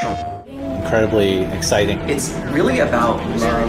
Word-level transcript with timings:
incredibly 0.00 1.42
exciting. 1.56 1.98
It's 2.08 2.30
really 2.52 2.80
about 2.80 3.18
love. 3.40 3.60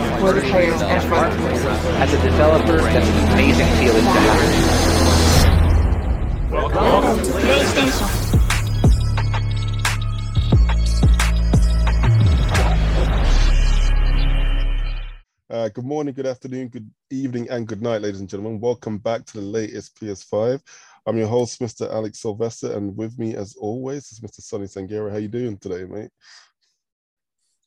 As 2.02 2.14
a 2.14 2.22
developer, 2.22 2.78
that's 2.78 3.08
an 3.08 3.34
amazing 3.34 3.68
feeling 3.78 4.04
to 4.04 4.10
have. 4.10 4.92
Welcome 6.52 7.24
to 7.24 7.32
PlayStation. 7.32 8.30
Uh, 15.52 15.68
good 15.70 15.84
morning, 15.84 16.14
good 16.14 16.28
afternoon, 16.28 16.68
good 16.68 16.90
evening, 17.10 17.50
and 17.50 17.68
good 17.68 17.82
night, 17.82 18.02
ladies 18.02 18.20
and 18.20 18.30
gentlemen. 18.30 18.60
Welcome 18.62 19.00
back 19.00 19.26
to 19.26 19.34
the 19.34 19.42
latest 19.42 20.00
PS5. 20.00 20.62
I'm 21.06 21.18
your 21.18 21.28
host, 21.28 21.60
Mr. 21.60 21.92
Alex 21.92 22.20
Sylvester, 22.22 22.74
and 22.74 22.96
with 22.96 23.18
me, 23.18 23.36
as 23.36 23.56
always, 23.60 24.12
is 24.12 24.20
Mr. 24.20 24.42
Sonny 24.42 24.66
Sangera. 24.66 25.12
How 25.12 25.18
you 25.18 25.28
doing 25.28 25.58
today, 25.58 25.86
mate? 25.86 26.10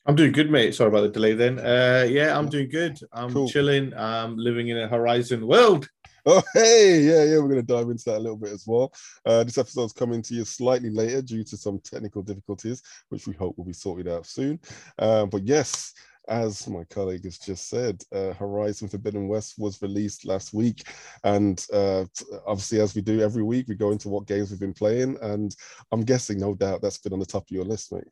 I'm 0.06 0.16
doing 0.16 0.32
good, 0.32 0.50
mate. 0.50 0.74
Sorry 0.74 0.88
about 0.88 1.02
the 1.02 1.08
delay 1.11 1.34
then. 1.34 1.58
Uh, 1.58 2.07
yeah, 2.08 2.36
I'm 2.36 2.48
doing 2.48 2.68
good. 2.68 2.98
I'm 3.12 3.32
Cool. 3.32 3.48
chilling. 3.48 3.94
I'm 3.94 4.36
living 4.36 4.68
in 4.68 4.79
a 4.79 4.88
Horizon 4.88 5.46
world. 5.46 5.88
Oh, 6.24 6.40
hey, 6.54 7.00
yeah, 7.00 7.24
yeah, 7.24 7.38
we're 7.38 7.48
going 7.48 7.57
to 7.57 7.62
dive 7.62 7.88
into 7.90 8.04
that 8.07 8.18
a 8.18 8.21
little 8.21 8.36
bit 8.36 8.52
as 8.52 8.64
well. 8.64 8.93
Uh, 9.26 9.43
this 9.43 9.58
episode's 9.58 9.93
coming 9.93 10.22
to 10.22 10.35
you 10.35 10.44
slightly 10.44 10.88
later 10.90 11.21
due 11.21 11.43
to 11.43 11.57
some 11.57 11.80
technical 11.80 12.22
difficulties, 12.22 12.80
which 13.08 13.26
we 13.26 13.35
hope 13.35 13.58
will 13.58 13.64
be 13.64 13.72
sorted 13.72 14.07
out 14.07 14.24
soon. 14.26 14.60
Um, 15.00 15.30
but 15.30 15.44
yes, 15.44 15.93
as 16.29 16.68
my 16.68 16.85
colleague 16.85 17.25
has 17.25 17.39
just 17.39 17.68
said, 17.68 18.03
uh, 18.12 18.32
Horizon 18.35 18.89
Forbidden 18.89 19.29
West 19.29 19.54
was 19.58 19.82
released 19.82 20.25
last 20.25 20.54
week. 20.54 20.85
And 21.25 21.64
uh, 21.72 22.04
obviously, 22.46 22.80
as 22.80 22.94
we 22.94 23.03
do 23.03 23.21
every 23.21 23.43
week, 23.43 23.67
we 23.68 23.75
go 23.75 23.90
into 23.90 24.08
what 24.08 24.27
games 24.27 24.50
we've 24.50 24.61
been 24.61 24.72
playing. 24.72 25.18
And 25.22 25.54
I'm 25.90 26.03
guessing, 26.03 26.39
no 26.39 26.54
doubt, 26.54 26.82
that's 26.82 26.99
been 26.99 27.13
on 27.13 27.18
the 27.18 27.27
top 27.27 27.44
of 27.44 27.50
your 27.50 27.64
list, 27.64 27.93
mate. 27.93 28.04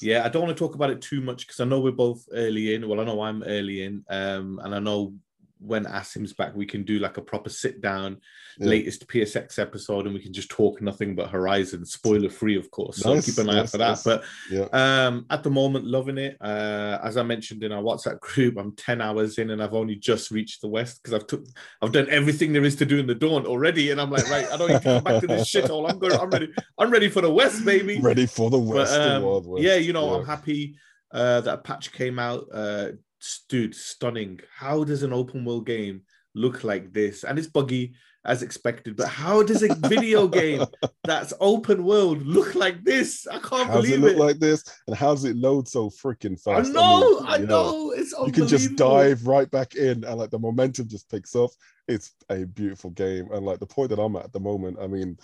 Yeah, 0.00 0.24
I 0.24 0.28
don't 0.28 0.42
want 0.42 0.56
to 0.56 0.64
talk 0.64 0.74
about 0.74 0.90
it 0.90 1.00
too 1.00 1.20
much 1.20 1.46
because 1.46 1.60
I 1.60 1.64
know 1.64 1.80
we're 1.80 1.92
both 1.92 2.24
early 2.32 2.74
in. 2.74 2.88
Well, 2.88 3.00
I 3.00 3.04
know 3.04 3.20
I'm 3.20 3.42
early 3.42 3.82
in, 3.82 4.04
um, 4.08 4.60
and 4.62 4.74
I 4.74 4.78
know 4.78 5.14
when 5.60 5.84
Asim's 5.84 6.32
back, 6.32 6.54
we 6.56 6.64
can 6.66 6.84
do 6.84 6.98
like 6.98 7.16
a 7.18 7.22
proper 7.22 7.50
sit 7.50 7.80
down, 7.80 8.16
Yeah. 8.58 8.68
latest 8.68 9.06
PSX 9.08 9.58
episode, 9.58 10.06
and 10.06 10.14
we 10.14 10.20
can 10.22 10.32
just 10.32 10.48
talk 10.50 10.80
nothing 10.80 11.14
but 11.14 11.28
Horizon, 11.30 11.84
spoiler 11.84 12.30
free, 12.30 12.56
of 12.56 12.70
course. 12.70 12.96
So 12.98 13.14
Nice, 13.14 13.26
keep 13.26 13.38
an 13.44 13.50
eye 13.50 13.60
out 13.60 13.68
for 13.70 13.78
that. 13.78 13.88
nice. 13.88 14.02
But 14.04 14.24
Yeah. 14.50 14.68
Um, 14.72 15.26
at 15.30 15.42
the 15.42 15.50
moment, 15.50 15.84
loving 15.86 16.16
it. 16.18 16.36
Uh, 16.40 16.98
as 17.04 17.16
I 17.16 17.22
mentioned 17.22 17.62
in 17.62 17.72
our 17.72 17.82
WhatsApp 17.82 18.20
group, 18.20 18.56
I'm 18.58 18.74
10 18.74 19.00
hours 19.02 19.38
in 19.38 19.50
and 19.50 19.62
I've 19.62 19.74
only 19.74 19.96
just 19.96 20.30
reached 20.30 20.62
the 20.62 20.68
West 20.68 21.02
because 21.02 21.14
I've 21.14 21.26
took 21.26 21.44
I've 21.82 21.92
done 21.92 22.08
everything 22.10 22.52
there 22.52 22.64
is 22.64 22.76
to 22.76 22.86
do 22.86 22.98
in 22.98 23.06
the 23.06 23.14
dawn 23.14 23.44
already. 23.46 23.90
And 23.90 24.00
I'm 24.00 24.10
like, 24.10 24.28
right, 24.30 24.50
I 24.50 24.56
don't 24.56 24.68
need 24.70 24.78
to 24.78 24.82
come 24.82 25.04
back 25.04 25.20
to 25.20 25.26
this 25.26 25.50
shithole. 25.52 25.90
I'm 25.90 25.98
going, 25.98 26.14
I'm 26.18 26.30
ready, 26.30 26.48
I'm 26.78 26.90
ready 26.90 27.08
for 27.10 27.20
the 27.20 27.30
West, 27.30 27.64
baby. 27.64 28.00
Ready 28.00 28.26
for 28.26 28.48
the 28.50 28.58
But, 28.58 28.74
West, 28.76 28.92
the 28.94 29.16
um, 29.16 29.22
Wild 29.24 29.46
West. 29.46 29.62
yeah, 29.64 29.76
you 29.76 29.92
know, 29.92 30.10
Yeah. 30.10 30.16
I'm 30.20 30.26
happy 30.26 30.76
uh 31.12 31.40
that 31.42 31.54
a 31.54 31.58
patch 31.58 31.92
came 31.92 32.18
out. 32.18 32.46
Uh 32.52 32.90
s- 33.20 33.44
dude, 33.48 33.74
stunning. 33.74 34.40
How 34.56 34.84
does 34.84 35.02
an 35.02 35.12
open 35.12 35.44
world 35.44 35.66
game 35.66 36.02
look 36.34 36.64
like 36.64 36.92
this? 36.92 37.24
And 37.24 37.38
it's 37.38 37.48
buggy 37.48 37.94
as 38.24 38.42
expected, 38.42 38.96
but 38.96 39.08
how 39.08 39.42
does 39.42 39.62
a 39.62 39.74
video 39.88 40.28
game 40.40 40.62
that's 41.04 41.32
open 41.40 41.84
world 41.84 42.20
look 42.26 42.54
like 42.54 42.84
this? 42.84 43.26
I 43.26 43.38
can't 43.38 43.66
How 43.68 43.80
does 43.80 43.90
it 43.90 43.98
look 44.00 44.12
it. 44.12 44.18
like 44.18 44.38
this? 44.38 44.62
And 44.86 44.94
how 44.94 45.14
does 45.14 45.24
it 45.24 45.36
load 45.36 45.66
so 45.68 45.88
freaking 45.88 46.38
fast? 46.40 46.70
I 46.70 46.72
know, 46.72 47.20
mean, 47.20 47.26
I 47.28 47.36
you 47.38 47.46
know. 47.46 47.92
It's 47.92 48.14
You 48.26 48.30
can 48.32 48.46
just 48.46 48.76
dive 48.76 49.26
right 49.26 49.50
back 49.50 49.74
in, 49.74 50.04
and 50.04 50.16
like 50.18 50.30
the 50.30 50.38
momentum 50.38 50.86
just 50.88 51.10
picks 51.10 51.34
up. 51.34 51.50
It's 51.88 52.12
a 52.28 52.44
beautiful 52.44 52.90
game, 52.90 53.28
and 53.32 53.44
like 53.46 53.58
the 53.58 53.66
point 53.66 53.88
that 53.90 53.98
I'm 54.00 54.14
at 54.16 54.24
at 54.26 54.32
the 54.34 54.40
moment, 54.40 54.76
I 54.80 54.86
mean, 54.86 55.16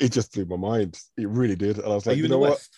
it 0.00 0.10
just 0.12 0.32
blew 0.34 0.44
my 0.44 0.56
mind. 0.56 0.98
It 1.16 1.28
really 1.28 1.56
did, 1.56 1.78
and 1.78 1.86
I 1.86 1.94
was 1.94 2.06
like, 2.06 2.16
you 2.16 2.22
you 2.22 2.24
in 2.26 2.30
know 2.32 2.44
the 2.44 2.50
what? 2.50 2.68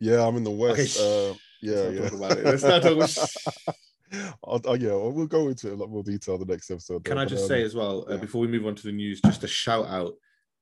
Yeah, 0.00 0.22
I'm 0.26 0.36
in 0.36 0.44
the 0.44 0.50
West. 0.50 0.96
shh. 0.96 1.00
Uh, 1.00 1.34
yeah, 1.62 1.74
Let's 1.74 2.62
yeah. 2.62 2.68
not 2.68 2.82
talk 2.82 2.92
about 2.92 3.18
it. 3.18 3.74
Let's 4.12 4.24
not 4.24 4.30
talk 4.30 4.38
I'll, 4.66 4.72
I'll- 4.72 4.76
yeah, 4.82 4.94
we'll 4.94 5.26
go 5.26 5.48
into 5.48 5.72
a 5.72 5.76
lot 5.76 5.90
more 5.90 6.02
detail 6.02 6.38
the 6.38 6.44
next 6.46 6.70
episode. 6.70 7.04
Can 7.04 7.16
though, 7.16 7.22
I 7.22 7.26
just 7.26 7.44
um, 7.44 7.48
say 7.48 7.62
as 7.62 7.74
well, 7.74 8.04
uh, 8.08 8.16
before 8.16 8.40
we 8.40 8.48
move 8.48 8.66
on 8.66 8.74
to 8.74 8.82
the 8.82 8.92
news, 8.92 9.20
just 9.20 9.44
a 9.44 9.48
shout 9.48 9.86
out 9.86 10.14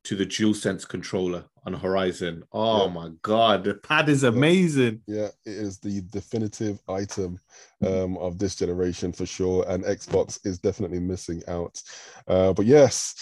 to 0.04 0.14
the 0.14 0.24
DualSense 0.24 0.86
controller 0.86 1.44
on 1.64 1.72
Horizon. 1.74 2.44
Oh 2.52 2.86
Yeah. 2.86 2.92
my 2.92 3.10
god, 3.22 3.64
the 3.64 3.74
pad 3.74 4.08
is 4.08 4.22
amazing. 4.22 5.00
Yeah, 5.08 5.30
it 5.44 5.50
is 5.52 5.80
the 5.80 6.00
definitive 6.12 6.78
item 6.88 7.40
um, 7.84 8.16
of 8.18 8.38
this 8.38 8.54
generation 8.54 9.10
for 9.10 9.26
sure, 9.26 9.64
and 9.68 9.82
Xbox 9.82 10.38
is 10.46 10.60
definitely 10.60 11.00
missing 11.00 11.42
out. 11.48 11.82
Uh, 12.28 12.52
but 12.52 12.66
yes, 12.66 13.16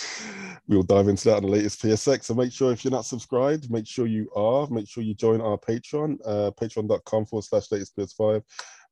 we'll 0.69 0.83
dive 0.83 1.09
into 1.09 1.25
that 1.31 1.39
in 1.39 1.45
the 1.45 1.49
latest 1.49 1.81
PSX. 1.83 2.25
So 2.25 2.35
make 2.35 2.53
sure 2.53 2.71
if 2.71 2.85
you're 2.85 2.93
not 2.93 3.07
subscribed, 3.07 3.71
make 3.71 3.87
sure 3.87 4.07
you 4.07 4.29
are. 4.37 4.67
Make 4.69 4.87
sure 4.87 5.03
you 5.03 5.15
join 5.15 5.41
our 5.41 5.57
Patreon, 5.57 6.19
uh, 6.27 6.51
patreon.com 6.61 7.25
forward 7.25 7.45
slash 7.45 7.73
latest 7.73 7.97
PS5. 7.97 8.43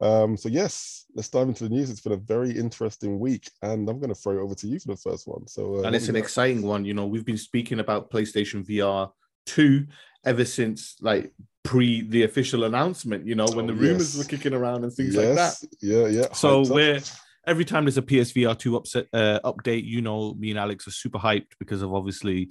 Um, 0.00 0.36
so 0.36 0.48
yes, 0.48 1.04
let's 1.14 1.28
dive 1.28 1.48
into 1.48 1.64
the 1.64 1.70
news. 1.70 1.90
It's 1.90 2.00
been 2.00 2.12
a 2.12 2.16
very 2.16 2.50
interesting 2.50 3.18
week, 3.18 3.50
and 3.62 3.88
I'm 3.88 3.98
going 3.98 4.08
to 4.08 4.14
throw 4.14 4.38
it 4.38 4.42
over 4.42 4.54
to 4.54 4.66
you 4.66 4.78
for 4.80 4.88
the 4.88 4.96
first 4.96 5.28
one. 5.28 5.46
So, 5.46 5.76
uh, 5.76 5.82
and 5.82 5.94
it's 5.94 6.08
an 6.08 6.14
got? 6.14 6.20
exciting 6.22 6.62
one. 6.62 6.84
You 6.84 6.94
know, 6.94 7.06
we've 7.06 7.24
been 7.24 7.38
speaking 7.38 7.80
about 7.80 8.10
PlayStation 8.10 8.66
VR 8.66 9.10
2 9.46 9.86
ever 10.24 10.44
since 10.44 10.96
like 11.00 11.32
pre 11.64 12.02
the 12.02 12.24
official 12.24 12.64
announcement, 12.64 13.26
you 13.26 13.34
know, 13.34 13.46
when 13.54 13.66
Oh, 13.66 13.68
the 13.68 13.74
rumors 13.74 14.16
yes. 14.16 14.18
were 14.18 14.28
kicking 14.28 14.54
around 14.54 14.84
and 14.84 14.92
things 14.92 15.16
like 15.16 15.34
that. 15.34 15.54
Yeah, 15.80 16.06
yeah. 16.08 16.32
So 16.32 16.62
we're 16.62 17.00
every 17.46 17.64
time 17.64 17.84
there's 17.84 17.98
a 17.98 18.02
PSVR 18.02 18.58
2 18.58 18.76
upset 18.76 19.06
uh, 19.12 19.40
update, 19.44 19.84
you 19.84 20.00
know, 20.00 20.34
me 20.34 20.50
and 20.50 20.58
Alex 20.58 20.86
are 20.86 20.92
super 20.92 21.18
hyped 21.18 21.52
because 21.58 21.82
of 21.82 21.92
obviously 21.94 22.50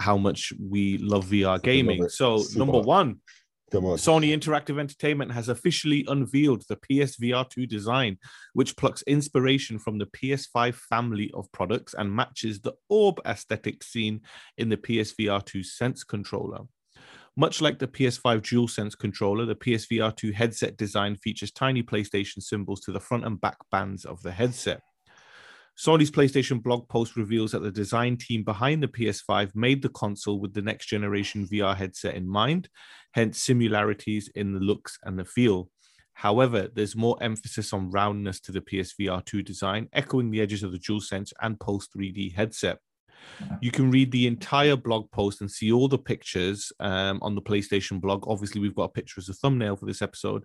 how 0.00 0.16
much 0.16 0.52
we 0.60 0.98
love 0.98 1.26
VR 1.26 1.62
gaming. 1.62 2.08
So 2.08 2.38
Super 2.38 2.58
number 2.58 2.80
one, 2.80 3.20
Sony 3.72 4.36
Interactive 4.36 4.78
Entertainment 4.78 5.32
has 5.32 5.48
officially 5.48 6.04
unveiled 6.08 6.64
the 6.68 6.76
PSVR 6.76 7.48
2 7.48 7.66
design, 7.66 8.18
which 8.52 8.76
plucks 8.76 9.02
inspiration 9.02 9.78
from 9.78 9.98
the 9.98 10.06
PS5 10.06 10.74
family 10.74 11.30
of 11.34 11.50
products 11.52 11.94
and 11.94 12.14
matches 12.14 12.60
the 12.60 12.74
orb 12.88 13.20
aesthetic 13.26 13.82
seen 13.82 14.20
in 14.58 14.68
the 14.68 14.76
PSVR 14.76 15.44
2 15.44 15.62
Sense 15.62 16.04
controller. 16.04 16.60
Much 17.34 17.62
like 17.62 17.78
the 17.78 17.88
PS5 17.88 18.42
DualSense 18.42 18.98
controller, 18.98 19.46
the 19.46 19.54
PSVR 19.54 20.14
2 20.14 20.32
headset 20.32 20.76
design 20.76 21.16
features 21.16 21.50
tiny 21.50 21.82
PlayStation 21.82 22.42
symbols 22.42 22.80
to 22.80 22.92
the 22.92 23.00
front 23.00 23.24
and 23.24 23.40
back 23.40 23.56
bands 23.70 24.04
of 24.04 24.22
the 24.22 24.32
headset. 24.32 24.82
Sony's 25.78 26.10
PlayStation 26.10 26.62
blog 26.62 26.88
post 26.88 27.16
reveals 27.16 27.52
that 27.52 27.62
the 27.62 27.70
design 27.70 28.16
team 28.16 28.44
behind 28.44 28.82
the 28.82 28.88
PS5 28.88 29.54
made 29.54 29.82
the 29.82 29.88
console 29.88 30.38
with 30.38 30.52
the 30.52 30.62
next 30.62 30.86
generation 30.86 31.46
VR 31.46 31.74
headset 31.74 32.14
in 32.14 32.28
mind, 32.28 32.68
hence 33.12 33.38
similarities 33.38 34.28
in 34.34 34.52
the 34.52 34.60
looks 34.60 34.98
and 35.04 35.18
the 35.18 35.24
feel. 35.24 35.70
However, 36.14 36.68
there's 36.72 36.94
more 36.94 37.16
emphasis 37.22 37.72
on 37.72 37.90
roundness 37.90 38.38
to 38.40 38.52
the 38.52 38.60
PSVR 38.60 39.24
2 39.24 39.42
design, 39.42 39.88
echoing 39.92 40.30
the 40.30 40.42
edges 40.42 40.62
of 40.62 40.72
the 40.72 40.78
DualSense 40.78 41.32
and 41.40 41.58
Pulse 41.58 41.88
3D 41.88 42.34
headset. 42.34 42.78
You 43.60 43.70
can 43.70 43.90
read 43.90 44.10
the 44.10 44.26
entire 44.26 44.76
blog 44.76 45.10
post 45.10 45.40
and 45.40 45.50
see 45.50 45.70
all 45.72 45.88
the 45.88 45.98
pictures 45.98 46.72
um, 46.80 47.18
on 47.22 47.34
the 47.34 47.42
PlayStation 47.42 48.00
blog. 48.00 48.24
Obviously, 48.26 48.60
we've 48.60 48.74
got 48.74 48.84
a 48.84 48.88
picture 48.88 49.20
as 49.20 49.28
a 49.28 49.34
thumbnail 49.34 49.76
for 49.76 49.86
this 49.86 50.02
episode, 50.02 50.44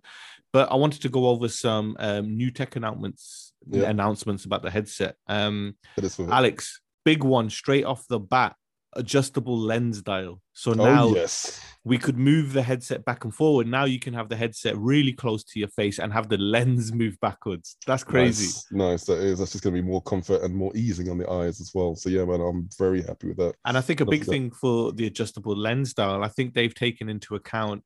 but 0.53 0.71
I 0.71 0.75
wanted 0.75 1.01
to 1.01 1.09
go 1.09 1.27
over 1.27 1.47
some 1.47 1.95
um, 1.99 2.35
new 2.37 2.51
tech 2.51 2.75
announcements 2.75 3.53
Yeah. 3.69 3.89
announcements 3.89 4.45
about 4.45 4.61
the 4.61 4.69
headset. 4.69 5.15
Um, 5.27 5.75
Hit 5.95 6.05
us 6.05 6.17
with 6.17 6.29
it. 6.29 6.33
Alex, 6.33 6.79
big 7.03 7.23
one 7.23 7.49
straight 7.49 7.85
off 7.85 8.07
the 8.07 8.19
bat, 8.19 8.55
adjustable 8.93 9.57
lens 9.57 10.01
dial. 10.01 10.41
So 10.53 10.71
oh, 10.71 10.75
now 10.75 11.03
oh 11.05 11.15
yes. 11.15 11.61
we 11.83 11.97
could 11.97 12.17
move 12.17 12.53
the 12.53 12.63
headset 12.63 13.05
back 13.05 13.23
and 13.23 13.33
forward. 13.33 13.67
Now 13.67 13.85
you 13.85 13.99
can 13.99 14.13
have 14.13 14.29
the 14.29 14.35
headset 14.35 14.77
really 14.77 15.13
close 15.13 15.43
to 15.45 15.59
your 15.59 15.67
face 15.69 15.99
and 15.99 16.11
have 16.11 16.29
the 16.29 16.37
lens 16.37 16.91
move 16.91 17.19
backwards. 17.21 17.77
That's 17.85 18.03
crazy. 18.03 18.45
Nice, 18.45 18.65
nice. 18.71 19.05
That 19.05 19.19
is. 19.19 19.39
That's 19.39 19.51
just 19.51 19.63
going 19.63 19.75
to 19.75 19.81
be 19.81 19.87
more 19.87 20.01
comfort 20.01 20.41
and 20.41 20.55
more 20.55 20.71
easing 20.75 21.09
on 21.09 21.17
the 21.17 21.29
eyes 21.29 21.61
as 21.61 21.71
well. 21.73 21.95
So 21.95 22.09
yeah, 22.09 22.25
man, 22.25 22.41
I'm 22.41 22.69
very 22.77 23.01
happy 23.01 23.27
with 23.27 23.37
that. 23.37 23.55
And 23.65 23.77
I 23.77 23.81
think 23.81 24.01
a 24.01 24.03
Love 24.03 24.11
big 24.11 24.25
that. 24.25 24.31
thing 24.31 24.51
for 24.51 24.91
the 24.91 25.05
adjustable 25.05 25.55
lens 25.55 25.93
dial, 25.93 26.23
I 26.23 26.29
think 26.29 26.53
they've 26.53 26.73
taken 26.73 27.09
into 27.09 27.35
account, 27.35 27.83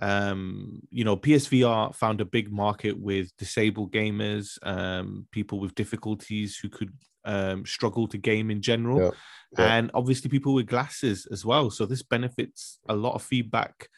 um, 0.00 0.80
you 0.90 1.04
know, 1.04 1.16
PSVR 1.16 1.94
found 1.94 2.20
a 2.20 2.24
big 2.24 2.50
market 2.50 2.98
with 2.98 3.36
disabled 3.36 3.92
gamers, 3.92 4.58
um, 4.62 5.26
people 5.30 5.60
with 5.60 5.74
difficulties 5.74 6.56
who 6.56 6.68
could 6.68 6.92
um, 7.24 7.66
struggle 7.66 8.08
to 8.08 8.18
game 8.18 8.50
in 8.50 8.62
general, 8.62 8.98
Yeah, 8.98 9.10
yeah. 9.58 9.74
and 9.74 9.90
obviously 9.92 10.30
people 10.30 10.54
with 10.54 10.66
glasses 10.66 11.26
as 11.30 11.44
well. 11.44 11.70
So 11.70 11.84
this 11.84 12.02
benefits 12.02 12.78
a 12.88 12.96
lot 12.96 13.14
of 13.14 13.22
feedback 13.22 13.88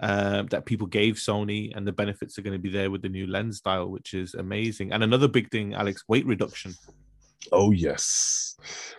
um, 0.00 0.46
that 0.48 0.66
people 0.66 0.86
gave 0.86 1.14
Sony, 1.14 1.74
and 1.74 1.86
the 1.86 1.92
benefits 1.92 2.38
are 2.38 2.42
going 2.42 2.52
to 2.52 2.62
be 2.62 2.68
there 2.68 2.90
with 2.90 3.00
the 3.00 3.08
new 3.08 3.26
lens 3.26 3.62
dial, 3.62 3.90
which 3.90 4.12
is 4.12 4.34
amazing. 4.34 4.92
And 4.92 5.02
another 5.02 5.28
big 5.28 5.50
thing, 5.50 5.72
Alex, 5.74 6.04
weight 6.06 6.26
reduction. 6.26 6.74
Oh 7.50 7.70
yes, 7.70 8.56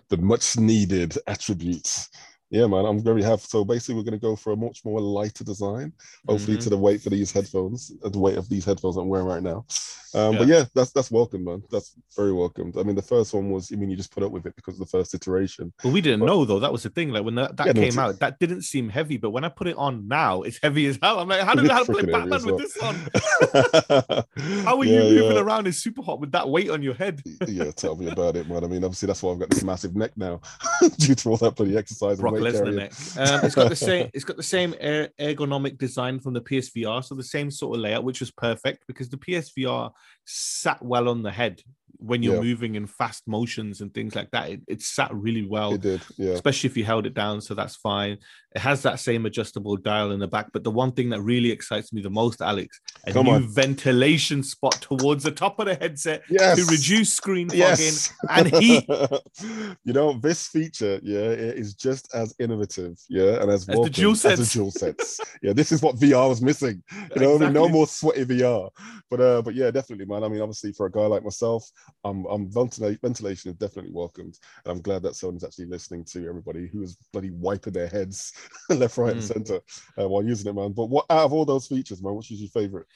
the 0.08 0.16
much 0.16 0.56
needed 0.58 1.16
attributes. 1.26 2.08
Yeah, 2.50 2.66
man, 2.66 2.86
I'm 2.86 3.02
very 3.02 3.22
happy. 3.22 3.42
So 3.46 3.62
basically, 3.64 3.96
we're 3.96 4.04
going 4.04 4.18
to 4.18 4.26
go 4.26 4.34
for 4.34 4.52
a 4.52 4.56
much 4.56 4.82
more 4.84 5.00
lighter 5.00 5.44
design, 5.44 5.92
hopefully 6.26 6.56
Mhm. 6.56 6.62
to 6.62 6.70
the 6.70 6.78
weight 6.78 7.02
for 7.02 7.10
these 7.10 7.30
headphones, 7.30 7.92
uh, 8.02 8.08
the 8.08 8.18
weight 8.18 8.38
of 8.38 8.48
these 8.48 8.64
headphones 8.64 8.96
I'm 8.96 9.08
wearing 9.08 9.26
right 9.26 9.42
now. 9.42 9.66
Um, 10.14 10.38
But 10.38 10.48
yeah, 10.48 10.64
that's 10.74 10.90
that's 10.92 11.10
welcome, 11.10 11.44
man. 11.44 11.62
That's 11.70 11.92
very 12.16 12.32
welcomed. 12.32 12.78
I 12.78 12.82
mean, 12.82 12.96
the 12.96 13.02
first 13.02 13.34
one 13.34 13.50
was, 13.50 13.70
I 13.70 13.76
mean, 13.76 13.90
you 13.90 13.96
just 13.96 14.10
put 14.10 14.22
up 14.22 14.32
with 14.32 14.46
it 14.46 14.56
because 14.56 14.74
of 14.76 14.80
the 14.80 14.86
first 14.86 15.12
iteration. 15.14 15.70
But 15.82 15.92
we 15.92 16.00
didn't 16.00 16.20
But- 16.20 16.26
know 16.26 16.46
though. 16.46 16.58
That 16.60 16.72
was 16.72 16.82
the 16.84 16.88
thing. 16.88 17.10
Like 17.10 17.24
when 17.24 17.34
that, 17.34 17.58
that 17.58 17.66
Yeah, 17.66 17.72
came 17.74 17.82
it's- 17.82 17.98
out, 17.98 18.18
that 18.20 18.38
didn't 18.38 18.62
seem 18.62 18.88
heavy. 18.88 19.18
But 19.18 19.30
when 19.32 19.44
I 19.44 19.50
put 19.50 19.66
it 19.66 19.76
on 19.76 20.08
now, 20.08 20.40
it's 20.40 20.58
heavy 20.62 20.86
as 20.86 20.98
hell. 21.02 21.18
I'm 21.18 21.28
like, 21.28 21.42
how 21.42 21.54
did 21.54 21.70
I 21.70 21.84
play 21.84 22.06
Batman 22.06 22.32
as 22.32 22.46
with 22.46 22.56
this 22.56 22.74
on? 22.78 22.94
How 24.64 24.78
are 24.78 24.84
Yeah, 24.84 25.02
you 25.02 25.20
moving 25.20 25.36
yeah. 25.36 25.42
around 25.42 25.66
in 25.66 25.72
super 25.74 26.02
hot 26.02 26.20
with 26.20 26.32
that 26.32 26.48
weight 26.48 26.70
on 26.70 26.82
your 26.82 26.94
head? 26.94 27.22
yeah, 27.46 27.70
tell 27.72 27.94
me 27.96 28.08
about 28.08 28.36
it, 28.36 28.48
man. 28.48 28.64
I 28.64 28.66
mean, 28.66 28.84
obviously 28.84 29.08
that's 29.08 29.22
why 29.22 29.32
I've 29.32 29.38
got 29.38 29.50
this 29.50 29.62
massive 29.62 29.94
neck 29.94 30.12
now, 30.16 30.40
due 30.98 31.14
to 31.16 31.28
all 31.30 31.36
that 31.38 31.54
bloody 31.56 31.76
exercise 31.76 32.18
and 32.20 32.37
Brock 32.38 32.52
weight 32.52 32.54
Lesnar 32.54 32.58
carrying. 32.58 32.76
neck. 32.76 32.92
Um, 33.16 33.44
it's 33.44 33.54
got 33.54 33.68
the 33.68 33.76
same. 33.76 34.10
It's 34.14 34.24
got 34.24 34.36
the 34.36 34.42
same 34.42 34.74
er- 34.82 35.08
ergonomic 35.20 35.78
design 35.78 36.20
from 36.20 36.34
the 36.34 36.40
PSVR, 36.40 37.04
so 37.04 37.14
the 37.14 37.22
same 37.22 37.50
sort 37.50 37.76
of 37.76 37.82
layout, 37.82 38.04
which 38.04 38.20
was 38.20 38.30
perfect 38.30 38.84
because 38.86 39.08
the 39.08 39.18
PSVR 39.18 39.90
sat 40.24 40.82
well 40.82 41.08
on 41.08 41.22
the 41.22 41.30
head 41.30 41.62
when 41.98 42.22
you're 42.22 42.36
Yeah. 42.36 42.40
moving 42.42 42.74
in 42.76 42.86
fast 42.86 43.26
motions 43.26 43.80
and 43.80 43.92
things 43.92 44.14
like 44.14 44.30
that. 44.30 44.50
It, 44.50 44.60
it 44.68 44.82
sat 44.82 45.12
really 45.12 45.44
well. 45.46 45.74
It 45.74 45.80
did, 45.80 46.00
yeah. 46.16 46.30
especially 46.30 46.70
if 46.70 46.76
you 46.76 46.84
held 46.84 47.06
it 47.06 47.14
down. 47.14 47.40
So 47.40 47.54
that's 47.54 47.76
fine. 47.76 48.18
It 48.54 48.60
has 48.60 48.82
that 48.82 48.98
same 49.00 49.26
adjustable 49.26 49.76
dial 49.76 50.12
in 50.12 50.20
the 50.20 50.26
back. 50.28 50.50
But 50.52 50.64
the 50.64 50.70
one 50.70 50.92
thing 50.92 51.10
that 51.10 51.20
really 51.20 51.50
excites 51.50 51.92
me 51.92 52.00
the 52.00 52.08
most, 52.10 52.40
Alex, 52.40 52.80
a 53.04 53.12
Come 53.12 53.26
new 53.26 53.32
on. 53.32 53.48
ventilation 53.48 54.42
spot 54.42 54.72
towards 54.80 55.24
the 55.24 55.30
top 55.32 55.58
of 55.58 55.66
the 55.66 55.74
headset 55.74 56.22
Yes. 56.30 56.56
to 56.58 56.64
reduce 56.66 57.12
screen 57.12 57.48
fogging 57.48 57.60
Yes. 57.60 58.12
and 58.30 58.46
heat. 58.56 58.84
you 59.84 59.92
know, 59.92 60.18
this 60.20 60.46
feature, 60.48 61.00
yeah, 61.02 61.18
it 61.18 61.58
is 61.58 61.74
just 61.74 62.14
as 62.14 62.34
innovative, 62.38 62.98
yeah, 63.08 63.40
and 63.42 63.50
as, 63.50 63.66
the 63.66 63.72
welcome 63.72 63.92
dual 63.92 64.12
as 64.12 64.20
sense. 64.22 64.38
the 64.52 64.58
dual 64.58 64.70
sense. 64.70 65.20
yeah, 65.42 65.52
this 65.52 65.72
is 65.72 65.82
what 65.82 65.96
VR 65.96 66.28
was 66.28 66.40
missing. 66.40 66.82
You 67.14 67.22
know, 67.22 67.34
I 67.36 67.38
mean, 67.38 67.52
no 67.52 67.68
more 67.68 67.86
sweaty 67.86 68.24
VR. 68.24 68.70
But 69.10 69.20
uh, 69.20 69.42
but 69.42 69.54
yeah, 69.54 69.70
definitely, 69.70 70.06
man. 70.06 70.24
I 70.24 70.28
mean, 70.28 70.40
obviously, 70.40 70.72
for 70.72 70.86
a 70.86 70.90
guy 70.90 71.06
like 71.06 71.22
myself, 71.24 71.68
I'm 72.04 72.24
I'm 72.26 72.50
ventilation 72.50 73.50
is 73.50 73.56
definitely 73.56 73.92
welcomed, 73.92 74.38
and 74.64 74.72
I'm 74.72 74.80
glad 74.82 75.02
that 75.02 75.14
someone's 75.16 75.44
actually 75.44 75.66
listening 75.66 76.04
to 76.06 76.28
everybody 76.28 76.68
who 76.68 76.82
is 76.82 76.96
bloody 77.12 77.30
wiping 77.30 77.72
their 77.72 77.88
heads 77.88 78.32
left, 78.70 78.98
right, 78.98 79.12
and 79.12 79.20
Mm. 79.20 79.26
center 79.34 79.60
uh, 79.98 80.08
while 80.08 80.24
using 80.24 80.50
it, 80.50 80.54
man. 80.54 80.72
But 80.72 80.86
what 80.86 81.06
out 81.10 81.24
of 81.24 81.32
all 81.32 81.44
those 81.44 81.66
features, 81.66 82.02
man, 82.02 82.14
which 82.14 82.30
is 82.30 82.40
your 82.40 82.50
favorite? 82.50 82.86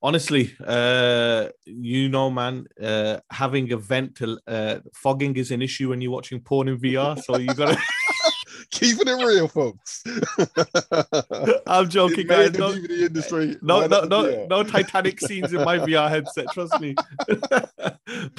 Honestly, 0.00 0.54
uh, 0.64 1.48
you 1.64 2.08
know, 2.08 2.30
man, 2.30 2.66
uh, 2.80 3.18
having 3.30 3.72
a 3.72 3.76
vent 3.76 4.14
to 4.16 4.38
uh, 4.46 4.78
fogging 4.94 5.36
is 5.36 5.50
an 5.50 5.60
issue 5.60 5.88
when 5.88 6.00
you're 6.00 6.12
watching 6.12 6.40
porn 6.40 6.68
in 6.68 6.78
VR. 6.78 7.18
So 7.18 7.36
you 7.36 7.54
gotta. 7.54 7.76
Keeping 8.72 9.08
it 9.08 9.24
real, 9.24 9.48
folks. 9.48 10.02
I'm 11.66 11.88
joking, 11.88 12.26
guys. 12.26 12.52
the 12.52 12.58
No, 12.58 12.72
DVD 12.72 13.06
industry. 13.06 13.56
no, 13.62 13.86
no, 13.86 14.02
no, 14.04 14.24
VR. 14.24 14.48
no 14.48 14.62
Titanic 14.62 15.20
scenes 15.20 15.52
in 15.54 15.64
my 15.64 15.78
VR 15.78 16.10
headset. 16.10 16.46
Trust 16.52 16.78
me. 16.80 16.94
but 17.26 17.70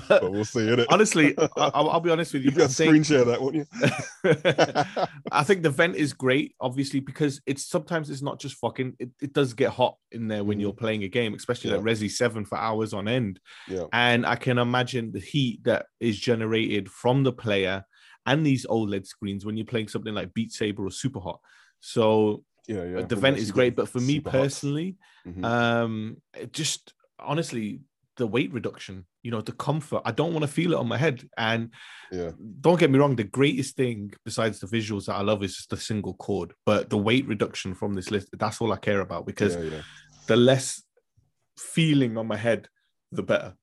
But 0.08 0.32
we'll 0.32 0.46
see 0.46 0.68
it. 0.68 0.86
honestly, 0.92 1.36
I, 1.38 1.50
I'll, 1.58 1.90
I'll 1.90 2.00
be 2.00 2.12
honest 2.12 2.34
with 2.34 2.44
you. 2.44 2.52
Think- 2.52 2.70
screen 2.70 3.04
share 3.04 3.26
that, 3.26 3.42
wouldn't 3.42 3.68
you? 3.72 5.14
I 5.32 5.44
think 5.44 5.64
the 5.64 5.70
vent 5.72 5.96
is 5.96 6.14
great, 6.14 6.56
obviously, 6.62 7.00
because 7.00 7.42
it's 7.48 7.66
sometimes 7.66 8.10
it's 8.12 8.22
not 8.22 8.40
just 8.40 8.56
fucking. 8.58 8.98
It, 9.00 9.10
it 9.22 9.34
does 9.34 9.54
get 9.54 9.72
hot 9.72 9.98
in 10.12 10.28
there 10.28 10.44
when 10.44 10.60
you're 10.60 10.74
mm. 10.74 10.78
playing 10.78 11.04
a 11.04 11.08
game, 11.08 11.34
especially 11.34 11.72
Yeah. 11.72 11.78
like 11.78 11.86
Resi 11.86 12.10
Seven 12.10 12.46
for 12.46 12.58
hours 12.58 12.94
on 12.94 13.08
end. 13.08 13.40
yeah. 13.68 13.86
And 13.94 14.26
I 14.26 14.36
can 14.36 14.60
imagine 14.60 15.12
the 15.12 15.20
heat 15.20 15.64
that 15.64 15.88
is 16.00 16.20
generated 16.20 16.90
from 16.90 17.24
the 17.24 17.34
player 17.34 17.84
and 18.26 18.46
these 18.46 18.66
OLED 18.68 19.06
screens 19.08 19.46
when 19.46 19.58
you're 19.58 19.66
playing 19.66 19.88
something 19.88 20.14
like 20.14 20.34
Beat 20.34 20.52
Saber 20.52 20.86
or 20.86 20.92
Super 20.92 21.20
Hot. 21.20 21.40
So 21.80 22.44
Yeah, 22.68 22.84
yeah. 22.84 23.02
the 23.04 23.16
vent 23.16 23.38
is 23.38 23.52
great, 23.52 23.76
but 23.76 23.90
for 23.90 24.00
me 24.00 24.20
personally, 24.20 24.98
Mhm. 25.26 25.44
um, 25.44 26.22
just 26.52 26.94
honestly 27.20 27.82
the 28.18 28.28
weight 28.28 28.52
reduction, 28.52 29.06
you 29.24 29.32
know, 29.32 29.40
the 29.42 29.54
comfort. 29.54 30.02
I 30.04 30.12
don't 30.12 30.34
want 30.34 30.44
to 30.44 30.52
feel 30.52 30.74
it 30.74 30.78
on 30.78 30.88
my 30.90 30.98
head, 30.98 31.28
and 31.38 31.74
yeah, 32.12 32.32
don't 32.60 32.78
get 32.80 32.92
me 32.92 33.00
wrong, 33.00 33.16
the 33.16 33.24
greatest 33.24 33.78
thing 33.78 34.14
besides 34.26 34.60
the 34.60 34.68
visuals 34.68 35.06
that 35.06 35.16
I 35.16 35.22
love 35.22 35.42
is 35.42 35.56
just 35.56 35.70
the 35.70 35.78
single 35.78 36.16
cord. 36.16 36.54
But 36.66 36.90
the 36.90 36.98
weight 36.98 37.26
reduction 37.28 37.74
from 37.76 37.94
this 37.94 38.12
list, 38.12 38.28
that's 38.38 38.60
all 38.60 38.74
I 38.74 38.78
care 38.78 39.00
about 39.00 39.26
because 39.26 39.56
yeah, 39.56 39.62
yeah. 39.76 39.82
the 40.28 40.36
less 40.36 40.84
feeling 41.58 42.18
on 42.18 42.28
my 42.28 42.36
head, 42.38 42.68
the 43.12 43.24
better. 43.24 43.56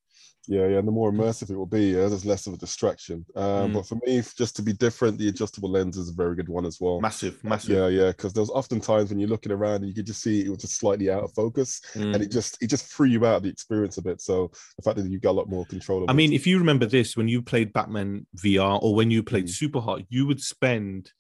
Yeah, 0.49 0.67
yeah, 0.69 0.79
and 0.79 0.87
the 0.87 0.93
more 0.93 1.11
immersive 1.11 1.51
it 1.51 1.57
will 1.57 1.67
be, 1.67 1.87
yeah, 1.89 2.07
there's 2.07 2.25
less 2.25 2.47
of 2.47 2.55
a 2.55 2.57
distraction. 2.57 3.27
Um, 3.35 3.71
Mm. 3.71 3.75
But 3.75 3.87
for 3.87 3.99
me, 4.07 4.23
just 4.37 4.55
to 4.57 4.63
be 4.63 4.73
different, 4.73 5.19
the 5.19 5.29
adjustable 5.29 5.69
lens 5.71 5.97
is 5.97 6.09
a 6.11 6.13
very 6.13 6.37
good 6.37 6.49
one 6.49 6.65
as 6.65 6.81
well. 6.81 7.01
Massive, 7.01 7.43
massive. 7.43 7.71
Yeah, 7.77 7.89
yeah, 7.89 8.09
because 8.13 8.33
there's 8.33 8.51
often 8.51 8.79
times 8.81 9.11
when 9.11 9.19
you're 9.19 9.29
looking 9.29 9.51
around 9.51 9.77
and 9.77 9.89
you 9.89 9.95
could 9.95 10.07
just 10.07 10.23
see 10.23 10.45
it 10.45 10.49
was 10.49 10.59
just 10.59 10.77
slightly 10.77 11.11
out 11.11 11.25
of 11.25 11.33
focus, 11.35 11.81
Mm. 11.95 12.15
and 12.15 12.23
it 12.23 12.31
just 12.31 12.63
it 12.63 12.69
just 12.69 12.87
threw 12.87 13.07
you 13.09 13.27
out 13.27 13.39
of 13.39 13.43
the 13.43 13.49
experience 13.49 13.99
a 13.99 14.03
bit. 14.03 14.21
So 14.21 14.53
the 14.77 14.83
fact 14.83 14.97
that 14.99 15.11
you 15.11 15.19
got 15.19 15.33
a 15.33 15.39
lot 15.41 15.49
more 15.49 15.65
control. 15.67 16.05
I 16.09 16.13
it- 16.13 16.17
mean, 16.17 16.33
if 16.33 16.47
you 16.47 16.59
remember 16.59 16.87
this, 16.87 17.17
when 17.17 17.27
you 17.29 17.43
played 17.43 17.73
Batman 17.73 18.27
VR 18.37 18.79
or 18.83 18.95
when 18.95 19.11
you 19.11 19.23
played 19.25 19.47
Mm. 19.47 19.51
Super 19.51 19.81
Hot, 19.81 20.03
you 20.11 20.27
would 20.27 20.41
spend 20.41 21.11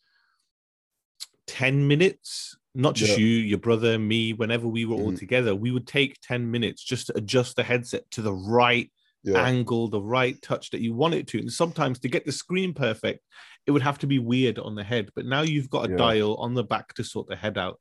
10 1.48 1.86
minutes, 1.88 2.56
not 2.74 2.94
just 2.94 3.12
Yeah. 3.12 3.24
you, 3.24 3.26
your 3.26 3.58
brother, 3.58 3.98
me, 3.98 4.32
whenever 4.32 4.68
we 4.68 4.84
were 4.84 4.96
all 4.96 5.12
Mhm. 5.12 5.18
together, 5.18 5.54
we 5.54 5.70
would 5.70 5.86
take 5.86 6.18
10 6.20 6.50
minutes 6.50 6.82
just 6.84 7.06
to 7.08 7.16
adjust 7.16 7.56
the 7.56 7.62
headset 7.64 8.08
to 8.12 8.22
the 8.22 8.32
right 8.34 8.90
yeah, 9.26 9.44
angle, 9.44 9.88
the 9.88 10.00
right 10.00 10.40
touch 10.40 10.70
that 10.70 10.80
you 10.80 10.94
want 10.94 11.14
it 11.14 11.26
to. 11.28 11.38
And 11.38 11.52
sometimes 11.52 11.98
to 12.00 12.08
get 12.08 12.24
the 12.24 12.32
screen 12.32 12.72
perfect, 12.72 13.20
it 13.66 13.72
would 13.72 13.82
have 13.82 13.98
to 13.98 14.06
be 14.06 14.18
weird 14.18 14.58
on 14.58 14.74
the 14.74 14.84
head. 14.84 15.10
But 15.14 15.26
now 15.26 15.42
you've 15.42 15.68
got 15.70 15.86
a 15.86 15.90
Yeah. 15.90 15.96
dial 15.96 16.36
on 16.36 16.54
the 16.54 16.64
back 16.64 16.94
to 16.94 17.04
sort 17.04 17.28
the 17.28 17.36
head 17.36 17.58
out. 17.58 17.78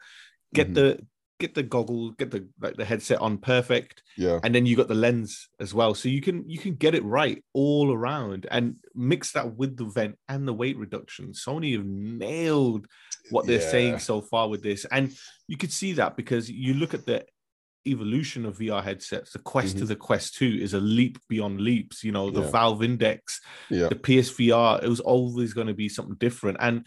Get 0.53 0.69
Mhm. 0.69 0.73
the 0.75 1.07
get 1.37 1.53
the 1.53 1.63
goggle, 1.63 2.11
get 2.11 2.31
the 2.31 2.47
like 2.61 2.77
the 2.77 2.85
headset 2.85 3.19
on 3.19 3.37
perfect, 3.37 4.01
yeah, 4.17 4.39
and 4.43 4.55
then 4.55 4.65
you 4.65 4.73
got 4.77 4.87
the 4.87 4.95
lens 4.95 5.49
as 5.59 5.73
well. 5.73 5.93
So 5.93 6.07
you 6.07 6.21
can 6.21 6.49
you 6.49 6.57
can 6.57 6.75
get 6.75 6.95
it 6.95 7.03
right 7.03 7.43
all 7.53 7.91
around 7.93 8.47
and 8.51 8.77
mix 8.95 9.33
that 9.33 9.57
with 9.57 9.75
the 9.75 9.83
vent 9.83 10.17
and 10.29 10.47
the 10.47 10.53
weight 10.53 10.77
reduction. 10.77 11.33
Sony 11.33 11.73
have 11.75 11.85
nailed 11.85 12.87
what 13.31 13.47
they're 13.47 13.59
Yeah. 13.59 13.69
saying 13.69 13.99
so 13.99 14.21
far 14.21 14.47
with 14.47 14.63
this. 14.63 14.85
And 14.91 15.13
you 15.49 15.57
could 15.57 15.73
see 15.73 15.91
that 15.93 16.15
because 16.15 16.49
you 16.49 16.73
look 16.73 16.93
at 16.93 17.05
the 17.05 17.25
evolution 17.87 18.45
of 18.45 18.57
VR 18.57 18.83
headsets, 18.83 19.31
the 19.31 19.39
Quest 19.39 19.77
to 19.79 19.85
the 19.85 19.95
Quest 19.95 20.35
2 20.35 20.45
is 20.61 20.73
a 20.73 20.79
leap 20.79 21.17
beyond 21.29 21.61
leaps. 21.61 22.03
You 22.03 22.11
know, 22.11 22.29
the 22.29 22.39
Mm-hmm. 22.39 22.45
Yeah. 22.45 22.51
Valve 22.51 22.83
Index, 22.83 23.41
yeah. 23.69 23.87
the 23.89 23.95
PSVR, 23.95 24.83
it 24.83 24.87
was 24.89 24.99
always 24.99 25.53
going 25.53 25.67
to 25.67 25.73
be 25.73 25.89
something 25.89 26.15
different. 26.15 26.57
And 26.59 26.85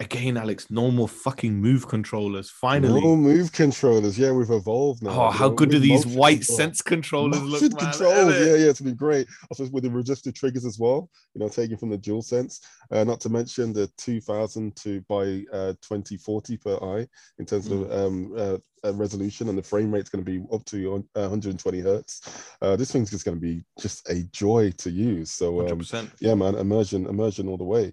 again, 0.00 0.36
Alex, 0.36 0.66
no 0.70 0.90
more 0.90 1.08
fucking 1.08 1.54
move 1.54 1.86
controllers. 1.88 2.50
Finally. 2.50 3.00
No 3.00 3.16
move 3.16 3.52
controllers. 3.52 4.18
Yeah, 4.18 4.32
we've 4.32 4.50
evolved 4.50 5.02
now. 5.02 5.10
oh, 5.10 5.30
how 5.30 5.48
know, 5.48 5.54
good 5.54 5.70
do 5.70 5.78
these 5.78 6.04
white 6.06 6.38
control. 6.40 6.56
sense 6.58 6.82
controllers 6.82 7.40
Motion 7.40 7.68
look, 7.68 7.78
controls, 7.78 8.34
yeah, 8.34 8.54
yeah, 8.56 8.70
it's 8.70 8.80
been 8.80 8.96
great. 8.96 9.26
Also 9.50 9.68
with 9.70 9.84
the 9.84 9.90
resistive 9.90 10.34
triggers 10.34 10.64
as 10.64 10.78
well, 10.78 11.08
you 11.34 11.40
know, 11.40 11.48
taken 11.48 11.76
from 11.76 11.90
the 11.90 11.98
dual 11.98 12.22
sense. 12.22 12.60
Uh, 12.90 13.04
not 13.04 13.20
to 13.20 13.28
mention 13.28 13.72
the 13.72 13.88
2000 13.98 14.74
to 14.76 15.00
by 15.08 15.44
uh, 15.52 15.72
2040 15.80 16.56
per 16.58 16.74
eye 16.76 17.06
in 17.38 17.46
terms 17.46 17.68
of 17.68 17.78
Mm. 17.78 17.92
um, 18.06 18.32
uh, 18.36 18.58
uh, 18.84 18.92
resolution, 18.94 19.48
and 19.48 19.56
the 19.56 19.62
frame 19.62 19.92
rate's 19.92 20.10
going 20.10 20.24
to 20.24 20.30
be 20.30 20.44
up 20.52 20.64
to 20.66 21.04
uh, 21.16 21.20
120 21.20 21.80
hertz. 21.80 22.22
Uh, 22.60 22.76
this 22.76 22.92
thing's 22.92 23.10
just 23.10 23.24
going 23.24 23.36
to 23.36 23.40
be 23.40 23.64
just 23.80 24.08
a 24.08 24.22
joy 24.32 24.70
to 24.78 24.90
use. 24.90 25.30
So 25.30 25.60
um, 25.60 25.78
100%. 25.78 26.10
yeah, 26.20 26.34
man, 26.34 26.54
immersion, 26.54 27.06
immersion 27.06 27.48
all 27.48 27.56
the 27.56 27.64
way. 27.64 27.92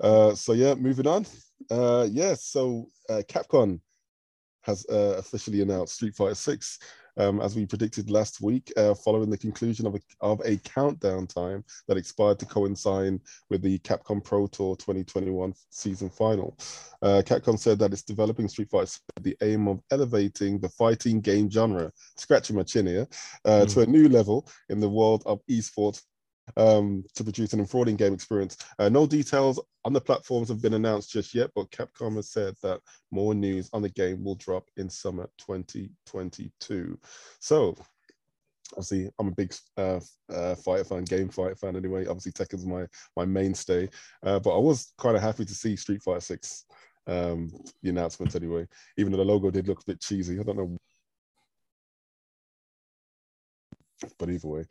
Uh, 0.00 0.34
so 0.34 0.52
yeah, 0.52 0.74
moving 0.74 1.06
on. 1.06 1.26
Uh, 1.70 2.06
yeah, 2.10 2.34
so 2.34 2.86
uh, 3.08 3.22
Capcom 3.28 3.80
has 4.62 4.86
uh, 4.90 5.16
officially 5.18 5.62
announced 5.62 5.94
Street 5.94 6.14
Fighter 6.14 6.34
Six, 6.34 6.78
um, 7.18 7.40
as 7.40 7.56
we 7.56 7.66
predicted 7.66 8.10
last 8.10 8.40
week, 8.40 8.72
uh, 8.76 8.94
following 8.94 9.30
the 9.30 9.36
conclusion 9.36 9.86
of 9.86 9.94
a, 9.94 10.00
of 10.20 10.40
a 10.44 10.56
countdown 10.58 11.26
time 11.26 11.64
that 11.86 11.96
expired 11.96 12.38
to 12.38 12.46
coincide 12.46 13.20
with 13.50 13.62
the 13.62 13.78
Capcom 13.80 14.22
Pro 14.22 14.46
Tour 14.46 14.76
2021 14.76 15.52
season 15.70 16.08
final. 16.08 16.56
Uh, 17.02 17.22
Capcom 17.24 17.58
said 17.58 17.78
that 17.78 17.92
it's 17.92 18.02
developing 18.02 18.48
Street 18.48 18.70
Fighter 18.70 18.86
6 18.86 19.00
with 19.16 19.24
the 19.24 19.36
aim 19.42 19.68
of 19.68 19.80
elevating 19.90 20.58
the 20.58 20.68
fighting 20.68 21.20
game 21.20 21.50
genre, 21.50 21.92
scratching 22.16 22.56
my 22.56 22.62
chin 22.62 22.86
here, 22.86 23.08
uh, 23.44 23.64
to 23.66 23.80
a 23.80 23.86
new 23.86 24.08
level 24.08 24.48
in 24.68 24.80
the 24.80 24.88
world 24.88 25.22
of 25.26 25.40
esports 25.46 26.02
um, 26.56 27.04
to 27.14 27.24
produce 27.24 27.52
an 27.52 27.60
enthralling 27.60 27.96
game 27.96 28.14
experience. 28.14 28.56
Uh, 28.78 28.88
no 28.88 29.06
details 29.06 29.60
on 29.84 29.92
the 29.92 30.00
platforms 30.00 30.48
have 30.48 30.62
been 30.62 30.74
announced 30.74 31.10
just 31.10 31.34
yet, 31.34 31.50
but 31.54 31.70
Capcom 31.70 32.16
has 32.16 32.30
said 32.30 32.54
that 32.62 32.80
more 33.10 33.34
news 33.34 33.70
on 33.72 33.82
the 33.82 33.88
game 33.90 34.24
will 34.24 34.34
drop 34.36 34.68
in 34.76 34.88
summer 34.88 35.28
2022. 35.38 36.98
So, 37.40 37.76
obviously, 38.72 39.10
I'm 39.18 39.28
a 39.28 39.34
big 39.34 39.54
uh, 39.76 40.00
uh, 40.32 40.54
fighter 40.56 40.84
fan, 40.84 41.04
game 41.04 41.28
fighter 41.28 41.56
fan 41.56 41.76
anyway. 41.76 42.06
Obviously, 42.06 42.32
Tekken's 42.32 42.66
my 42.66 42.86
my 43.16 43.24
mainstay, 43.24 43.88
uh, 44.24 44.38
but 44.38 44.54
I 44.54 44.58
was 44.58 44.92
kind 44.98 45.16
of 45.16 45.22
happy 45.22 45.44
to 45.44 45.54
see 45.54 45.76
Street 45.76 46.02
Fighter 46.02 46.20
6 46.20 46.64
um, 47.08 47.50
the 47.82 47.90
announcement 47.90 48.36
anyway, 48.36 48.66
even 48.96 49.10
though 49.10 49.18
the 49.18 49.24
logo 49.24 49.50
did 49.50 49.66
look 49.66 49.80
a 49.80 49.86
bit 49.86 50.00
cheesy. 50.00 50.38
I 50.38 50.42
don't 50.42 50.56
know. 50.56 50.76
But 54.18 54.30
either 54.30 54.48
way, 54.48 54.64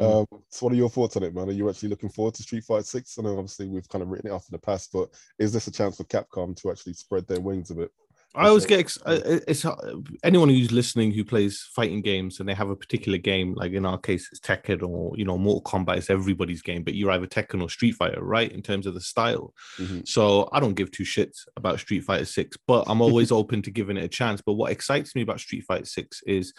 Mm. 0.00 0.20
um, 0.32 0.40
so 0.48 0.66
what 0.66 0.72
are 0.72 0.76
your 0.76 0.88
thoughts 0.90 1.16
on 1.16 1.24
it, 1.24 1.34
man? 1.34 1.48
Are 1.48 1.52
you 1.52 1.68
actually 1.68 1.88
looking 1.88 2.08
forward 2.08 2.34
to 2.34 2.42
Street 2.44 2.62
Fighter 2.64 2.84
Six? 2.84 3.18
I 3.18 3.22
know 3.22 3.32
obviously 3.36 3.66
we've 3.66 3.88
kind 3.88 4.02
of 4.02 4.08
written 4.08 4.30
it 4.30 4.34
off 4.34 4.46
in 4.48 4.52
the 4.52 4.58
past, 4.60 4.90
but 4.92 5.08
is 5.40 5.52
this 5.52 5.66
a 5.66 5.72
chance 5.72 5.96
for 5.96 6.04
Capcom 6.04 6.54
to 6.62 6.70
actually 6.70 6.92
spread 6.94 7.26
their 7.26 7.40
wings 7.40 7.70
a 7.70 7.74
bit 7.74 7.90
I 8.34 8.46
always 8.48 8.66
get 8.66 8.78
ex- 8.78 8.98
it's 9.06 9.64
uh, 9.64 9.74
anyone 10.22 10.50
who's 10.50 10.70
listening 10.70 11.10
who 11.12 11.24
plays 11.24 11.66
fighting 11.74 12.02
games 12.02 12.38
and 12.38 12.48
they 12.48 12.54
have 12.54 12.68
a 12.68 12.76
particular 12.76 13.16
game, 13.18 13.54
like 13.54 13.72
in 13.72 13.86
our 13.86 13.98
case, 13.98 14.28
it's 14.30 14.38
Tekken 14.38 14.86
or 14.86 15.16
you 15.16 15.24
know 15.24 15.38
Mortal 15.38 15.62
Kombat 15.62 15.96
is 15.96 16.10
everybody's 16.10 16.60
game, 16.62 16.84
but 16.84 16.94
you're 16.94 17.10
either 17.10 17.26
Tekken 17.26 17.60
or 17.62 17.70
Street 17.70 17.92
Fighter, 17.96 18.22
right? 18.22 18.52
In 18.52 18.62
terms 18.62 18.86
of 18.86 18.92
the 18.94 19.00
style. 19.00 19.54
Mhm. 19.78 20.06
So 20.06 20.48
I 20.52 20.60
don't 20.60 20.74
give 20.74 20.90
two 20.92 21.04
shits 21.04 21.48
about 21.56 21.80
Street 21.80 22.04
Fighter 22.04 22.26
Six, 22.26 22.56
but 22.68 22.84
I'm 22.86 23.00
always 23.00 23.32
open 23.40 23.62
to 23.62 23.70
giving 23.72 23.96
it 23.96 24.04
a 24.04 24.08
chance. 24.08 24.42
But 24.44 24.52
what 24.52 24.70
excites 24.70 25.16
me 25.16 25.22
about 25.22 25.40
Street 25.40 25.64
Fighter 25.66 25.86
Six 25.86 26.22
is 26.24 26.52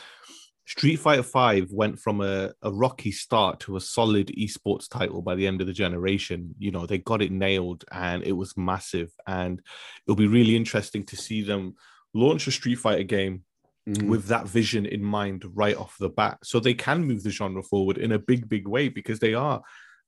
Street 0.69 0.97
Fighter 0.97 1.23
Five 1.23 1.71
went 1.71 1.99
from 1.99 2.21
a, 2.21 2.53
a 2.61 2.71
rocky 2.71 3.11
start 3.11 3.59
to 3.61 3.75
a 3.75 3.81
solid 3.81 4.27
esports 4.37 4.87
title 4.87 5.23
by 5.23 5.33
the 5.33 5.47
end 5.47 5.61
of 5.61 5.67
the 5.67 5.73
generation. 5.73 6.53
You 6.59 6.69
know, 6.69 6.85
they 6.85 6.99
got 6.99 7.23
it 7.23 7.31
nailed 7.31 7.85
and 7.91 8.21
it 8.23 8.33
was 8.33 8.55
massive. 8.55 9.11
And 9.25 9.59
it'll 10.05 10.15
be 10.15 10.27
really 10.27 10.55
interesting 10.55 11.03
to 11.07 11.17
see 11.17 11.41
them 11.41 11.73
launch 12.13 12.45
a 12.45 12.51
Street 12.51 12.75
Fighter 12.75 13.03
game 13.03 13.43
Mhm. 13.87 14.09
with 14.09 14.25
that 14.25 14.47
vision 14.47 14.85
in 14.85 15.03
mind 15.03 15.43
right 15.55 15.75
off 15.75 15.95
the 15.99 16.09
bat. 16.09 16.37
So 16.43 16.59
they 16.59 16.75
can 16.75 17.03
move 17.03 17.23
the 17.23 17.31
genre 17.31 17.63
forward 17.63 17.97
in 17.97 18.11
a 18.11 18.19
big, 18.19 18.47
big 18.47 18.67
way 18.67 18.89
because 18.89 19.19
they 19.19 19.33
are 19.33 19.63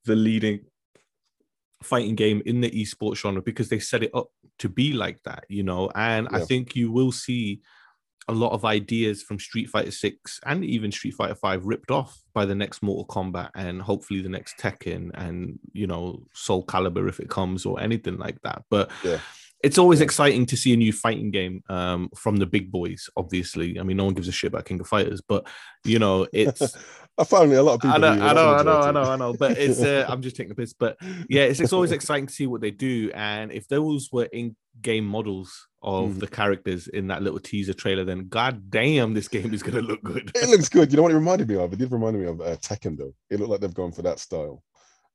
the 0.06 0.16
leading 0.16 0.60
fighting 1.82 2.14
game 2.14 2.44
in 2.46 2.62
the 2.62 2.70
esports 2.70 3.18
genre 3.18 3.42
because 3.42 3.70
they 3.70 3.80
set 3.80 4.04
it 4.04 4.12
up 4.14 4.28
to 4.60 4.70
be 4.70 4.94
like 4.94 5.24
that, 5.24 5.46
you 5.50 5.64
know. 5.64 5.90
And 5.96 6.28
I 6.32 6.42
think 6.42 6.76
you 6.76 6.92
will 6.92 7.12
see 7.12 7.62
a 8.28 8.34
lot 8.34 8.52
of 8.52 8.66
ideas 8.66 9.24
from 9.24 9.40
Street 9.40 9.70
Fighter 9.70 9.92
6 9.92 10.40
and 10.46 10.64
even 10.64 10.92
Street 10.92 11.14
Fighter 11.16 11.36
5 11.36 11.66
ripped 11.66 11.92
off 11.92 12.22
by 12.34 12.46
the 12.46 12.56
next 12.56 12.82
Mortal 12.82 13.06
Kombat 13.06 13.50
and 13.56 13.82
hopefully 13.82 14.22
the 14.22 14.30
next 14.30 14.58
Tekken 14.58 15.12
and 15.16 15.60
you 15.74 15.88
know 15.88 16.24
Soul 16.34 16.66
Calibur 16.66 17.10
if 17.10 17.20
it 17.20 17.30
comes 17.30 17.66
or 17.66 17.80
anything 17.82 18.18
like 18.18 18.42
that. 18.44 18.64
But 18.70 18.92
Yeah. 19.04 19.20
It's 19.64 19.78
always 19.78 20.02
exciting 20.02 20.46
to 20.48 20.58
see 20.58 20.74
a 20.74 20.78
new 20.78 20.92
fighting 20.94 21.32
game 21.32 21.64
um, 21.70 22.10
from 22.16 22.38
the 22.38 22.46
big 22.46 22.72
boys, 22.72 23.10
obviously. 23.16 23.80
I 23.80 23.84
mean, 23.84 23.98
no 23.98 24.06
one 24.06 24.14
gives 24.14 24.28
a 24.28 24.32
shit 24.32 24.50
about 24.50 24.66
King 24.66 24.80
of 24.80 24.88
Fighters, 24.88 25.22
but 25.22 25.48
you 25.86 26.00
know, 26.00 26.28
it's 26.34 26.76
I 27.18 27.24
found 27.24 27.52
a 27.54 27.62
lot 27.62 27.76
of 27.76 27.82
people. 27.82 27.96
I 27.96 27.98
know, 28.00 28.08
I 28.26 28.34
know, 28.34 28.56
I 28.56 28.64
know, 28.64 28.80
I 28.82 28.92
know, 28.92 29.04
I 29.04 29.16
know. 29.18 29.34
But 29.34 29.58
it's 29.58 29.82
uh, 29.82 30.06
I'm 30.10 30.22
just 30.22 30.36
taking 30.36 30.50
the 30.50 30.56
piss. 30.56 30.74
But 30.74 30.98
yeah, 31.30 31.44
it's, 31.44 31.60
it's 31.60 31.74
always 31.74 31.92
exciting 31.98 32.28
to 32.28 32.34
see 32.34 32.48
what 32.48 32.62
they 32.62 32.72
do. 32.72 33.12
And 33.14 33.52
if 33.52 33.68
those 33.68 34.10
were 34.12 34.26
in-game 34.26 35.06
models 35.06 35.68
of 35.84 36.12
Mhm. 36.12 36.20
the 36.20 36.28
characters 36.28 36.88
in 36.88 37.08
that 37.08 37.22
little 37.24 37.40
teaser 37.40 37.74
trailer, 37.74 38.04
then 38.04 38.28
god 38.30 38.70
damn, 38.70 39.14
this 39.14 39.28
game 39.28 39.54
is 39.54 39.64
gonna 39.64 39.82
look 39.82 40.02
good. 40.04 40.32
It 40.36 40.50
looks 40.50 40.70
good. 40.70 40.92
You 40.92 40.98
know 40.98 41.04
what 41.04 41.12
it 41.12 41.16
reminded 41.16 41.50
me 41.50 41.56
of? 41.56 41.74
It 41.74 41.80
did 41.80 41.92
remind 41.92 42.20
me 42.20 42.26
of 42.28 42.40
uh, 42.40 42.56
Tekken, 42.58 42.98
though. 42.98 43.14
It 43.30 43.40
looked 43.40 43.52
like 43.52 43.62
they've 43.62 43.74
gone 43.74 43.92
for 43.92 44.04
that 44.04 44.20
style, 44.20 44.64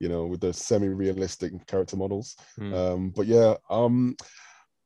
you 0.00 0.08
know, 0.08 0.26
with 0.26 0.40
the 0.40 0.52
semi-realistic 0.52 1.66
character 1.66 1.96
models. 1.96 2.36
Hmm. 2.58 2.74
Um, 2.74 3.10
but 3.16 3.26
yeah, 3.26 3.54
um, 3.70 4.16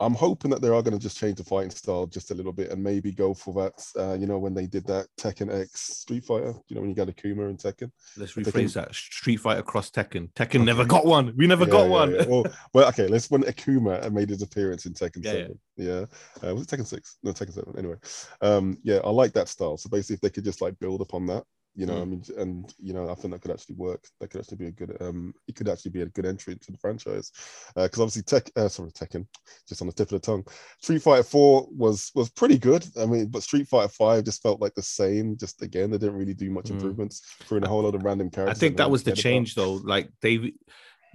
I'm 0.02 0.14
hoping 0.14 0.50
that 0.50 0.62
they 0.62 0.68
are 0.68 0.80
going 0.82 0.94
to 0.94 0.98
just 0.98 1.18
change 1.18 1.36
the 1.36 1.44
fighting 1.44 1.70
style 1.70 2.06
just 2.06 2.30
a 2.30 2.34
little 2.34 2.54
bit 2.54 2.70
and 2.70 2.82
maybe 2.82 3.12
go 3.12 3.34
for 3.34 3.52
that. 3.62 3.72
Uh, 4.02 4.14
you 4.14 4.26
know, 4.26 4.38
when 4.38 4.54
they 4.54 4.66
did 4.66 4.86
that 4.86 5.08
Tekken 5.20 5.52
X 5.54 5.98
Street 5.98 6.24
Fighter, 6.24 6.54
you 6.68 6.74
know, 6.74 6.80
when 6.80 6.88
you 6.88 6.96
got 6.96 7.08
Akuma 7.08 7.50
and 7.50 7.58
Tekken. 7.58 7.90
Let's 8.16 8.34
if 8.34 8.44
they 8.46 8.50
can- 8.50 8.62
rephrase 8.62 8.72
that: 8.74 8.94
Street 8.94 9.36
Fighter 9.36 9.62
cross 9.62 9.90
Tekken. 9.90 10.32
Tekken 10.32 10.64
never 10.64 10.86
got 10.86 11.04
one. 11.04 11.34
We 11.36 11.46
never 11.46 11.64
Yeah, 11.66 11.70
got 11.70 11.82
yeah, 11.84 11.90
one. 11.90 12.14
yeah. 12.14 12.24
Well, 12.26 12.44
well, 12.72 12.88
okay. 12.88 13.08
Let's 13.08 13.30
when 13.30 13.42
Akuma 13.42 14.10
made 14.10 14.30
his 14.30 14.40
appearance 14.40 14.86
in 14.86 14.94
Tekken 14.94 15.22
Yeah, 15.22 15.32
yeah. 15.32 15.38
Seven. 15.42 15.58
Yeah, 15.76 16.48
Uh, 16.48 16.54
was 16.54 16.62
it 16.62 16.68
Tekken 16.70 16.86
Six? 16.86 17.18
No, 17.22 17.32
Tekken 17.32 17.52
Seven. 17.52 17.74
Anyway, 17.76 17.96
um, 18.40 18.78
yeah, 18.82 19.00
I 19.04 19.10
like 19.10 19.34
that 19.34 19.48
style. 19.48 19.76
So 19.76 19.90
basically, 19.90 20.14
if 20.14 20.20
they 20.22 20.30
could 20.30 20.44
just 20.44 20.62
like 20.62 20.78
build 20.78 21.02
upon 21.02 21.26
that, 21.26 21.44
you 21.80 21.86
know, 21.86 21.94
Mm. 21.94 22.02
I 22.02 22.04
mean, 22.04 22.22
and 22.36 22.74
you 22.78 22.92
know, 22.92 23.08
I 23.08 23.14
think 23.14 23.32
that 23.32 23.40
could 23.40 23.50
actually 23.52 23.76
work. 23.76 24.02
That 24.18 24.28
could 24.28 24.40
actually 24.42 24.58
be 24.58 24.66
a 24.66 24.70
good. 24.70 24.96
Um, 25.00 25.32
it 25.48 25.54
could 25.56 25.68
actually 25.68 25.92
be 25.92 26.02
a 26.02 26.06
good 26.16 26.26
entry 26.26 26.54
to 26.56 26.72
the 26.72 26.76
franchise, 26.78 27.32
because 27.74 28.00
obviously 28.00 28.22
Tech, 28.22 28.50
uh, 28.56 28.68
sorry, 28.68 28.90
Tekken, 28.90 29.26
just 29.68 29.80
on 29.80 29.86
the 29.88 29.94
tip 29.94 30.12
of 30.12 30.20
the 30.20 30.26
tongue. 30.26 30.44
Street 30.82 31.00
Fighter 31.02 31.22
Four 31.22 31.68
was 31.84 32.10
was 32.14 32.28
pretty 32.30 32.58
good. 32.58 32.84
I 32.98 33.06
mean, 33.06 33.26
but 33.28 33.42
Street 33.42 33.66
Fighter 33.66 33.88
Five 34.00 34.24
just 34.24 34.42
felt 34.42 34.60
like 34.60 34.74
the 34.74 34.82
same. 34.82 35.38
Just 35.38 35.62
again, 35.62 35.90
they 35.90 35.96
didn't 35.98 36.18
really 36.18 36.34
do 36.34 36.50
much 36.50 36.66
Mm. 36.66 36.72
improvements. 36.72 37.22
Throwing 37.46 37.64
a 37.64 37.68
whole 37.68 37.82
lot 37.82 37.94
of 37.94 38.04
random 38.04 38.28
characters. 38.30 38.58
I 38.58 38.60
think 38.60 38.76
that 38.76 38.90
was 38.90 39.02
the 39.02 39.12
change, 39.12 39.54
though. 39.54 39.74
Like 39.94 40.10
they 40.20 40.52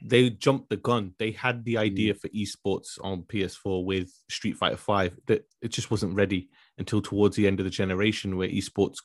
they 0.03 0.29
jumped 0.29 0.69
the 0.69 0.77
gun. 0.77 1.13
They 1.19 1.31
had 1.31 1.63
the 1.63 1.77
idea 1.77 2.13
Mm. 2.13 2.19
for 2.19 2.27
esports 2.29 2.99
on 3.01 3.23
PS4 3.23 3.85
with 3.85 4.09
Street 4.29 4.57
Fighter 4.57 4.77
Five. 4.77 5.11
That 5.27 5.47
it 5.61 5.69
just 5.69 5.89
wasn't 5.91 6.15
ready 6.15 6.49
until 6.77 7.01
towards 7.01 7.35
the 7.37 7.47
end 7.47 7.59
of 7.61 7.63
the 7.63 7.69
generation, 7.69 8.35
where 8.35 8.49
esports 8.49 8.97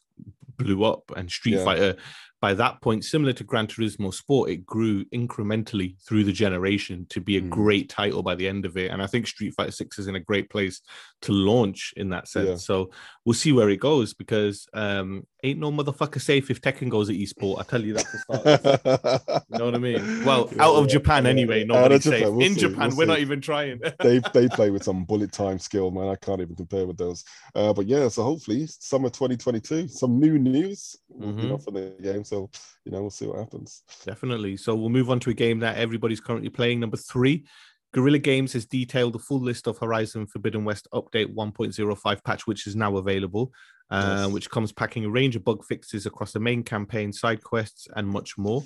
blew 0.64 0.85
up 0.85 1.11
and 1.17 1.31
Street 1.31 1.57
Yeah. 1.57 1.64
Fighter. 1.64 1.97
By 2.41 2.55
that 2.55 2.81
point, 2.81 3.05
similar 3.05 3.33
to 3.35 3.45
Gran 3.45 3.67
Turismo 3.67 4.13
Sport, 4.15 4.49
it 4.51 4.65
grew 4.65 5.05
incrementally 5.07 5.97
through 6.07 6.25
the 6.25 6.33
generation 6.33 7.07
to 7.11 7.21
be 7.21 7.37
a 7.37 7.43
Mm. 7.43 7.51
great 7.51 7.89
title 7.91 8.23
by 8.23 8.35
the 8.35 8.49
end 8.49 8.65
of 8.65 8.77
it. 8.77 8.91
And 8.91 9.03
I 9.03 9.07
think 9.07 9.27
Street 9.27 9.53
Fighter 9.55 9.71
Six 9.73 9.99
is 9.99 10.07
in 10.07 10.17
a 10.17 10.21
great 10.21 10.49
place 10.51 10.81
to 11.23 11.33
launch 11.33 11.93
in 11.97 12.09
that 12.11 12.29
sense. 12.29 12.49
Yeah. 12.49 12.57
So 12.57 12.91
we'll 13.25 13.35
see 13.35 13.53
where 13.53 13.69
it 13.69 13.79
goes 13.81 14.15
because 14.15 14.67
um, 14.73 15.27
ain't 15.45 15.59
no 15.59 15.71
motherfucker 15.71 16.21
safe 16.21 16.51
if 16.51 16.61
Tekken 16.63 16.89
goes 16.89 17.11
at 17.11 17.17
esport. 17.17 17.61
I 17.61 17.63
tell 17.65 17.83
you 17.85 17.93
that 17.95 18.07
for 18.07 18.19
starters. 18.19 19.43
You 19.51 19.59
know 19.59 19.65
what 19.67 19.75
I 19.75 19.79
mean? 19.79 20.25
Well, 20.25 20.49
Yeah, 20.55 20.65
out 20.65 20.77
of 20.77 20.87
yeah, 20.87 20.93
Japan 20.93 21.27
anyway, 21.27 21.65
nobody's 21.65 22.05
Japan, 22.05 22.21
safe. 22.21 22.29
we'll 22.31 22.47
In 22.47 22.55
see, 22.55 22.61
Japan, 22.61 22.89
we'll 22.89 22.97
we're 22.97 23.05
not 23.07 23.19
even 23.21 23.41
trying. 23.43 23.81
they 24.03 24.21
they 24.33 24.49
play 24.49 24.71
with 24.71 24.83
some 24.83 25.05
bullet 25.05 25.33
time 25.33 25.59
skill, 25.59 25.91
man. 25.91 26.09
I 26.09 26.17
can't 26.17 26.41
even 26.41 26.57
compare 26.57 26.87
with 26.87 26.97
those. 26.97 27.23
Uh, 27.55 27.73
but 27.75 27.87
yeah, 27.87 28.09
so 28.09 28.23
hopefully 28.23 28.67
summer 28.67 29.11
2022, 29.11 29.89
some 29.89 30.19
new 30.19 30.39
news, 30.39 30.97
you 31.19 31.27
know, 31.27 31.57
Mhm. 31.59 31.65
for 31.65 31.71
the 31.71 31.95
game. 32.03 32.25
So 32.31 32.49
you 32.85 32.93
know, 32.93 33.01
we'll 33.03 33.11
see 33.11 33.27
what 33.27 33.39
happens. 33.39 33.83
Definitely. 34.07 34.57
So 34.57 34.75
we'll 34.75 34.89
move 34.89 35.11
on 35.11 35.21
to 35.21 35.31
a 35.31 35.35
game 35.35 35.59
that 35.61 35.77
everybody's 35.77 36.21
currently 36.21 36.49
playing. 36.49 36.81
Number 36.81 36.97
three, 36.97 37.45
Guerrilla 37.93 38.19
Games 38.19 38.53
has 38.53 38.67
detailed 38.67 39.13
the 39.15 39.19
full 39.19 39.41
list 39.41 39.67
of 39.67 39.77
Horizon 39.79 40.27
Forbidden 40.27 40.65
West 40.65 40.87
Update 40.95 41.35
1.05 41.35 42.25
patch, 42.25 42.47
which 42.47 42.67
is 42.69 42.77
now 42.77 42.97
available, 42.97 43.53
uh, 43.91 44.23
Yes. 44.25 44.33
which 44.33 44.49
comes 44.51 44.71
packing 44.73 45.05
a 45.05 45.11
range 45.11 45.35
of 45.35 45.45
bug 45.45 45.65
fixes 45.65 46.07
across 46.07 46.33
the 46.33 46.41
main 46.41 46.63
campaign, 46.63 47.13
side 47.13 47.43
quests, 47.43 47.89
and 47.97 48.07
much 48.07 48.39
more. 48.39 48.63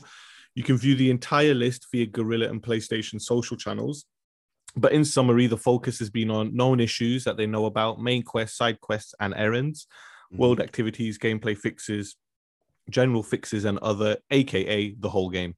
You 0.55 0.63
can 0.63 0.77
view 0.77 0.95
the 0.95 1.11
entire 1.11 1.55
list 1.55 1.87
via 1.91 2.07
Guerrilla 2.07 2.49
and 2.49 2.63
PlayStation 2.63 3.19
social 3.21 3.57
channels. 3.57 4.05
But 4.77 4.93
in 4.93 5.05
summary, 5.05 5.47
the 5.47 5.57
focus 5.57 5.99
has 6.01 6.11
been 6.11 6.31
on 6.31 6.55
known 6.55 6.79
issues 6.81 7.25
that 7.25 7.37
they 7.37 7.47
know 7.47 7.65
about, 7.67 8.01
main 8.01 8.23
quests, 8.23 8.59
side 8.59 8.81
quests, 8.81 9.15
and 9.21 9.33
errands, 9.35 9.87
world 10.33 10.61
activities, 10.61 11.17
gameplay 11.19 11.57
fixes, 11.57 12.17
general 12.91 13.23
fixes, 13.23 13.65
and 13.65 13.79
other, 13.79 14.17
aka 14.31 14.95
the 14.99 15.09
whole 15.11 15.31
game. 15.31 15.55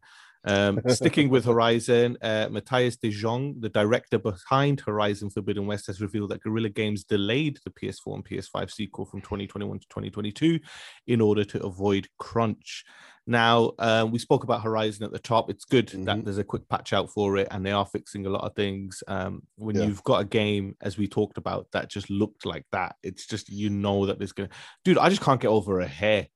Um, 0.48 0.80
sticking 0.88 1.28
with 1.28 1.44
Horizon, 1.44 2.16
uh, 2.22 2.46
Mathijs 2.48 3.00
de 3.00 3.10
Jonge, 3.10 3.60
the 3.60 3.68
director 3.68 4.16
behind 4.18 4.80
Horizon 4.80 5.28
Forbidden 5.30 5.66
West, 5.66 5.88
has 5.88 6.00
revealed 6.00 6.30
that 6.30 6.40
Guerrilla 6.42 6.68
Games 6.68 7.02
delayed 7.02 7.58
the 7.64 7.70
PS4 7.70 8.14
and 8.14 8.24
PS5 8.24 8.70
sequel 8.70 9.06
from 9.06 9.20
2021 9.22 9.80
to 9.80 9.86
2022 9.88 10.60
in 11.08 11.20
order 11.20 11.44
to 11.44 11.64
avoid 11.66 12.06
crunch. 12.20 12.84
Now, 13.26 13.72
uh, 13.80 14.06
we 14.08 14.20
spoke 14.20 14.44
about 14.44 14.62
Horizon 14.62 15.04
at 15.04 15.10
the 15.10 15.18
top. 15.18 15.50
It's 15.50 15.64
good 15.64 15.88
that 16.04 16.18
Mhm. 16.18 16.24
there's 16.24 16.38
a 16.38 16.44
quick 16.44 16.68
patch 16.68 16.92
out 16.92 17.10
for 17.10 17.36
it, 17.38 17.48
and 17.50 17.66
they 17.66 17.72
are 17.72 17.84
fixing 17.84 18.24
a 18.24 18.30
lot 18.30 18.44
of 18.44 18.54
things. 18.54 19.02
Um, 19.08 19.42
when 19.56 19.74
Yeah. 19.74 19.86
you've 19.86 20.04
got 20.04 20.20
a 20.20 20.24
game, 20.24 20.76
as 20.80 20.96
we 20.96 21.08
talked 21.08 21.38
about, 21.38 21.66
that 21.72 21.90
just 21.90 22.08
looked 22.08 22.46
like 22.46 22.66
that, 22.70 22.94
it's 23.02 23.26
just 23.26 23.48
you 23.48 23.68
know 23.68 24.06
that 24.06 24.18
there's 24.20 24.30
gonna, 24.30 24.50
dude. 24.84 24.96
I 24.98 25.08
just 25.08 25.22
can't 25.22 25.40
get 25.40 25.48
over 25.48 25.80
a 25.80 25.88
hair. 25.88 26.28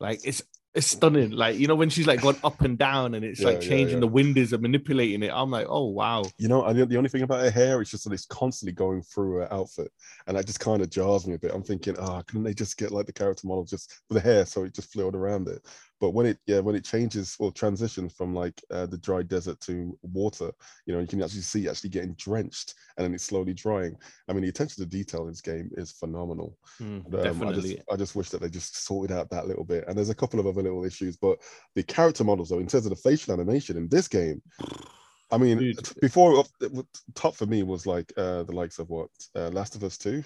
Like 0.00 0.20
it's 0.24 0.42
it's 0.74 0.88
stunning. 0.88 1.30
Like 1.30 1.58
you 1.58 1.66
know 1.68 1.74
when 1.74 1.88
she's 1.88 2.06
like 2.06 2.20
going 2.20 2.36
up 2.44 2.60
and 2.60 2.76
down, 2.76 3.14
and 3.14 3.24
it's 3.24 3.40
Yeah, 3.40 3.48
like 3.48 3.60
changing 3.62 3.96
yeah. 3.96 4.00
the 4.00 4.06
windows 4.08 4.52
and 4.52 4.62
manipulating 4.62 5.22
it. 5.22 5.30
I'm 5.34 5.50
like, 5.50 5.66
oh 5.70 5.86
wow. 5.86 6.24
You 6.38 6.48
know, 6.48 6.64
and 6.66 6.78
the- 6.78 6.84
the 6.86 6.98
only 6.98 7.08
thing 7.08 7.22
about 7.22 7.40
her 7.40 7.50
hair 7.50 7.80
is 7.80 7.90
just 7.90 8.04
that 8.04 8.12
it's 8.12 8.26
constantly 8.26 8.74
going 8.74 9.02
through 9.02 9.36
her 9.36 9.52
outfit, 9.52 9.90
and 10.26 10.36
that 10.36 10.46
just 10.46 10.60
kind 10.60 10.82
of 10.82 10.90
jars 10.90 11.26
me 11.26 11.34
a 11.34 11.38
bit. 11.38 11.52
I'm 11.54 11.62
thinking, 11.62 11.96
ah, 11.98 12.22
couldn't 12.22 12.44
they 12.44 12.52
just 12.54 12.76
get 12.76 12.90
like 12.90 13.06
the 13.06 13.12
character 13.12 13.46
model 13.46 13.64
just 13.64 14.00
with 14.10 14.22
the 14.22 14.28
hair 14.28 14.44
so 14.44 14.64
it 14.64 14.74
just 14.74 14.92
flowed 14.92 15.14
around 15.14 15.48
it? 15.48 15.64
But 16.00 16.10
when 16.10 16.26
it, 16.26 16.38
yeah, 16.46 16.60
when 16.60 16.74
it 16.74 16.84
changes 16.84 17.36
or 17.38 17.50
transitions 17.50 18.12
from 18.12 18.34
like 18.34 18.60
uh, 18.70 18.86
the 18.86 18.98
dry 18.98 19.22
desert 19.22 19.60
to 19.60 19.98
water, 20.02 20.52
you 20.84 20.92
know, 20.92 21.00
you 21.00 21.06
can 21.06 21.22
actually 21.22 21.40
see 21.40 21.68
actually 21.68 21.90
getting 21.90 22.14
drenched, 22.14 22.74
and 22.96 23.04
then 23.04 23.14
it's 23.14 23.24
slowly 23.24 23.54
drying. 23.54 23.96
I 24.28 24.32
mean, 24.32 24.42
the 24.42 24.48
attention 24.48 24.82
to 24.82 24.90
detail 24.90 25.22
in 25.22 25.28
this 25.28 25.40
game 25.40 25.70
is 25.76 25.92
phenomenal. 25.92 26.58
Mm, 26.80 27.04
But, 27.08 27.20
um, 27.20 27.26
I 27.26 27.46
definitely. 27.46 27.74
just, 27.76 27.82
I 27.90 27.96
just 27.96 28.16
wish 28.16 28.30
that 28.30 28.40
they 28.40 28.50
just 28.50 28.84
sorted 28.84 29.16
out 29.16 29.30
that 29.30 29.46
little 29.46 29.64
bit. 29.64 29.84
And 29.88 29.96
there's 29.96 30.10
a 30.10 30.14
couple 30.14 30.38
of 30.38 30.46
other 30.46 30.62
little 30.62 30.84
issues, 30.84 31.16
but 31.16 31.38
the 31.74 31.82
character 31.82 32.24
models, 32.24 32.50
though, 32.50 32.58
in 32.58 32.66
terms 32.66 32.86
of 32.86 32.90
the 32.90 32.96
facial 32.96 33.32
animation 33.32 33.76
in 33.76 33.88
this 33.88 34.08
game, 34.08 34.42
I 35.30 35.38
mean, 35.38 35.58
Dude. 35.58 35.88
before 36.00 36.44
top 37.14 37.34
for 37.34 37.46
me 37.46 37.62
was 37.62 37.86
like 37.86 38.12
uh, 38.16 38.44
the 38.44 38.52
likes 38.52 38.78
of 38.78 38.90
what 38.90 39.08
uh, 39.34 39.48
Last 39.48 39.74
of 39.74 39.82
Us 39.82 39.98
Two. 39.98 40.22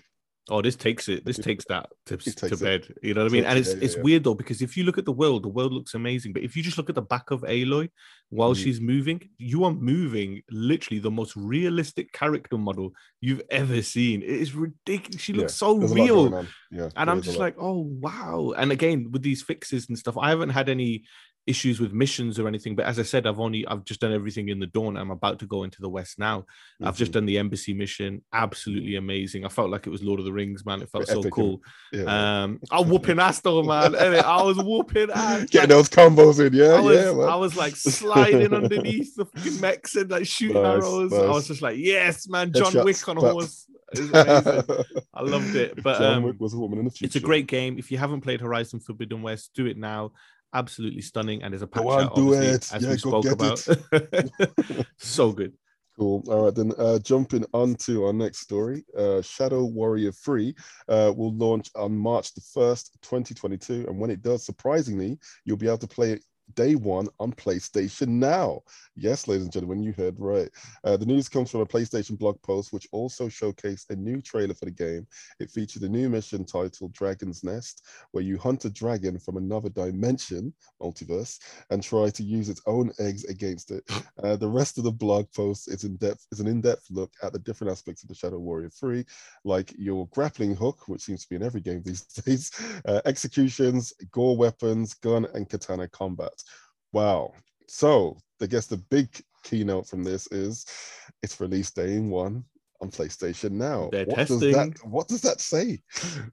Oh, 0.49 0.63
this 0.63 0.75
takes 0.75 1.09
it. 1.09 1.25
This 1.25 1.37
takes 1.39 1.65
that 1.67 1.91
to, 2.07 2.15
It 2.15 2.21
to 2.23 2.35
takes 2.35 2.61
it. 2.61 2.65
bed. 2.65 2.95
You 3.03 3.15
know 3.15 3.23
what 3.23 3.31
I 3.31 3.33
mean? 3.35 3.45
And 3.45 3.59
it's 3.59 3.69
yeah, 3.69 3.77
yeah, 3.77 3.85
it's 3.85 3.97
yeah. 3.97 4.03
weird 4.03 4.25
though 4.25 4.35
because 4.35 4.63
if 4.63 4.77
you 4.77 4.83
look 4.85 4.99
at 4.99 5.05
the 5.05 5.13
world, 5.13 5.45
the 5.45 5.49
world 5.49 5.73
looks 5.73 5.95
amazing. 5.95 6.33
But 6.33 6.43
if 6.43 6.57
you 6.57 6.63
just 6.63 6.77
look 6.79 6.89
at 6.89 6.95
the 6.97 7.03
back 7.03 7.31
of 7.31 7.43
Aloy 7.43 7.89
while 8.31 8.53
Mhm. 8.55 8.63
she's 8.63 8.81
moving, 8.81 9.21
you 9.39 9.65
are 9.65 9.73
moving 9.73 10.43
literally 10.51 10.99
the 10.99 11.11
most 11.11 11.37
realistic 11.37 12.11
character 12.13 12.59
model 12.59 12.93
you've 13.21 13.43
ever 13.51 13.81
seen. 13.83 14.23
It 14.23 14.31
is 14.31 14.55
ridiculous. 14.55 15.21
She 15.23 15.35
looks 15.35 15.55
so 15.55 15.79
There's 15.79 15.93
real. 15.93 16.47
Yeah, 16.73 16.89
And 16.97 17.11
I'm 17.11 17.23
just 17.23 17.39
like, 17.39 17.55
oh 17.59 17.83
wow. 18.01 18.53
And 18.57 18.73
again, 18.73 19.11
with 19.13 19.23
these 19.23 19.43
fixes 19.43 19.89
and 19.89 19.99
stuff, 19.99 20.17
I 20.19 20.31
haven't 20.31 20.51
had 20.51 20.69
any 20.69 21.05
issues 21.47 21.81
with 21.81 21.93
missions 21.93 22.39
or 22.39 22.47
anything. 22.47 22.77
But 22.77 22.87
as 22.87 22.99
I 22.99 23.03
said, 23.03 23.27
I've 23.27 23.41
only 23.41 23.67
I've 23.67 23.85
just 23.85 24.01
done 24.01 24.13
everything 24.13 24.51
in 24.51 24.61
the 24.61 24.67
dawn. 24.67 24.97
I'm 24.97 25.11
about 25.11 25.39
to 25.41 25.47
go 25.47 25.65
into 25.65 25.81
the 25.81 25.89
west 25.89 26.19
now. 26.19 26.45
I've 26.83 26.97
just 26.97 27.11
Mhm. 27.11 27.15
done 27.15 27.27
the 27.27 27.39
embassy 27.39 27.73
mission. 27.75 28.23
Absolutely 28.33 28.97
amazing. 28.97 29.45
I 29.45 29.49
felt 29.49 29.71
like 29.71 29.87
it 29.87 29.91
was 29.91 30.03
Lord 30.03 30.21
of 30.21 30.27
the 30.27 30.33
Rings, 30.33 30.65
man. 30.65 30.83
It 30.83 30.91
felt 30.91 31.09
so 31.09 31.21
Epic, 31.21 31.33
cool. 31.33 31.63
Yeah. 31.93 32.43
Um, 32.43 32.61
I'm 32.71 32.89
whooping 32.89 33.19
ass 33.19 33.41
though, 33.41 33.63
man. 33.63 33.95
I 33.97 34.43
was 34.43 34.59
whooping 34.59 35.11
ass. 35.13 35.45
Getting 35.51 35.71
those 35.71 35.89
combos 35.89 36.45
in, 36.47 36.53
yeah, 36.53 36.75
I 36.75 36.81
was, 36.81 36.97
yeah, 36.97 37.13
man. 37.13 37.29
I 37.29 37.37
was 37.37 37.57
like 37.57 37.75
sliding 37.77 38.55
underneath 38.55 39.15
the 39.17 39.25
fucking 39.25 39.61
mechs 39.61 39.97
and 39.97 40.11
like 40.11 40.27
shooting 40.27 40.63
Nice, 40.63 40.83
arrows. 40.83 41.13
I 41.13 41.27
was 41.29 41.49
just 41.49 41.63
like, 41.63 41.79
yes, 41.79 42.29
man, 42.29 42.53
John 42.53 42.73
Headshots, 42.73 42.85
Wick 42.85 43.09
on 43.09 43.17
a 43.19 43.21
horse. 43.21 43.67
It 43.93 44.01
was 44.01 44.11
amazing. 44.11 44.85
I 45.15 45.23
loved 45.23 45.57
it. 45.57 45.83
But 45.83 46.01
um, 46.01 46.37
was 46.39 46.55
a 46.55 46.59
woman 46.59 46.79
in 46.79 46.85
the 46.85 46.91
future. 46.91 47.07
it's 47.07 47.17
a 47.17 47.21
great 47.21 47.47
game. 47.49 47.77
If 47.79 47.91
you 47.91 47.99
haven't 47.99 48.21
played 48.21 48.41
Horizon 48.41 48.79
Forbidden 48.79 49.23
West, 49.23 49.51
do 49.55 49.67
it 49.67 49.77
now. 49.77 50.13
Absolutely 50.55 51.03
stunning. 51.03 51.43
And 51.43 51.53
there's 51.53 51.63
a 51.63 51.67
patch 51.67 51.85
on, 51.85 52.05
out, 52.05 52.15
do 52.15 52.35
it. 52.35 52.73
as 52.73 52.83
Yeah, 52.83 52.91
we 52.91 52.99
spoke 52.99 53.27
about. 53.27 53.59
so 54.99 55.33
good. 55.33 55.55
Cool. 56.01 56.25
All 56.29 56.45
right, 56.47 56.55
then 56.55 56.73
uh, 56.79 56.99
jumping 57.01 57.45
on 57.53 57.75
to 57.75 58.07
our 58.07 58.13
next 58.13 58.39
story. 58.39 58.85
Uh, 58.97 59.21
Shadow 59.21 59.67
Warrior 59.67 60.13
3 60.13 60.55
uh, 60.89 61.13
will 61.15 61.35
launch 61.35 61.69
on 61.75 61.95
March 61.95 62.33
the 62.33 62.41
1st, 62.41 62.91
2022. 63.03 63.85
And 63.87 63.99
when 63.99 64.11
it 64.11 64.23
does, 64.23 64.47
surprisingly, 64.47 65.19
you'll 65.45 65.59
be 65.59 65.67
able 65.67 65.79
to 65.79 65.87
play 65.87 66.13
it 66.13 66.25
day 66.55 66.75
one 66.75 67.09
on 67.19 67.33
PlayStation 67.33 68.09
Now. 68.09 68.63
Yes, 68.97 69.29
ladies 69.29 69.45
and 69.45 69.53
gentlemen, 69.53 69.83
you 69.83 69.93
heard 69.93 70.19
right. 70.19 70.51
Uh, 70.85 70.97
the 70.97 71.07
news 71.07 71.29
comes 71.29 71.51
from 71.51 71.61
a 71.61 71.67
PlayStation 71.67 72.19
blog 72.19 72.41
post, 72.43 72.73
which 72.73 72.89
also 72.93 73.29
showcased 73.29 73.91
a 73.91 73.97
new 73.97 74.21
trailer 74.21 74.55
for 74.55 74.67
the 74.67 74.71
game. 74.71 75.07
It 75.39 75.51
featured 75.51 75.83
a 75.83 75.89
new 75.89 76.09
mission 76.09 76.45
titled 76.45 76.93
Dragon's 76.93 77.45
Nest, 77.45 77.87
where 78.13 78.25
you 78.25 78.39
hunt 78.39 78.65
a 78.65 78.71
dragon 78.71 79.19
from 79.19 79.37
another 79.37 79.69
dimension, 79.69 80.53
multiverse, 80.81 81.39
and 81.71 81.83
try 81.83 82.11
to 82.11 82.23
use 82.23 82.49
its 82.49 82.63
own 82.67 82.93
eggs 82.99 83.25
against 83.25 83.71
it. 83.71 83.85
Uh, 84.23 84.37
the 84.37 84.49
rest 84.49 84.79
of 84.79 84.85
the 84.85 84.93
blog 84.93 85.27
post 85.35 85.69
is 85.69 85.85
in 85.85 85.97
depth 85.97 86.27
is 86.33 86.41
an 86.41 86.47
in-depth 86.47 86.87
look 86.91 87.13
at 87.23 87.33
the 87.33 87.39
different 87.39 87.71
aspects 87.71 88.03
of 88.03 88.09
the 88.09 88.15
Shadow 88.15 88.39
Warrior 88.39 88.71
3, 88.71 89.05
like 89.45 89.73
your 89.79 90.09
grappling 90.09 90.55
hook, 90.55 90.89
which 90.89 91.03
seems 91.03 91.23
to 91.23 91.29
be 91.29 91.37
in 91.37 91.43
every 91.43 91.61
game 91.61 91.83
these 91.83 92.03
days, 92.25 92.51
uh, 92.87 93.01
executions, 93.05 93.93
gore 94.11 94.37
weapons, 94.37 94.95
gun 94.95 95.27
and 95.35 95.49
katana 95.49 95.89
combat. 95.89 96.40
Wow. 96.93 97.33
So 97.69 98.19
I 98.43 98.47
guess 98.47 98.67
the 98.67 98.79
big 98.79 99.09
keynote 99.45 99.87
from 99.87 100.03
this 100.05 100.27
is 100.33 100.67
its 101.23 101.41
release 101.41 101.71
day 101.71 101.95
in 101.95 102.11
one 102.11 102.45
on 102.81 102.91
PlayStation 102.91 103.53
Now. 103.53 103.91
They're 103.93 104.07
what 104.07 104.17
does 104.27 104.41
testing. 104.41 104.53
that 104.53 104.85
what 104.85 105.09
does 105.09 105.21
that 105.23 105.41
say? 105.41 105.81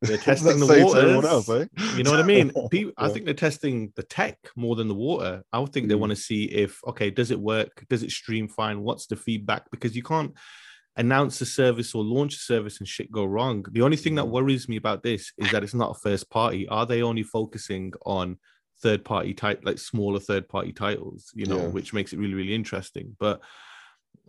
They're 0.02 0.18
testing 0.30 0.60
the 0.60 0.84
waters. 0.84 1.26
else, 1.26 1.50
eh? 1.50 1.66
You 1.96 2.04
know 2.04 2.12
what 2.12 2.20
I 2.22 2.24
mean? 2.24 2.52
People, 2.72 2.94
I 2.98 3.10
think 3.10 3.26
they're 3.26 3.34
testing 3.34 3.92
the 3.96 4.04
tech 4.04 4.38
more 4.56 4.76
than 4.76 4.88
the 4.88 4.96
water. 4.96 5.44
I 5.52 5.60
would 5.60 5.74
think 5.74 5.90
they 5.90 5.96
Mm. 5.96 6.00
want 6.00 6.10
to 6.12 6.16
see 6.16 6.46
if, 6.46 6.80
okay, 6.88 7.10
does 7.12 7.32
it 7.32 7.40
work? 7.40 7.86
Does 7.90 8.04
it 8.04 8.12
stream 8.12 8.48
fine? 8.48 8.82
What's 8.82 9.08
the 9.08 9.16
feedback? 9.16 9.70
Because 9.72 9.96
you 9.96 10.04
can't 10.04 10.34
announce 10.96 11.40
a 11.42 11.46
service 11.46 11.94
or 11.94 12.04
launch 12.04 12.36
a 12.36 12.40
service 12.40 12.80
and 12.80 12.88
shit 12.88 13.12
go 13.12 13.24
wrong. 13.26 13.64
The 13.72 13.82
only 13.84 13.98
thing 13.98 14.16
that 14.16 14.26
Mm. 14.26 14.32
worries 14.32 14.68
me 14.70 14.78
about 14.78 15.04
this 15.04 15.32
is 15.38 15.52
that 15.52 15.64
it's 15.64 15.74
not 15.76 15.92
a 15.96 16.00
first 16.00 16.30
party. 16.30 16.68
Are 16.70 16.86
they 16.86 17.04
only 17.04 17.24
focusing 17.24 17.94
on 18.06 18.38
third 18.82 19.04
party 19.04 19.34
type, 19.34 19.62
like 19.64 19.78
smaller 19.80 20.20
third 20.20 20.48
party 20.48 20.72
titles, 20.72 21.32
you 21.34 21.46
know, 21.46 21.58
Yeah. 21.62 21.68
which 21.70 21.94
makes 21.94 22.14
it 22.14 22.20
really, 22.20 22.34
really 22.36 22.54
interesting. 22.56 23.16
But 23.20 23.42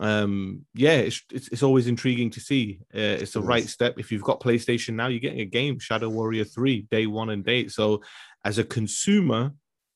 um 0.01 0.65
yeah 0.75 0.93
it's, 0.99 1.23
it's 1.33 1.49
it's 1.49 1.63
always 1.65 1.89
intriguing 1.89 2.31
to 2.31 2.39
see 2.41 2.79
uh, 2.95 3.19
it's 3.21 3.33
the 3.33 3.41
It 3.41 3.45
right 3.45 3.69
step 3.69 3.99
if 3.99 4.13
you've 4.13 4.23
got 4.23 4.39
playstation 4.41 4.95
now 4.95 5.09
you're 5.09 5.19
getting 5.19 5.41
a 5.41 5.45
game 5.45 5.79
shadow 5.81 6.09
warrior 6.09 6.45
3 6.45 6.83
day 6.83 7.07
one 7.07 7.31
and 7.31 7.45
date 7.45 7.73
so 7.73 8.03
as 8.45 8.59
a 8.59 8.65
consumer 8.65 9.53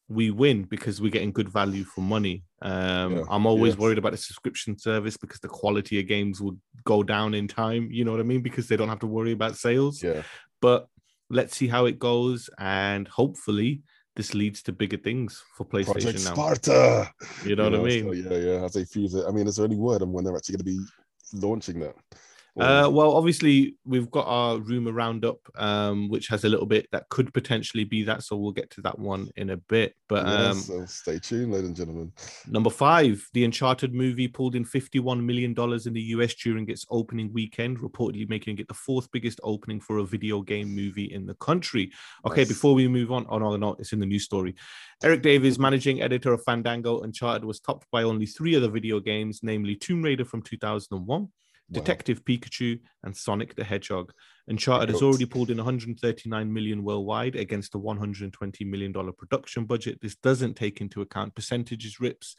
we 0.09 0.33
win 0.33 0.65
because 0.65 1.01
we're 1.01 1.11
getting 1.11 1.31
good 1.33 1.49
value 1.49 1.85
for 1.85 2.01
money 2.01 2.43
um 2.63 3.13
Yeah, 3.19 3.25
i'm 3.31 3.47
always 3.47 3.75
yes. 3.75 3.79
worried 3.81 3.99
about 3.99 4.11
the 4.13 4.19
subscription 4.19 4.77
service 4.77 5.17
because 5.17 5.39
the 5.39 5.49
quality 5.49 6.01
of 6.01 6.09
games 6.09 6.41
will 6.41 6.57
go 6.85 7.05
down 7.05 7.33
in 7.35 7.47
time 7.47 7.89
you 7.93 8.05
know 8.05 8.11
what 8.11 8.21
i 8.21 8.25
mean 8.25 8.43
because 8.43 8.67
they 8.67 8.77
don't 8.77 8.89
have 8.89 9.01
to 9.01 9.07
worry 9.07 9.31
about 9.33 9.57
sales 9.57 10.03
Yeah. 10.03 10.23
but 10.61 10.89
let's 11.31 11.57
see 11.57 11.69
how 11.69 11.85
it 11.87 12.01
goes 12.01 12.51
and 12.59 13.07
hopefully 13.07 13.83
this 14.15 14.35
leads 14.35 14.63
to 14.63 14.73
bigger 14.73 14.97
things 14.97 15.43
for 15.57 15.65
playstation 15.65 16.03
Project 16.03 16.25
now 16.25 16.35
Sparta. 16.35 17.11
you 17.45 17.57
know 17.57 17.65
what 17.65 17.75
i 17.75 17.79
so, 17.79 17.83
mean 17.85 18.25
yeah, 18.31 18.37
yeah. 18.37 18.65
As 18.65 18.75
they 18.75 18.85
fuse 18.85 19.15
it. 19.15 19.25
I 19.27 19.31
mean, 19.31 19.47
is 19.47 19.57
there 19.57 19.67
any 19.67 19.77
word 19.77 20.03
on 20.03 20.13
when 20.13 20.25
they're 20.25 20.37
actually 20.37 20.57
going 20.57 20.65
to 20.67 20.73
be 20.73 21.47
launching 21.47 21.81
that? 21.81 21.95
Uh, 22.59 22.89
well, 22.93 23.13
obviously, 23.13 23.77
we've 23.87 24.11
got 24.11 24.27
our 24.27 24.59
rumor 24.59 24.93
roundup, 24.93 25.39
um, 25.57 26.11
which 26.11 26.29
has 26.29 26.45
a 26.45 26.49
little 26.49 26.67
bit 26.67 26.87
that 26.93 27.09
could 27.09 27.33
potentially 27.33 27.85
be 27.85 28.03
that. 28.03 28.23
So 28.23 28.37
we'll 28.37 28.53
get 28.53 28.69
to 28.73 28.83
that 28.83 28.99
one 28.99 29.31
in 29.37 29.51
a 29.51 29.57
bit. 29.57 29.95
But 30.09 30.27
um, 30.27 30.59
so 30.59 30.85
stay 30.85 31.19
tuned, 31.19 31.53
ladies 31.53 31.69
and 31.69 31.77
gentlemen. 31.77 32.13
number 32.47 32.69
five, 32.69 33.27
the 33.33 33.45
Uncharted 33.45 33.95
movie 33.95 34.29
pulled 34.29 34.55
in 34.55 34.67
$51 34.67 35.25
million 35.25 35.53
in 35.87 35.93
the 35.95 36.03
US 36.17 36.35
during 36.35 36.69
its 36.69 36.85
opening 36.91 37.33
weekend, 37.33 37.79
reportedly 37.79 38.29
making 38.29 38.59
it 38.59 38.69
the 38.69 38.75
fourth 38.75 39.11
biggest 39.13 39.41
opening 39.43 39.81
for 39.81 39.99
a 39.99 40.05
video 40.05 40.43
game 40.43 40.75
movie 40.75 41.11
in 41.11 41.25
the 41.25 41.35
country. 41.37 41.91
Okay, 42.27 42.43
Nice. 42.43 42.49
before 42.49 42.75
we 42.75 42.87
move 42.87 43.11
on, 43.13 43.25
oh 43.31 43.39
no, 43.39 43.57
no, 43.57 43.77
it's 43.79 43.95
in 43.95 43.99
the 43.99 44.07
news 44.07 44.25
story. 44.25 44.55
Erik 45.03 45.23
Davis, 45.23 45.59
managing 45.59 46.03
editor 46.03 46.35
of 46.35 46.45
Fandango, 46.45 47.01
Uncharted 47.01 47.45
was 47.45 47.61
topped 47.61 47.87
by 47.91 48.03
only 48.03 48.27
three 48.27 48.55
other 48.57 48.69
video 48.69 49.01
games, 49.01 49.41
namely 49.43 49.75
Tomb 49.75 50.03
Raider 50.03 50.27
from 50.27 50.43
2001. 50.43 51.29
Wow. 51.73 51.81
Detective 51.81 52.25
Pikachu, 52.25 52.79
and 53.03 53.17
Sonic 53.17 53.55
the 53.55 53.65
Hedgehog. 53.65 54.13
Uncharted 54.49 54.91
has 54.91 55.03
already 55.03 55.25
pulled 55.25 55.51
in 55.51 55.57
139 55.57 56.53
million 56.53 56.83
worldwide 56.85 57.37
against 57.37 57.75
a 57.75 57.79
120 57.79 58.65
million 58.65 58.93
dollar 58.93 59.13
production 59.13 59.65
budget. 59.65 59.99
This 60.03 60.17
doesn't 60.17 60.55
take 60.55 60.81
into 60.81 61.01
account 61.01 61.35
percentages, 61.35 62.01
rips, 62.01 62.37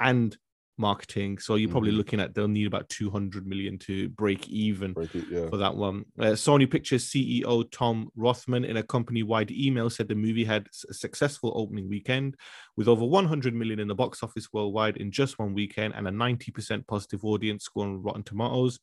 and 0.00 0.36
marketing. 0.78 1.38
So 1.38 1.54
you're 1.54 1.70
probably 1.70 1.92
Mhm. 1.92 1.96
looking 1.96 2.20
at 2.20 2.34
they'll 2.34 2.48
need 2.48 2.66
about 2.66 2.88
200 2.88 3.46
million 3.46 3.78
to 3.80 4.08
break 4.10 4.48
even 4.48 4.92
Break 4.92 5.14
it, 5.14 5.24
yeah. 5.30 5.48
for 5.48 5.56
that 5.56 5.74
one. 5.74 6.04
Uh, 6.18 6.32
Sony 6.32 6.70
Pictures 6.70 7.04
CEO 7.04 7.62
Tom 7.70 8.10
Rothman, 8.16 8.64
in 8.64 8.76
a 8.76 8.82
company 8.82 9.22
wide 9.22 9.50
email, 9.50 9.88
said 9.90 10.08
the 10.08 10.14
movie 10.14 10.44
had 10.44 10.68
a 10.88 10.94
successful 10.94 11.52
opening 11.56 11.88
weekend 11.88 12.36
with 12.76 12.88
over 12.88 13.04
100 13.04 13.54
million 13.54 13.78
in 13.80 13.88
the 13.88 13.94
box 13.94 14.22
office 14.22 14.52
worldwide 14.52 14.96
in 14.98 15.10
just 15.10 15.38
one 15.38 15.54
weekend 15.54 15.94
and 15.94 16.06
a 16.06 16.10
90% 16.10 16.86
positive 16.86 17.24
audience 17.24 17.64
score 17.64 17.84
on 17.86 18.02
Rotten 18.02 18.22
Tomatoes. 18.22 18.78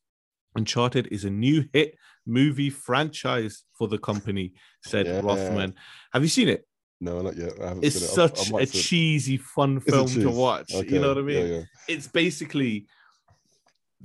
Uncharted 0.56 1.08
is 1.12 1.26
a 1.26 1.30
new 1.32 1.66
hit 1.74 1.96
movie 2.28 2.70
franchise 2.70 3.64
for 3.74 3.88
the 3.88 3.98
company, 3.98 4.54
said 4.84 5.06
Yeah. 5.08 5.22
Rothman. 5.22 5.74
Have 6.12 6.22
you 6.24 6.30
seen 6.30 6.48
it? 6.48 6.66
No, 7.04 7.22
not 7.22 7.36
yet. 7.36 7.54
I 7.62 7.68
haven't 7.70 7.84
It's 7.84 7.98
seen 7.98 8.04
it. 8.06 8.12
Such 8.12 8.52
might 8.52 8.64
a 8.64 8.68
see 8.68 8.82
cheesy, 8.82 9.38
fun 9.38 9.78
Is 9.78 9.84
film 9.84 10.08
to 10.08 10.30
watch. 10.30 10.74
Okay, 10.74 10.90
You 10.94 11.02
know 11.02 11.10
what 11.10 11.18
I 11.18 11.22
mean? 11.22 11.48
Yeah, 11.48 11.54
yeah. 11.58 11.64
it's 11.90 12.08
basically 12.08 12.86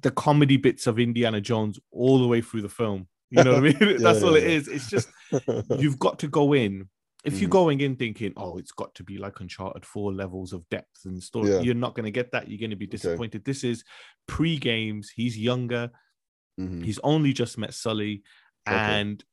the 0.00 0.11
comedy 0.11 0.56
bits 0.56 0.87
of 0.87 0.98
Indiana 0.98 1.40
Jones 1.40 1.78
all 1.92 2.18
the 2.20 2.26
way 2.26 2.40
through 2.40 2.62
the 2.62 2.68
film. 2.68 3.06
You 3.30 3.44
know 3.44 3.54
what 3.54 3.58
I 3.58 3.78
mean? 3.78 3.78
That's 4.02 4.20
Yeah, 4.20 4.26
all 4.26 4.38
yeah, 4.38 4.44
it 4.46 4.68
It's 4.68 4.88
just 4.90 5.08
you've 5.78 5.98
got 5.98 6.18
to 6.20 6.28
go 6.28 6.54
in. 6.54 6.88
If 7.24 7.40
you're 7.40 7.48
Mhm. 7.48 7.52
going 7.52 7.80
in 7.80 7.96
thinking, 7.96 8.32
oh, 8.37 8.58
it's 8.58 8.72
got 8.72 8.94
to 8.96 9.04
be 9.04 9.18
like 9.18 9.38
Uncharted 9.40 9.84
four 9.84 10.12
levels 10.12 10.52
of 10.52 10.68
depth 10.70 11.04
and 11.04 11.22
story, 11.22 11.62
you're 11.62 11.74
not 11.74 11.94
going 11.94 12.04
to 12.04 12.11
get 12.12 12.32
that. 12.32 12.48
You're 12.48 12.61
going 12.61 12.70
to 12.70 12.76
be 12.76 12.87
disappointed. 12.87 13.44
This 13.44 13.64
is 13.64 13.84
pre 14.26 14.56
games. 14.58 15.11
He's 15.14 15.37
younger. 15.38 15.90
Mhm. 16.61 16.84
He's 16.84 16.98
only 17.04 17.32
just 17.32 17.58
met 17.58 17.74
Sully, 17.74 18.22
Okay. 18.68 18.76
and 18.76 19.24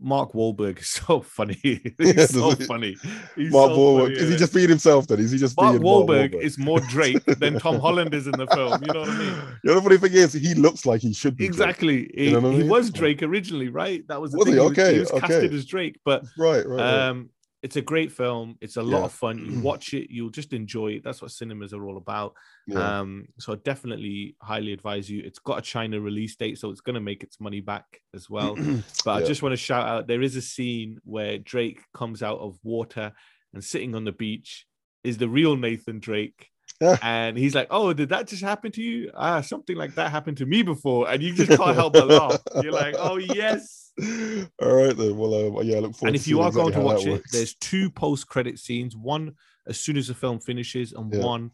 Mark 0.00 0.32
Wahlberg 0.32 0.78
is 0.80 0.88
so 1.06 1.20
funny. 1.20 1.54
He's 1.98 2.30
so 2.30 2.50
he? 2.50 2.64
funny. 2.64 2.96
He's 3.36 3.52
Mark 3.52 3.70
so 3.72 3.76
Wahlberg. 3.78 4.02
funny 4.02 4.14
Is 4.16 4.30
he 4.30 4.36
just 4.36 4.54
being 4.54 4.68
himself 4.68 5.06
then? 5.06 5.18
Is 5.20 5.30
he 5.30 5.38
just 5.38 5.56
Mark 5.56 5.72
being 5.72 5.82
Wahlberg, 5.82 6.32
Mark 6.32 6.44
is 6.44 6.58
more 6.58 6.80
Drake 6.80 7.24
than 7.24 7.58
Tom 7.58 7.78
Holland 7.80 8.14
is 8.14 8.26
in 8.26 8.32
the 8.32 8.46
film. 8.48 8.82
You 8.84 8.92
know 8.92 9.00
what 9.00 9.08
I 9.10 9.18
mean? 9.18 9.34
You 9.64 9.70
know, 9.70 9.74
the 9.76 9.82
funny 9.82 9.96
thing 9.98 10.12
is, 10.12 10.32
he 10.32 10.54
looks 10.54 10.84
like 10.86 11.00
he 11.00 11.12
should 11.12 11.36
be. 11.36 11.46
Drake. 11.46 11.50
Exactly. 11.50 12.10
He, 12.14 12.32
know 12.32 12.40
what 12.40 12.52
I 12.54 12.56
he 12.56 12.62
was 12.68 12.90
Drake 12.90 13.22
originally, 13.22 13.68
right? 13.68 14.06
That 14.08 14.20
was 14.20 14.32
the 14.32 14.38
Was 14.38 14.48
he? 14.48 14.52
thing. 14.54 14.60
Okay, 14.62 14.94
He 14.94 15.00
was 15.00 15.10
okay. 15.12 15.20
casted 15.26 15.54
as 15.54 15.64
Drake, 15.64 15.98
but 16.04 16.24
Right, 16.38 16.66
right. 16.66 16.76
right. 16.78 16.80
um, 17.08 17.30
it's 17.66 17.76
a 17.76 17.82
great 17.82 18.10
film. 18.12 18.56
It's 18.60 18.76
a 18.76 18.82
lot 18.82 19.00
Yeah. 19.00 19.04
of 19.06 19.12
fun. 19.12 19.36
You 19.44 19.60
watch 19.60 19.92
it, 19.92 20.06
you'll 20.14 20.30
just 20.40 20.52
enjoy 20.52 20.88
it. 20.96 21.02
That's 21.04 21.20
what 21.20 21.30
cinemas 21.32 21.72
are 21.74 21.84
all 21.86 21.96
about. 22.04 22.32
yeah. 22.66 23.00
Um, 23.00 23.26
so 23.38 23.52
I 23.52 23.56
definitely 23.56 24.36
highly 24.40 24.72
advise 24.72 25.10
you. 25.10 25.22
It's 25.24 25.38
got 25.48 25.58
a 25.58 25.62
China 25.62 26.00
release 26.00 26.36
date, 26.36 26.58
so 26.58 26.70
it's 26.70 26.80
going 26.80 26.94
to 26.94 27.00
make 27.10 27.22
its 27.22 27.40
money 27.40 27.60
back 27.60 27.86
as 28.14 28.30
well. 28.30 28.52
But 29.04 29.12
I 29.22 29.26
just 29.26 29.42
want 29.42 29.52
to 29.52 29.56
shout 29.68 29.86
out 29.86 30.06
there 30.06 30.22
is 30.22 30.36
a 30.36 30.42
scene 30.54 30.98
where 31.04 31.38
Drake 31.38 31.80
comes 31.92 32.22
out 32.22 32.38
of 32.38 32.58
water 32.62 33.12
and 33.52 33.62
sitting 33.62 33.94
on 33.94 34.04
the 34.04 34.12
beach 34.12 34.66
is 35.04 35.18
the 35.18 35.28
real 35.28 35.56
Nathan 35.56 35.98
Drake. 36.00 36.48
and 37.02 37.38
he's 37.38 37.54
like, 37.54 37.68
Oh, 37.70 37.92
did 37.92 38.08
that 38.10 38.26
just 38.28 38.42
happen 38.42 38.70
to 38.72 38.82
you? 38.82 39.10
Ah, 39.14 39.40
something 39.40 39.76
like 39.76 39.94
that 39.94 40.10
happened 40.10 40.36
to 40.38 40.46
me 40.46 40.62
before. 40.62 41.08
And 41.10 41.22
you 41.22 41.32
just 41.32 41.50
can't 41.60 41.74
help 41.76 41.92
but 41.94 42.06
laugh. 42.08 42.40
You're 42.62 42.72
like, 42.84 42.94
Oh, 42.98 43.16
yes. 43.16 43.85
All 44.62 44.74
right 44.74 44.96
then. 44.96 45.16
Well, 45.16 45.58
um, 45.58 45.66
yeah, 45.66 45.76
I 45.76 45.80
look 45.80 45.94
forward. 45.94 46.08
And 46.08 46.16
if 46.16 46.28
you 46.28 46.40
are 46.40 46.48
exactly 46.48 46.72
going 46.72 46.84
to 46.84 46.86
watch 46.94 47.06
it, 47.06 47.10
works. 47.12 47.30
there's 47.32 47.54
two 47.54 47.90
post 47.90 48.28
credit 48.28 48.58
scenes 48.58 48.94
one 48.96 49.34
as 49.66 49.80
soon 49.80 49.96
as 49.96 50.08
the 50.08 50.14
film 50.14 50.38
finishes, 50.38 50.92
and 50.92 51.12
Yeah. 51.12 51.20
one 51.20 51.50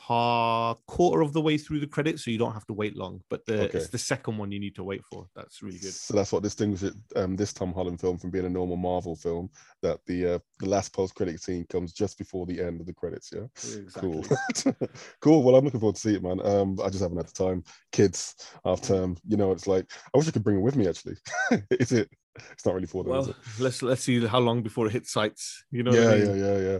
ha 0.00 0.74
quarter 0.86 1.20
of 1.22 1.32
the 1.32 1.40
way 1.40 1.58
through 1.58 1.80
the 1.80 1.86
credits, 1.86 2.24
so 2.24 2.30
you 2.30 2.38
don't 2.38 2.52
have 2.54 2.66
to 2.66 2.72
wait 2.72 2.96
long. 2.96 3.20
But 3.28 3.44
the 3.46 3.64
Okay. 3.64 3.78
it's 3.78 3.88
the 3.88 3.98
second 3.98 4.38
one 4.38 4.50
you 4.50 4.58
need 4.58 4.74
to 4.76 4.84
wait 4.84 5.04
for. 5.04 5.26
That's 5.36 5.62
really 5.62 5.78
good. 5.78 5.92
So 5.92 6.14
that's 6.14 6.32
what 6.32 6.42
distinguishes 6.42 6.94
um, 7.16 7.36
this 7.36 7.52
Tom 7.52 7.72
Holland 7.72 8.00
film 8.00 8.16
from 8.18 8.30
being 8.30 8.46
a 8.46 8.50
normal 8.50 8.76
Marvel 8.76 9.14
film. 9.14 9.50
That 9.82 10.00
the 10.06 10.34
uh, 10.34 10.38
the 10.58 10.68
last 10.68 10.92
post 10.92 11.14
credit 11.14 11.40
scene 11.40 11.66
comes 11.68 11.92
just 11.92 12.16
before 12.18 12.46
the 12.46 12.60
end 12.60 12.80
of 12.80 12.86
the 12.86 12.94
credits. 12.94 13.30
Yeah, 13.34 13.46
Exactly. 13.78 14.22
cool, 14.64 14.86
cool. 15.20 15.42
Well, 15.42 15.56
I'm 15.56 15.64
looking 15.64 15.80
forward 15.80 15.96
to 15.96 16.00
see 16.00 16.14
it, 16.14 16.22
man. 16.22 16.40
Um, 16.44 16.78
I 16.82 16.88
just 16.88 17.02
haven't 17.02 17.18
had 17.18 17.26
the 17.28 17.32
time. 17.32 17.62
Kids, 17.92 18.34
half 18.64 18.80
term. 18.80 19.16
You 19.28 19.36
know, 19.36 19.52
it's 19.52 19.66
like 19.66 19.90
I 20.14 20.18
wish 20.18 20.28
I 20.28 20.32
could 20.32 20.44
bring 20.44 20.56
it 20.56 20.62
with 20.62 20.76
me. 20.76 20.88
Actually, 20.88 21.16
is 21.70 21.92
it? 21.92 22.08
It's 22.52 22.64
not 22.64 22.74
really 22.74 22.86
for 22.86 23.04
them. 23.04 23.12
Well, 23.12 23.34
let's 23.58 23.82
let's 23.82 24.02
see 24.02 24.24
how 24.26 24.38
long 24.38 24.62
before 24.62 24.86
it 24.86 24.92
hits 24.92 25.12
sites. 25.12 25.64
You 25.70 25.82
know. 25.82 25.90
what 25.90 26.00
yeah, 26.00 26.10
I 26.10 26.18
mean? 26.18 26.38
yeah, 26.38 26.58
yeah, 26.58 26.58
yeah. 26.58 26.78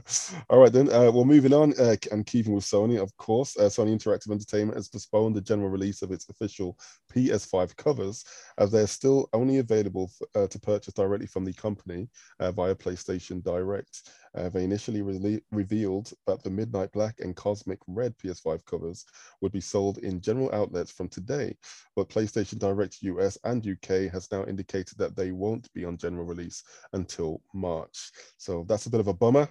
All 0.48 0.58
right, 0.58 0.72
then. 0.72 0.88
Uh, 0.88 1.10
well, 1.10 1.24
moving 1.24 1.52
on, 1.52 1.74
uh, 1.78 1.96
and 2.12 2.26
keeping 2.26 2.54
with 2.54 2.64
Sony, 2.64 3.00
of 3.00 3.16
course, 3.16 3.56
uh, 3.56 3.64
Sony 3.64 3.94
Interactive 3.94 4.30
Entertainment 4.30 4.76
has 4.76 4.88
postponed 4.88 5.34
the 5.34 5.40
general 5.40 5.68
release 5.68 6.02
of 6.02 6.12
its 6.12 6.28
official 6.28 6.78
PS5 7.12 7.76
covers, 7.76 8.24
as 8.58 8.70
they're 8.70 8.86
still 8.86 9.28
only 9.32 9.58
available 9.58 10.10
uh, 10.34 10.46
to 10.46 10.58
purchase 10.60 10.94
directly 10.94 11.26
from 11.26 11.44
the 11.44 11.52
company 11.52 12.08
uh, 12.38 12.52
via 12.52 12.74
PlayStation 12.74 13.42
Direct. 13.42 14.10
Uh, 14.36 14.48
they 14.48 14.64
initially 14.64 15.00
rele- 15.00 15.42
revealed 15.50 16.12
that 16.26 16.42
the 16.42 16.50
Midnight 16.50 16.92
Black 16.92 17.20
and 17.20 17.34
Cosmic 17.34 17.78
Red 17.86 18.16
PS5 18.18 18.64
covers 18.64 19.04
would 19.40 19.52
be 19.52 19.60
sold 19.60 19.98
in 19.98 20.20
general 20.20 20.50
outlets 20.52 20.92
from 20.92 21.08
today, 21.08 21.56
but 21.96 22.08
PlayStation 22.08 22.58
Direct 22.58 23.02
US 23.02 23.38
and 23.44 23.66
UK 23.66 24.12
has 24.12 24.30
now 24.30 24.44
indicated 24.44 24.98
that 24.98 25.16
they 25.16 25.32
won't 25.32 25.72
be 25.72 25.84
on 25.84 25.96
general 25.96 26.24
release 26.24 26.62
until 26.92 27.42
March. 27.54 28.10
So 28.36 28.64
that's 28.68 28.86
a 28.86 28.90
bit 28.90 29.00
of 29.00 29.08
a 29.08 29.14
bummer 29.14 29.48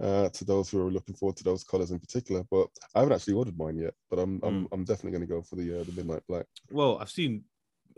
uh, 0.00 0.28
to 0.30 0.44
those 0.44 0.70
who 0.70 0.86
are 0.86 0.90
looking 0.90 1.14
forward 1.14 1.36
to 1.36 1.44
those 1.44 1.64
colors 1.64 1.90
in 1.90 1.98
particular. 1.98 2.42
But 2.50 2.68
I 2.94 3.00
haven't 3.00 3.14
actually 3.14 3.34
ordered 3.34 3.58
mine 3.58 3.76
yet, 3.78 3.94
but 4.10 4.18
I'm 4.18 4.40
I'm, 4.42 4.68
I'm 4.72 4.84
definitely 4.84 5.12
going 5.12 5.28
to 5.28 5.34
go 5.34 5.42
for 5.42 5.56
the 5.56 5.80
uh, 5.80 5.84
the 5.84 5.92
Midnight 5.92 6.22
Black. 6.28 6.46
Well, 6.70 6.98
I've 6.98 7.10
seen 7.10 7.44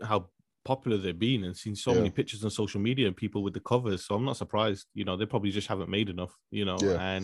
how 0.01 0.29
popular 0.69 0.97
they've 0.97 1.17
been 1.29 1.43
and 1.45 1.55
seen 1.63 1.75
so 1.75 1.91
Yeah. 1.91 1.97
many 1.99 2.09
pictures 2.19 2.43
on 2.45 2.51
social 2.61 2.81
media 2.89 3.05
and 3.07 3.15
people 3.23 3.41
with 3.45 3.53
the 3.57 3.59
covers. 3.71 3.99
So 4.05 4.15
I'm 4.15 4.25
not 4.29 4.37
surprised. 4.43 4.85
You 4.99 5.05
know, 5.05 5.15
they 5.17 5.25
probably 5.33 5.51
just 5.59 5.67
haven't 5.73 5.89
made 5.97 6.09
enough. 6.15 6.33
You 6.51 6.65
know, 6.69 6.77
Yeah. 6.81 6.97
and 7.11 7.23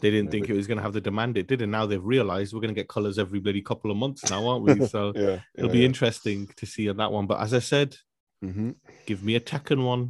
they 0.00 0.10
didn't 0.14 0.30
think 0.32 0.48
it 0.48 0.54
was 0.60 0.66
going 0.68 0.78
to 0.80 0.86
have 0.86 0.92
the 0.98 1.00
demand 1.10 1.36
it 1.36 1.48
did, 1.50 1.60
and 1.62 1.72
now 1.78 1.84
they've 1.86 2.04
realized 2.16 2.48
we're 2.52 2.60
going 2.66 2.74
to 2.76 2.80
get 2.82 2.88
colors 2.96 3.18
every 3.18 3.40
bloody 3.40 3.62
couple 3.70 3.90
of 3.90 3.96
months 4.04 4.22
now, 4.30 4.40
aren't 4.48 4.64
we? 4.64 4.72
So 4.94 5.12
Yeah, 5.24 5.40
it'll 5.56 5.70
be 5.80 5.84
interesting 5.90 6.38
to 6.60 6.64
see 6.66 6.88
on 6.88 6.96
that 6.98 7.12
one. 7.16 7.26
But 7.26 7.40
as 7.40 7.52
I 7.52 7.62
said, 7.72 7.96
hmm 8.42 8.70
give 9.06 9.20
me 9.28 9.34
a 9.34 9.40
Tekken 9.52 9.80
one. 9.84 10.02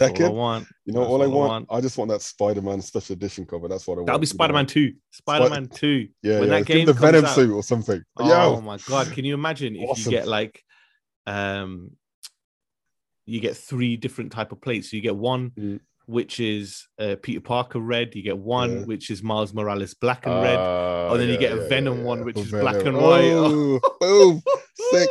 All 0.00 0.24
I 0.24 0.28
want. 0.28 0.66
You 0.86 0.92
know 0.92 1.00
That's 1.02 1.10
all 1.12 1.22
I 1.22 1.26
all 1.26 1.32
I 1.32 1.36
want? 1.36 1.48
want. 1.50 1.66
I 1.70 1.80
just 1.86 1.96
want 1.98 2.10
that 2.10 2.20
Spider-Man 2.20 2.80
special 2.82 3.12
edition 3.12 3.46
cover. 3.46 3.68
That's 3.68 3.86
what 3.86 3.94
I 3.94 3.96
want. 3.98 4.06
That'll 4.08 4.18
be? 4.18 4.26
Spider 4.26 4.52
Man 4.58 4.66
Two. 4.66 4.88
Spider 5.12 5.48
Man 5.48 5.66
Two. 5.68 6.08
Yeah, 6.20 6.40
when 6.40 6.48
yeah. 6.48 6.58
that 6.58 6.66
game 6.66 6.86
the 6.86 6.92
comes 6.94 7.02
Venom 7.04 7.24
out- 7.26 7.34
suit 7.36 7.52
or 7.54 7.62
something. 7.62 8.02
Oh 8.16 8.28
Yo, 8.28 8.60
my 8.60 8.78
god! 8.88 9.12
Can 9.12 9.24
you 9.24 9.34
imagine 9.34 9.76
if 9.76 10.04
you 10.04 10.10
get 10.10 10.26
like, 10.26 10.60
um, 11.26 11.90
you 13.26 13.40
get 13.40 13.56
three 13.56 13.96
different 13.96 14.32
type 14.32 14.52
of 14.52 14.60
plates. 14.60 14.90
So 14.90 14.96
you 14.96 15.02
get 15.02 15.16
one 15.16 15.50
Mm. 15.50 15.80
which 16.06 16.38
is 16.38 16.86
uh, 16.98 17.16
Peter 17.22 17.40
Parker 17.40 17.78
red. 17.80 18.14
You 18.14 18.22
get 18.22 18.36
one 18.36 18.80
Yeah. 18.80 18.84
which 18.84 19.08
is 19.10 19.22
Miles 19.22 19.54
Morales 19.54 19.94
black 19.94 20.26
and 20.26 20.42
red. 20.42 20.58
And 20.58 21.12
Oh, 21.12 21.16
then 21.16 21.28
you 21.28 21.34
yeah, 21.34 21.40
get 21.40 21.52
a 21.52 21.66
Venom 21.68 22.02
one, 22.04 22.24
which 22.24 22.38
is 22.38 22.50
black 22.50 22.76
Venom. 22.76 22.96
and 22.96 23.04
white. 23.04 23.80
Oh, 24.00 24.00
boom, 24.00 24.42
sick. 24.92 25.08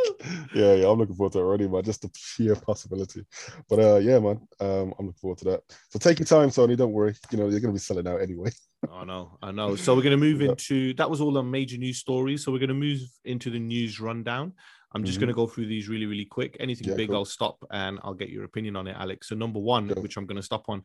Yeah, 0.54 0.74
yeah, 0.74 0.88
I'm 0.88 0.98
looking 0.98 1.16
forward 1.16 1.32
to 1.32 1.40
it 1.40 1.42
already, 1.42 1.66
man. 1.68 1.82
Just 1.82 2.02
the 2.02 2.10
sheer 2.14 2.54
possibility. 2.54 3.24
But 3.68 3.78
uh, 3.80 3.96
yeah, 3.96 4.20
man, 4.20 4.40
um, 4.60 4.94
I'm 4.98 5.06
looking 5.06 5.18
forward 5.20 5.38
to 5.38 5.44
that. 5.46 5.62
So 5.90 5.98
take 5.98 6.20
your 6.20 6.26
time, 6.26 6.50
Sony. 6.50 6.76
Don't 6.76 6.92
worry. 6.92 7.14
You 7.32 7.38
know, 7.38 7.48
you're 7.48 7.58
gonna 7.60 7.72
be 7.72 7.78
selling 7.80 8.06
out 8.06 8.22
anyway. 8.22 8.50
I 8.92 9.04
know, 9.04 9.38
I 9.42 9.50
know. 9.50 9.74
So 9.76 9.94
we're 9.96 10.02
going 10.02 10.18
to 10.18 10.24
move 10.24 10.42
Yeah. 10.42 10.50
into 10.50 10.92
that 10.94 11.08
was 11.08 11.20
all 11.22 11.32
the 11.32 11.42
major 11.42 11.78
news 11.78 11.98
stories. 11.98 12.44
So 12.44 12.52
we're 12.52 12.58
going 12.58 12.68
to 12.68 12.74
move 12.74 13.00
into 13.24 13.48
the 13.50 13.58
news 13.58 13.98
rundown. 13.98 14.52
I'm 14.94 15.02
just 15.04 15.18
Mhm. 15.18 15.22
going 15.22 15.28
to 15.28 15.34
go 15.34 15.46
through 15.46 15.66
these 15.66 15.88
really, 15.88 16.06
really 16.06 16.24
quick. 16.24 16.56
Anything 16.60 16.88
Yeah, 16.88 16.94
big, 16.94 17.08
cool. 17.08 17.16
I'll 17.18 17.24
stop 17.24 17.64
and 17.70 17.98
I'll 18.04 18.14
get 18.14 18.28
your 18.28 18.44
opinion 18.44 18.76
on 18.76 18.86
it, 18.86 18.96
Alex. 18.98 19.28
So 19.28 19.34
number 19.34 19.58
one, 19.58 19.88
Go. 19.88 20.00
which 20.00 20.16
I'm 20.16 20.24
going 20.26 20.36
to 20.36 20.42
stop 20.42 20.64
on, 20.68 20.82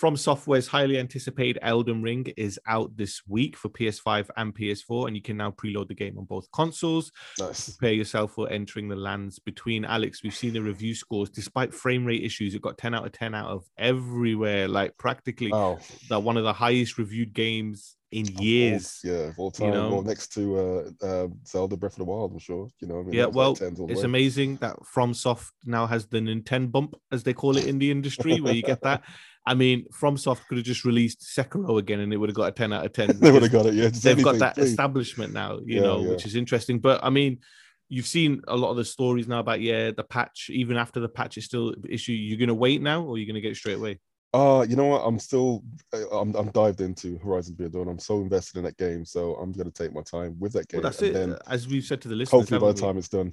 FromSoftware's 0.00 0.66
highly 0.68 0.98
anticipated 0.98 1.58
Elden 1.62 2.02
Ring 2.02 2.26
is 2.36 2.58
out 2.66 2.96
this 2.96 3.20
week 3.26 3.56
for 3.56 3.68
PS5 3.68 4.30
and 4.36 4.54
PS4, 4.54 5.06
and 5.08 5.16
you 5.16 5.22
can 5.22 5.36
now 5.36 5.50
preload 5.50 5.88
the 5.88 5.94
game 5.94 6.16
on 6.18 6.24
both 6.24 6.50
consoles. 6.52 7.12
Nice. 7.38 7.70
Prepare 7.70 7.92
yourself 7.94 8.32
for 8.34 8.50
entering 8.50 8.88
the 8.88 8.96
lands 8.96 9.38
between. 9.38 9.84
Alex, 9.84 10.22
we've 10.22 10.34
seen 10.34 10.52
the 10.54 10.62
review 10.62 10.94
scores. 10.94 11.28
Despite 11.30 11.74
frame 11.74 12.04
rate 12.04 12.22
issues, 12.22 12.54
it 12.54 12.62
got 12.62 12.78
10 12.78 12.94
out 12.94 13.04
of 13.06 13.12
10 13.12 13.34
out 13.34 13.48
of 13.50 13.64
everywhere. 13.76 14.68
Like 14.68 14.96
practically 14.98 15.52
Oh, 15.52 15.78
that 16.08 16.22
one 16.22 16.36
of 16.36 16.44
the 16.44 16.52
highest 16.52 16.96
reviewed 16.98 17.32
games 17.34 17.96
in 18.12 18.28
of 18.28 18.36
all- 18.36 18.42
years. 18.44 19.00
yeah, 19.04 19.32
all 19.36 19.50
time. 19.50 19.70
know? 19.70 19.90
Well, 19.90 20.02
next 20.02 20.32
to 20.34 20.58
uh, 20.58 21.06
uh, 21.06 21.28
Zelda 21.46 21.76
Breath 21.76 21.92
of 21.92 21.98
the 21.98 22.04
Wild, 22.04 22.32
I'm 22.32 22.38
sure. 22.38 22.68
You 22.80 22.88
know, 22.88 23.00
I 23.00 23.02
mean, 23.02 23.12
Yeah, 23.12 23.26
well, 23.26 23.50
like 23.50 23.60
10s 23.60 23.78
all 23.80 23.86
the 23.86 23.92
It's 23.92 24.00
way. 24.02 24.06
amazing 24.06 24.56
that 24.56 24.76
FromSoft 24.80 25.50
now 25.64 25.86
has 25.86 26.06
the 26.06 26.18
Nintendo 26.18 26.70
bump, 26.72 26.94
as 27.12 27.22
they 27.22 27.32
call 27.32 27.56
it 27.56 27.66
in 27.66 27.78
the 27.78 27.90
industry, 27.90 28.40
where 28.40 28.52
you 28.54 28.62
get 28.62 28.82
that. 28.82 29.02
I 29.46 29.54
mean, 29.54 29.86
FromSoft 29.92 30.46
could 30.48 30.58
have 30.58 30.66
just 30.66 30.84
released 30.84 31.20
Sekiro 31.20 31.78
again, 31.78 32.00
and 32.00 32.12
it 32.12 32.16
would 32.18 32.28
have 32.28 32.36
got 32.36 32.48
a 32.48 32.52
ten 32.52 32.72
out 32.72 32.84
of 32.84 32.92
ten. 32.92 33.08
they 33.20 33.32
would 33.32 33.42
have 33.42 33.52
got 33.52 33.66
it. 33.66 33.74
Yeah, 33.74 33.88
They've 33.88 34.22
got 34.22 34.38
that 34.38 34.54
please. 34.54 34.70
establishment 34.70 35.32
now, 35.32 35.58
you 35.64 35.76
Yeah, 35.76 35.80
know, 35.82 36.00
yeah. 36.02 36.08
which 36.10 36.26
is 36.26 36.34
interesting. 36.36 36.78
But 36.78 37.02
I 37.02 37.08
mean, 37.10 37.38
you've 37.88 38.06
seen 38.06 38.42
a 38.48 38.56
lot 38.56 38.70
of 38.70 38.76
the 38.76 38.84
stories 38.84 39.26
now 39.28 39.38
about 39.40 39.60
yeah, 39.62 39.92
the 39.92 40.04
patch. 40.04 40.50
Even 40.52 40.76
after 40.76 41.00
the 41.00 41.08
patch 41.08 41.38
is 41.38 41.46
still 41.46 41.74
issue, 41.88 42.12
you're 42.12 42.38
gonna 42.38 42.54
wait 42.54 42.82
now, 42.82 43.02
or 43.02 43.16
you're 43.18 43.26
gonna 43.26 43.40
get 43.40 43.56
straight 43.56 43.78
away. 43.78 43.98
Uh, 44.32 44.64
you 44.68 44.76
know 44.76 44.86
what? 44.86 45.00
I'm 45.00 45.18
still, 45.18 45.64
uh, 45.92 46.08
I'm, 46.16 46.34
I'm 46.36 46.50
dived 46.52 46.80
into 46.80 47.18
Horizon 47.18 47.56
Zero 47.56 47.68
Dawn. 47.68 47.88
I'm 47.88 47.98
so 47.98 48.20
invested 48.20 48.58
in 48.58 48.64
that 48.64 48.76
game, 48.76 49.04
so 49.04 49.34
I'm 49.34 49.50
gonna 49.52 49.70
take 49.72 49.92
my 49.92 50.02
time 50.02 50.36
with 50.38 50.52
that 50.52 50.68
game. 50.68 50.82
Well, 50.82 50.90
that's 50.90 51.02
and 51.02 51.08
it. 51.08 51.14
Then 51.14 51.36
As 51.48 51.66
we've 51.66 51.84
said 51.84 52.00
to 52.02 52.08
the 52.08 52.14
listeners, 52.14 52.42
hopefully 52.42 52.60
by 52.60 52.68
the 52.68 52.74
we? 52.74 52.80
time 52.80 52.96
it's 52.98 53.08
done, 53.08 53.32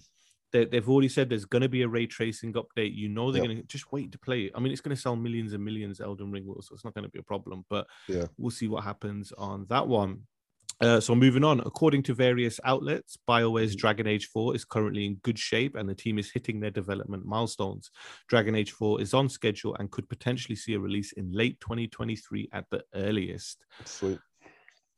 they, 0.52 0.66
they've 0.66 0.90
already 0.90 1.10
said 1.10 1.30
there's 1.30 1.46
going 1.46 1.62
to 1.62 1.70
be 1.70 1.84
a 1.84 1.88
ray 1.88 2.08
tracing 2.08 2.54
update. 2.54 2.96
You 2.96 3.10
know 3.10 3.32
they're 3.32 3.44
Yep. 3.44 3.48
going 3.50 3.62
to 3.62 3.68
just 3.68 3.92
wait 3.92 4.12
to 4.14 4.18
play 4.18 4.44
it. 4.46 4.54
I 4.56 4.60
mean, 4.60 4.72
it's 4.72 4.82
going 4.82 4.96
to 4.96 5.02
sell 5.02 5.16
millions 5.16 5.54
and 5.54 5.64
millions. 5.64 6.02
Elden 6.02 6.32
Ring 6.32 6.48
will, 6.48 6.62
so 6.62 6.74
it's 6.74 6.86
not 6.86 6.94
going 6.96 7.04
to 7.04 7.12
be 7.12 7.20
a 7.20 7.24
problem. 7.24 7.66
But 7.70 7.86
Yeah. 8.08 8.26
we'll 8.38 8.50
see 8.52 8.68
what 8.68 8.84
happens 8.84 9.32
on 9.38 9.66
that 9.70 9.88
one. 9.88 10.22
Uh, 10.80 11.00
so 11.00 11.16
moving 11.16 11.44
on, 11.44 11.60
according 11.62 12.04
to 12.04 12.14
various 12.14 12.60
outlets, 12.64 13.18
BioWare's 13.28 13.76
Mhm. 13.76 13.80
Dragon 13.80 14.08
Age 14.08 14.28
4 14.28 14.56
is 14.56 14.64
currently 14.64 15.06
in 15.06 15.16
good 15.16 15.40
shape, 15.40 15.76
and 15.76 15.90
the 15.90 15.96
team 15.96 16.20
is 16.20 16.30
hitting 16.32 16.60
their 16.60 16.70
development 16.72 17.26
milestones. 17.26 17.90
Dragon 18.28 18.54
Age 18.54 18.72
4 18.72 19.02
is 19.02 19.14
on 19.14 19.28
schedule 19.28 19.76
and 19.80 19.90
could 19.92 20.08
potentially 20.08 20.56
see 20.56 20.76
a 20.76 20.80
release 20.80 21.14
in 21.14 21.32
late 21.32 21.60
2023 21.62 22.48
at 22.52 22.66
the 22.70 22.84
earliest. 22.94 23.66
sweet. 23.86 24.20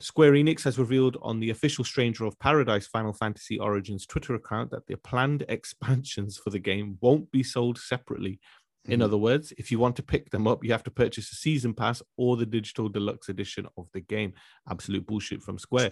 Square 0.02 0.32
Enix 0.34 0.64
has 0.64 0.80
revealed 0.80 1.18
on 1.22 1.42
the 1.42 1.50
official 1.50 1.84
Stranger 1.84 2.24
of 2.26 2.40
Paradise 2.40 2.88
Final 2.88 3.12
Fantasy 3.12 3.60
Origins 3.60 4.06
Twitter 4.06 4.34
account 4.36 4.72
that 4.72 4.88
the 4.88 4.96
planned 4.98 5.44
expansions 5.50 6.38
for 6.38 6.50
the 6.52 6.60
game 6.60 6.98
won't 7.02 7.30
be 7.32 7.44
sold 7.44 7.78
separately. 7.78 8.40
In 8.86 9.00
Mhm. 9.00 9.04
other 9.04 9.18
words, 9.18 9.52
if 9.58 9.72
you 9.72 9.80
want 9.80 9.96
to 9.98 10.04
pick 10.04 10.30
them 10.30 10.48
up, 10.48 10.64
you 10.64 10.72
have 10.72 10.84
to 10.84 10.92
purchase 10.92 11.32
a 11.32 11.36
season 11.36 11.74
pass 11.74 12.02
or 12.18 12.38
the 12.38 12.46
digital 12.46 12.88
deluxe 12.88 13.28
edition 13.30 13.68
of 13.78 13.90
the 13.94 14.00
game. 14.00 14.34
Absolute 14.70 15.06
bullshit 15.06 15.42
from 15.44 15.60
Square. 15.60 15.92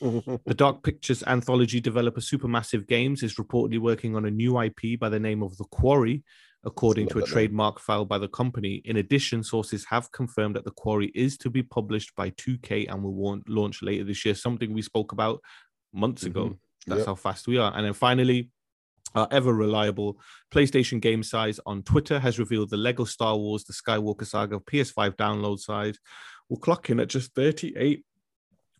The 0.00 0.54
Dark 0.56 0.82
Pictures 0.84 1.22
anthology 1.24 1.80
developer 1.80 2.20
Supermassive 2.20 2.86
Games 2.86 3.22
is 3.22 3.34
reportedly 3.34 3.78
working 3.78 4.14
on 4.14 4.24
a 4.24 4.30
new 4.30 4.56
IP 4.56 4.96
by 4.98 5.08
the 5.08 5.18
name 5.18 5.42
of 5.42 5.56
The 5.56 5.64
Quarry, 5.64 6.22
according 6.64 7.08
to 7.08 7.18
a 7.18 7.22
name. 7.22 7.28
trademark 7.28 7.80
filed 7.80 8.08
by 8.08 8.18
the 8.18 8.28
company. 8.28 8.76
In 8.84 8.96
addition, 8.98 9.42
sources 9.42 9.84
have 9.86 10.12
confirmed 10.12 10.54
that 10.56 10.64
The 10.64 10.70
Quarry 10.70 11.08
is 11.14 11.36
to 11.38 11.50
be 11.50 11.62
published 11.64 12.14
by 12.14 12.30
2K 12.30 12.86
and 12.86 13.02
will 13.02 13.40
launch 13.48 13.82
later 13.82 14.04
this 14.04 14.24
year, 14.24 14.34
something 14.36 14.72
we 14.72 14.82
spoke 14.82 15.10
about 15.12 15.40
months 15.92 16.22
ago. 16.24 16.56
That's 16.86 17.00
Yep. 17.00 17.06
how 17.06 17.14
fast 17.16 17.48
we 17.48 17.58
are. 17.58 17.72
And 17.76 17.84
then 17.84 17.92
finally, 17.94 18.50
our 19.14 19.28
ever 19.30 19.52
reliable. 19.52 20.18
PlayStation 20.50 21.00
Game 21.00 21.22
Size 21.22 21.60
on 21.66 21.82
Twitter 21.82 22.18
has 22.18 22.38
revealed 22.38 22.70
the 22.70 22.76
Lego 22.76 23.04
Star 23.04 23.36
Wars 23.36 23.64
The 23.64 23.72
Skywalker 23.72 24.26
Saga 24.26 24.58
PS5 24.58 25.16
download 25.16 25.58
size 25.60 25.98
will 26.48 26.58
clock 26.58 26.90
in 26.90 27.00
at 27.00 27.08
just 27.08 27.34
38 27.34 28.04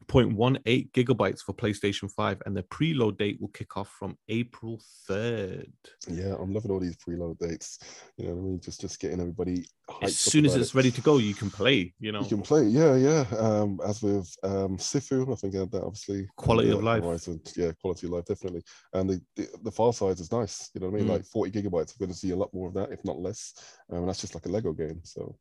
0.18 0.08 0.90
gigabytes 0.92 1.40
for 1.40 1.52
PlayStation 1.52 2.10
5, 2.10 2.42
and 2.46 2.56
the 2.56 2.62
preload 2.64 3.18
date 3.18 3.38
will 3.40 3.48
kick 3.48 3.76
off 3.76 3.88
from 3.98 4.16
April 4.28 4.80
3rd. 5.08 5.70
Yeah, 6.08 6.34
I'm 6.40 6.52
loving 6.52 6.70
all 6.70 6.80
these 6.80 6.96
preload 6.96 7.38
dates. 7.38 7.78
You 8.16 8.26
know 8.26 8.34
what 8.34 8.40
I 8.40 8.44
mean? 8.44 8.60
Just 8.60 8.80
just 8.80 8.98
getting 9.00 9.20
everybody 9.20 9.66
hyped 9.88 10.04
As 10.04 10.18
soon 10.18 10.46
as 10.46 10.56
it's 10.56 10.70
it. 10.70 10.74
ready 10.74 10.90
to 10.90 11.00
go, 11.00 11.18
you 11.18 11.34
can 11.34 11.50
play, 11.50 11.94
you 12.00 12.12
know. 12.12 12.20
You 12.20 12.28
can 12.28 12.42
play, 12.42 12.64
yeah, 12.64 12.96
yeah. 12.96 13.24
Um, 13.38 13.80
as 13.86 14.02
with 14.02 14.34
um 14.42 14.76
Sifu, 14.78 15.30
I 15.30 15.36
think 15.36 15.52
that 15.54 15.82
obviously 15.82 16.28
Quality 16.36 16.70
of 16.70 16.78
uh, 16.78 16.82
life. 16.82 17.02
Horizon, 17.02 17.40
yeah, 17.56 17.72
quality 17.80 18.06
of 18.06 18.12
life, 18.14 18.24
definitely. 18.24 18.62
And 18.94 19.10
the, 19.10 19.20
the 19.36 19.48
the 19.64 19.70
file 19.70 19.92
size 19.92 20.20
is 20.20 20.32
nice. 20.32 20.70
You 20.74 20.80
know 20.80 20.88
what 20.88 20.96
I 20.96 20.98
mean? 21.00 21.08
Mm. 21.08 21.12
Like 21.12 21.24
40 21.24 21.50
gigabytes. 21.50 21.94
We're 21.98 22.06
going 22.06 22.12
to 22.12 22.18
see 22.18 22.30
a 22.30 22.36
lot 22.36 22.52
more 22.54 22.68
of 22.68 22.74
that, 22.74 22.92
if 22.92 23.04
not 23.04 23.20
less. 23.20 23.54
Um, 23.90 23.98
and 23.98 24.08
that's 24.08 24.20
just 24.20 24.34
like 24.34 24.46
a 24.46 24.48
Lego 24.48 24.72
game. 24.72 25.00
So 25.04 25.36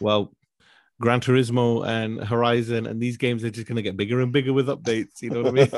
Well, 0.00 0.34
Gran 1.00 1.20
Turismo 1.20 1.86
and 1.86 2.22
Horizon 2.22 2.86
and 2.86 3.00
these 3.00 3.16
games 3.16 3.44
are 3.44 3.50
just 3.50 3.66
going 3.66 3.76
to 3.76 3.82
get 3.82 3.96
bigger 3.96 4.20
and 4.20 4.32
bigger 4.32 4.52
with 4.52 4.68
updates. 4.68 5.22
You 5.22 5.30
know 5.30 5.42
what 5.42 5.48
I 5.48 5.52
mean? 5.52 5.68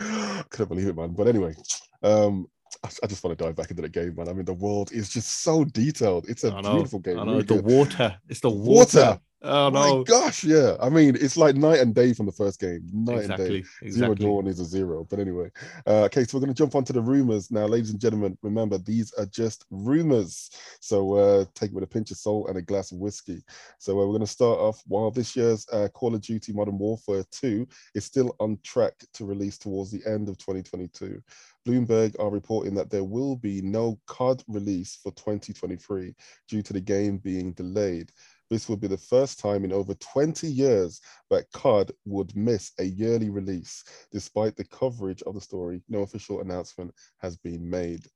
I 0.00 0.44
couldn't 0.48 0.68
believe 0.68 0.88
it, 0.88 0.96
man. 0.96 1.10
But 1.10 1.28
anyway, 1.28 1.54
um, 2.02 2.46
I, 2.84 2.88
I 3.02 3.06
just 3.06 3.22
want 3.22 3.38
to 3.38 3.44
dive 3.44 3.56
back 3.56 3.70
into 3.70 3.82
the 3.82 3.88
game, 3.88 4.14
man. 4.16 4.28
I 4.28 4.32
mean, 4.32 4.44
the 4.44 4.54
world 4.54 4.92
is 4.92 5.10
just 5.10 5.42
so 5.42 5.64
detailed. 5.64 6.28
It's 6.28 6.44
a 6.44 6.50
know. 6.50 6.74
beautiful 6.74 7.00
game. 7.00 7.18
I 7.18 7.24
know 7.24 7.32
really 7.32 7.42
the 7.42 7.54
good. 7.56 7.64
water. 7.64 8.16
It's 8.28 8.40
the 8.40 8.50
water. 8.50 8.98
water. 8.98 9.20
Oh 9.40 9.70
My 9.70 9.86
no. 9.88 10.02
gosh, 10.02 10.42
yeah. 10.42 10.76
I 10.80 10.88
mean, 10.88 11.14
it's 11.14 11.36
like 11.36 11.54
night 11.54 11.78
and 11.78 11.94
day 11.94 12.12
from 12.12 12.26
the 12.26 12.32
first 12.32 12.58
game. 12.58 12.80
Night 12.92 13.26
and 13.30 13.36
day. 13.36 13.56
Exactly. 13.58 13.62
Zero 13.92 14.10
Exactly. 14.10 14.26
dawn 14.26 14.46
is 14.48 14.58
a 14.58 14.64
zero. 14.64 15.06
But 15.08 15.20
anyway, 15.20 15.50
uh, 15.86 16.04
okay, 16.06 16.24
so 16.24 16.36
we're 16.36 16.44
going 16.44 16.52
to 16.54 16.58
jump 16.60 16.74
onto 16.74 16.92
the 16.92 17.00
rumors 17.00 17.48
now, 17.52 17.66
ladies 17.66 17.90
and 17.90 18.00
gentlemen. 18.00 18.36
Remember, 18.42 18.78
these 18.78 19.12
are 19.14 19.26
just 19.26 19.64
rumors. 19.70 20.50
So 20.80 21.14
uh, 21.14 21.44
take 21.54 21.70
it 21.70 21.74
with 21.74 21.84
a 21.84 21.88
pinch 21.88 22.10
of 22.10 22.16
salt 22.16 22.48
and 22.48 22.58
a 22.58 22.62
glass 22.62 22.90
of 22.90 22.98
whiskey. 22.98 23.44
So 23.78 23.92
uh, 23.92 23.96
we're 24.06 24.06
going 24.18 24.20
to 24.20 24.26
start 24.26 24.58
off 24.58 24.82
while 24.88 25.12
this 25.12 25.36
year's 25.36 25.64
uh, 25.72 25.86
Call 25.94 26.16
of 26.16 26.20
Duty 26.20 26.52
Modern 26.52 26.76
Warfare 26.78 27.22
2 27.30 27.66
is 27.94 28.04
still 28.04 28.34
on 28.40 28.58
track 28.64 28.94
to 29.14 29.24
release 29.24 29.56
towards 29.56 29.92
the 29.92 30.02
end 30.10 30.28
of 30.28 30.36
2022. 30.38 31.22
Bloomberg 31.66 32.16
are 32.18 32.30
reporting 32.30 32.74
that 32.74 32.90
there 32.90 33.04
will 33.04 33.36
be 33.36 33.60
no 33.60 34.00
COD 34.06 34.42
release 34.48 34.98
for 35.02 35.12
2023 35.12 36.14
due 36.48 36.62
to 36.62 36.72
the 36.72 36.80
game 36.80 37.18
being 37.18 37.52
delayed. 37.52 38.10
This 38.50 38.68
would 38.68 38.80
be 38.80 38.86
the 38.88 38.96
first 38.96 39.38
time 39.38 39.64
in 39.64 39.72
over 39.72 39.94
20 39.94 40.46
years 40.46 41.00
that 41.30 41.50
COD 41.52 41.92
would 42.06 42.34
miss 42.34 42.72
a 42.78 42.84
yearly 42.84 43.28
release. 43.30 43.84
Despite 44.10 44.56
the 44.56 44.64
coverage 44.64 45.22
of 45.22 45.34
the 45.34 45.40
story, 45.40 45.82
no 45.88 46.00
official 46.00 46.40
announcement 46.40 46.92
has 47.18 47.36
been 47.36 47.68
made. 47.68 48.06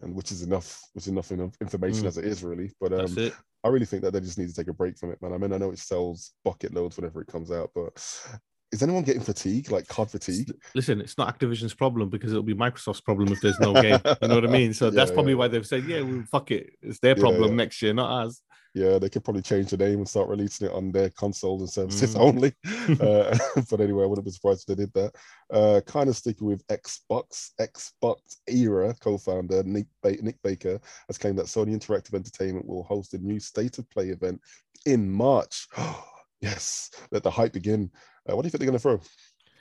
And 0.00 0.14
which 0.14 0.30
is 0.30 0.42
enough, 0.42 0.80
which 0.92 1.04
is 1.04 1.08
enough 1.08 1.32
information 1.60 2.04
Mm. 2.04 2.06
as 2.08 2.18
it 2.18 2.24
is, 2.24 2.44
really. 2.44 2.72
But 2.80 2.92
That's 2.92 3.16
um, 3.16 3.24
it. 3.24 3.34
I 3.64 3.68
really 3.68 3.86
think 3.86 4.02
that 4.02 4.12
they 4.12 4.20
just 4.20 4.38
need 4.38 4.48
to 4.48 4.54
take 4.54 4.68
a 4.68 4.72
break 4.72 4.96
from 4.96 5.10
it, 5.10 5.20
man. 5.20 5.32
I 5.32 5.38
mean, 5.38 5.52
I 5.52 5.58
know 5.58 5.72
it 5.72 5.78
sells 5.80 6.32
bucket 6.44 6.72
loads 6.72 6.96
whenever 6.96 7.20
it 7.20 7.26
comes 7.26 7.50
out, 7.50 7.70
but 7.74 7.90
is 8.70 8.82
anyone 8.82 9.02
getting 9.02 9.22
fatigue, 9.22 9.70
like 9.72 9.88
COD 9.88 10.10
fatigue? 10.10 10.52
Listen, 10.74 11.00
it's 11.00 11.18
not 11.18 11.36
Activision's 11.36 11.74
problem 11.74 12.10
because 12.10 12.30
it'll 12.30 12.42
be 12.44 12.54
Microsoft's 12.54 13.00
problem 13.00 13.32
if 13.32 13.40
there's 13.40 13.58
no 13.58 13.72
game. 13.74 13.98
You 14.22 14.28
know 14.28 14.36
what 14.36 14.44
I 14.44 14.52
mean? 14.52 14.72
So 14.74 14.84
Yeah, 14.86 14.90
that's 14.92 15.10
probably 15.10 15.32
yeah. 15.32 15.38
why 15.38 15.48
they've 15.48 15.66
said, 15.66 15.84
yeah, 15.84 16.02
well, 16.02 16.22
fuck 16.30 16.50
it. 16.52 16.70
It's 16.82 17.00
their 17.00 17.16
problem 17.16 17.50
yeah. 17.50 17.56
next 17.56 17.82
year, 17.82 17.92
not 17.94 18.10
ours. 18.10 18.40
Yeah, 18.78 18.98
they 19.00 19.08
could 19.08 19.24
probably 19.24 19.42
change 19.42 19.70
the 19.70 19.76
name 19.76 19.98
and 19.98 20.08
start 20.08 20.28
releasing 20.28 20.68
it 20.68 20.72
on 20.72 20.92
their 20.92 21.10
consoles 21.10 21.60
and 21.62 21.70
services 21.70 22.14
Mm. 22.14 22.20
only. 22.20 22.52
uh, 23.00 23.36
but 23.70 23.80
anyway, 23.80 24.04
I 24.04 24.06
wouldn't 24.06 24.24
be 24.24 24.30
surprised 24.30 24.60
if 24.70 24.76
they 24.76 24.84
did 24.84 24.92
that. 24.94 25.12
Uh, 25.52 25.80
kind 25.84 26.08
of 26.08 26.16
sticking 26.16 26.46
with 26.46 26.64
Xbox, 26.68 27.50
Xbox 27.60 28.18
era 28.46 28.94
co-founder 29.00 29.64
Nick, 29.64 29.86
ba- 30.02 30.22
Nick 30.22 30.40
Baker 30.44 30.78
has 31.08 31.18
claimed 31.18 31.38
that 31.38 31.46
Sony 31.46 31.74
Interactive 31.74 32.14
Entertainment 32.14 32.66
will 32.66 32.84
host 32.84 33.14
a 33.14 33.18
new 33.18 33.40
State 33.40 33.78
of 33.78 33.90
Play 33.90 34.10
event 34.10 34.40
in 34.86 35.10
March. 35.10 35.66
yes, 36.40 36.90
let 37.10 37.22
the 37.24 37.30
hype 37.30 37.52
begin. 37.52 37.90
Uh, 38.30 38.36
what 38.36 38.42
do 38.42 38.46
you 38.46 38.50
think 38.50 38.60
they're 38.60 38.66
going 38.70 38.78
to 38.78 38.82
throw? 38.82 39.00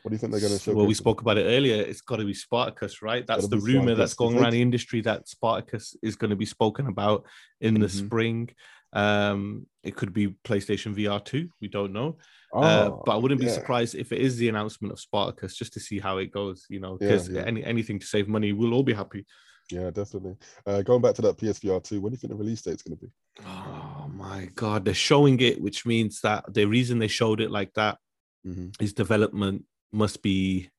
What 0.04 0.12
do 0.12 0.16
you 0.16 0.20
think 0.20 0.32
they're 0.32 0.42
going 0.42 0.54
to 0.54 0.60
show? 0.60 0.74
Well, 0.74 0.86
we 0.86 0.94
spoke 0.94 1.20
about 1.22 1.38
it 1.38 1.44
earlier. 1.46 1.82
It's 1.82 2.00
got 2.02 2.18
to 2.18 2.24
be 2.26 2.34
Spartacus, 2.34 3.02
right? 3.02 3.26
That's 3.28 3.48
the 3.50 3.58
rumor 3.58 3.94
that's 3.96 4.14
going 4.14 4.38
around 4.38 4.52
the 4.54 4.62
industry 4.62 5.02
that 5.02 5.28
Spartacus 5.28 5.98
is 6.02 6.16
going 6.16 6.30
to 6.30 6.36
be 6.38 6.46
spoken 6.46 6.88
about 6.88 7.26
in 7.60 7.74
the 7.74 7.88
Mhm. 7.88 8.06
spring. 8.06 8.50
Um, 8.94 9.68
it 9.84 9.96
could 9.96 10.14
be 10.14 10.30
PlayStation 10.44 10.96
VR 10.96 11.24
2. 11.24 11.50
We 11.62 11.68
don't 11.68 11.94
know. 11.94 12.18
Oh, 12.54 12.62
uh, 12.62 12.90
but 13.06 13.12
I 13.14 13.18
wouldn't 13.18 13.42
be 13.42 13.48
yeah. 13.48 13.54
surprised 13.54 13.96
if 13.96 14.12
it 14.12 14.22
is 14.22 14.38
the 14.38 14.50
announcement 14.50 14.94
of 14.94 15.00
Spartacus 15.00 15.56
just 15.56 15.74
to 15.74 15.80
see 15.80 16.00
how 16.00 16.18
it 16.18 16.32
goes, 16.32 16.66
you 16.70 16.80
know, 16.80 16.98
because 16.98 17.30
yeah. 17.30 17.42
any, 17.42 17.64
anything 17.64 18.00
to 18.00 18.06
save 18.06 18.28
money, 18.28 18.54
we'll 18.54 18.74
all 18.74 18.84
be 18.84 18.94
happy. 18.94 19.26
Yeah, 19.70 19.92
definitely. 19.92 20.36
Uh, 20.66 20.82
going 20.82 21.02
back 21.02 21.16
to 21.16 21.22
that 21.24 21.38
PSVR 21.38 21.84
2, 21.84 22.00
when 22.00 22.12
do 22.12 22.16
you 22.16 22.20
think 22.20 22.32
the 22.32 22.38
release 22.38 22.62
date's 22.62 22.84
going 22.84 22.98
to 22.98 23.06
be? 23.06 23.12
Oh 23.46 24.10
my 24.14 24.50
God. 24.56 24.86
They're 24.86 24.94
showing 24.94 25.40
it, 25.42 25.62
which 25.62 25.86
means 25.86 26.22
that 26.22 26.46
the 26.54 26.66
reason 26.66 27.00
they 27.00 27.10
showed 27.10 27.42
it 27.42 27.52
like 27.52 27.74
that 27.74 27.98
Mhm. 28.46 28.80
his 28.80 28.94
development 28.94 29.66
must 29.92 30.22
be 30.22 30.70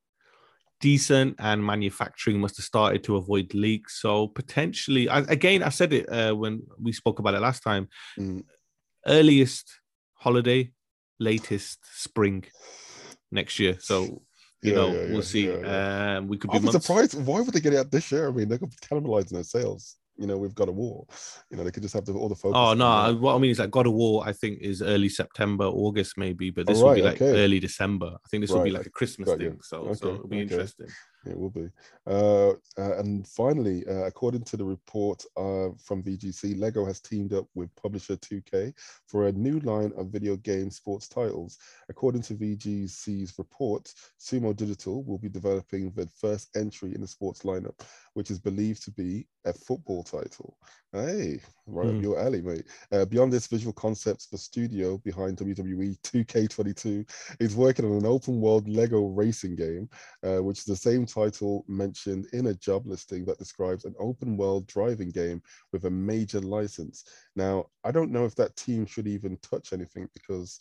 decent 0.81 1.35
and 1.39 1.65
manufacturing 1.65 2.39
must 2.41 2.57
have 2.57 2.65
started 2.65 3.03
to 3.05 3.17
avoid 3.17 3.53
leaks 3.55 4.01
so 4.01 4.29
potentially 4.29 5.09
I, 5.09 5.21
again 5.21 5.63
i 5.63 5.71
said 5.71 5.93
it 5.93 6.07
uh, 6.13 6.33
when 6.35 6.63
we 6.81 6.93
spoke 6.93 7.19
about 7.19 7.35
it 7.35 7.41
last 7.41 7.63
time 7.63 7.89
Mm. 8.19 8.43
earliest 9.07 9.81
holiday 10.15 10.71
latest 11.19 11.79
spring 12.05 12.45
next 13.31 13.59
year 13.59 13.77
so 13.81 14.23
you 14.63 14.73
Yeah, 14.73 14.79
know 14.79 14.89
yeah, 14.89 15.07
we'll 15.07 15.23
yeah, 15.23 15.23
see 15.23 15.49
um 15.65 16.29
we 16.29 16.37
could 16.37 16.51
be 16.51 16.59
months 16.59 16.87
surprised. 16.87 17.15
Why 17.15 17.41
would 17.41 17.55
they 17.55 17.61
get 17.61 17.75
it 17.75 17.79
out 17.79 17.91
this 17.91 18.11
year? 18.11 18.29
I 18.29 18.33
mean, 18.33 18.49
they're 18.49 18.59
cannibalizing 18.59 19.31
their 19.31 19.45
sales. 19.45 19.97
You 20.19 20.27
know, 20.27 20.37
we've 20.37 20.55
got 20.55 20.69
a 20.69 20.73
war. 20.73 21.07
You 21.49 21.57
know, 21.57 21.63
they 21.65 21.71
could 21.71 21.83
just 21.85 21.95
have 21.95 22.05
the, 22.05 22.13
all 22.13 22.29
the 22.29 22.35
focus. 22.35 22.57
Oh 22.59 22.75
no! 22.75 22.87
I- 22.87 23.13
What 23.13 23.37
I 23.37 23.39
mean 23.39 23.53
is 23.53 23.61
like 23.61 23.71
God 23.71 23.87
of 23.87 23.93
War. 23.93 24.25
I 24.27 24.33
think 24.33 24.59
is 24.61 24.83
early 24.83 25.09
September, 25.09 25.65
August 25.65 26.19
maybe, 26.19 26.51
but 26.51 26.63
Oh, 26.63 26.73
this 26.73 26.83
will 26.83 26.95
be 26.95 27.03
like 27.03 27.23
okay. 27.23 27.45
early 27.45 27.61
December. 27.61 28.17
I 28.25 28.29
think 28.29 28.43
this 28.43 28.51
will 28.51 28.65
be 28.65 28.71
like 28.73 28.87
a 28.87 28.91
Christmas 28.91 29.29
got 29.29 29.39
thing. 29.39 29.61
So, 29.63 29.93
so 29.95 30.09
Okay, 30.09 30.15
it'll 30.17 30.29
be 30.29 30.37
okay. 30.39 30.43
interesting. 30.43 30.89
It 31.27 31.39
will 31.39 31.51
be. 31.51 31.69
Uh, 32.07 32.51
uh, 32.51 32.99
and 32.99 33.27
finally, 33.27 33.85
uh, 33.87 34.05
according 34.05 34.43
to 34.45 34.57
the 34.57 34.65
report 34.65 35.25
uh, 35.37 35.71
from 35.79 36.03
VGC, 36.03 36.59
Lego 36.59 36.85
has 36.85 37.01
teamed 37.01 37.33
up 37.33 37.47
with 37.55 37.75
publisher 37.75 38.17
2K 38.17 38.73
for 39.07 39.27
a 39.27 39.33
new 39.33 39.59
line 39.61 39.93
of 39.97 40.11
video 40.11 40.37
game 40.37 40.71
sports 40.71 41.09
titles. 41.09 41.59
According 41.89 42.23
to 42.23 42.35
VGC's 42.35 43.35
report, 43.39 43.93
Sumo 44.21 44.55
Digital 44.55 45.03
will 45.05 45.19
be 45.19 45.29
developing 45.29 45.91
the 45.91 46.07
first 46.07 46.57
entry 46.57 46.95
in 46.95 47.01
the 47.01 47.09
sports 47.09 47.43
lineup, 47.43 47.81
which 48.15 48.31
is 48.31 48.39
believed 48.39 48.83
to 48.85 48.91
be 48.93 49.27
a 49.45 49.53
football 49.53 50.05
title. 50.05 50.57
Hey, 50.93 51.43
right 51.67 51.87
Hmm. 51.87 51.91
up 51.91 52.01
your 52.01 52.19
alley, 52.19 52.41
mate. 52.41 52.67
Uh, 52.91 53.05
beyond 53.05 53.31
this, 53.31 53.47
visual 53.47 53.75
concepts, 53.75 54.27
the 54.27 54.39
studio 54.39 54.97
behind 54.97 55.37
WWE 55.37 55.97
2K22 56.03 57.05
is 57.41 57.55
working 57.55 57.85
on 57.85 57.93
an 57.99 58.07
open 58.07 58.41
world 58.41 58.67
Lego 58.67 59.05
racing 59.09 59.55
game 59.55 59.91
uh, 60.23 60.39
which 60.39 60.61
is 60.61 60.65
the 60.65 60.75
same 60.75 61.05
title 61.05 61.67
mentioned 61.69 62.27
in 62.33 62.47
a 62.47 62.55
job 62.55 62.87
listing 62.87 63.27
that 63.27 63.39
describes 63.39 63.85
an 63.85 63.95
open 63.99 64.39
world 64.39 64.67
driving 64.67 65.11
game 65.11 65.43
with 65.73 65.85
a 65.85 65.91
major 65.91 66.41
license. 66.41 67.05
Now, 67.37 67.67
I 67.85 67.91
don't 67.93 68.11
know 68.11 68.25
if 68.25 68.35
that 68.37 68.57
team 68.57 68.87
should 68.87 69.07
even 69.07 69.37
touch 69.43 69.75
anything 69.75 70.09
because 70.15 70.59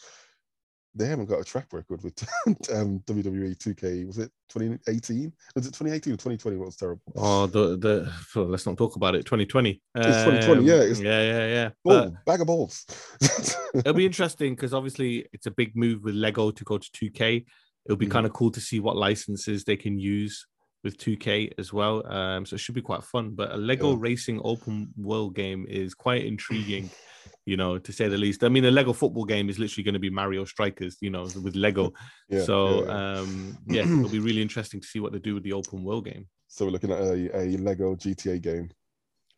they 0.97 1.07
haven't 1.07 1.25
got 1.27 1.39
a 1.39 1.43
track 1.43 1.67
record 1.71 2.03
with 2.03 2.13
um, 2.73 2.99
WWE 3.05 3.55
2K. 3.57 4.05
Was 4.07 4.17
it 4.17 4.31
2018? 4.49 5.31
Was 5.55 5.65
it 5.67 5.69
2018 5.73 6.13
or 6.13 6.17
2020? 6.17 6.57
What 6.57 6.65
was 6.65 6.75
terrible? 6.75 7.01
Oh, 7.15 7.45
the 7.47 7.77
the 7.77 8.41
let's 8.41 8.65
not 8.65 8.77
talk 8.77 8.95
about 8.95 9.15
it. 9.15 9.23
2020. 9.25 9.81
It's 9.95 10.05
2020, 10.23 10.63
yeah, 10.65 10.73
it's- 10.75 10.99
yeah, 10.99 11.21
yeah, 11.23 11.47
yeah. 11.47 11.69
Oh, 11.85 12.09
But 12.11 12.25
bag 12.25 12.41
of 12.41 12.47
balls. 12.47 12.85
it'll 13.75 13.93
be 13.93 14.05
interesting 14.05 14.55
because 14.55 14.73
obviously 14.73 15.27
it's 15.33 15.45
a 15.45 15.51
big 15.51 15.75
move 15.75 16.03
with 16.03 16.15
Lego 16.15 16.51
to 16.51 16.63
go 16.63 16.77
to 16.77 16.89
2K. 16.91 17.45
It'll 17.85 17.97
be 17.97 18.07
Mhm. 18.07 18.11
kind 18.11 18.25
of 18.25 18.33
cool 18.33 18.51
to 18.51 18.59
see 18.61 18.79
what 18.79 18.97
licenses 18.97 19.63
they 19.63 19.77
can 19.77 19.97
use 19.99 20.45
with 20.83 20.97
2K 20.97 21.53
as 21.57 21.71
well. 21.73 22.05
Um, 22.11 22.45
so 22.45 22.55
it 22.55 22.59
should 22.59 22.75
be 22.75 22.81
quite 22.81 23.03
fun. 23.03 23.31
But 23.35 23.51
a 23.51 23.57
Lego 23.57 23.91
Yeah. 23.91 23.97
racing 23.99 24.41
open 24.43 24.93
world 24.97 25.35
game 25.35 25.65
is 25.69 25.93
quite 25.93 26.25
intriguing, 26.25 26.89
you 27.47 27.55
know, 27.55 27.79
to 27.79 27.93
say 27.93 28.09
the 28.09 28.17
least. 28.17 28.43
I 28.43 28.49
mean, 28.49 28.65
a 28.65 28.71
Lego 28.71 28.91
football 28.91 29.23
game 29.23 29.49
is 29.49 29.57
literally 29.57 29.83
going 29.83 29.93
to 29.93 29.99
be 29.99 30.09
Mario 30.09 30.43
Strikers, 30.43 30.97
you 30.99 31.09
know, 31.09 31.23
with 31.23 31.55
Lego. 31.55 31.93
yeah, 32.29 32.43
so 32.43 32.83
yeah, 32.83 32.91
um, 32.91 33.57
yeah, 33.67 33.81
it'll 33.83 34.09
be 34.09 34.19
really 34.19 34.41
interesting 34.41 34.81
to 34.81 34.87
see 34.87 34.99
what 34.99 35.13
they 35.13 35.19
do 35.19 35.33
with 35.33 35.43
the 35.43 35.53
open 35.53 35.81
world 35.81 36.03
game. 36.05 36.27
so 36.49 36.65
we're 36.65 36.71
looking 36.71 36.91
at 36.91 36.99
a, 36.99 37.37
a 37.37 37.57
Lego 37.57 37.95
GTA 37.95 38.41
game, 38.41 38.69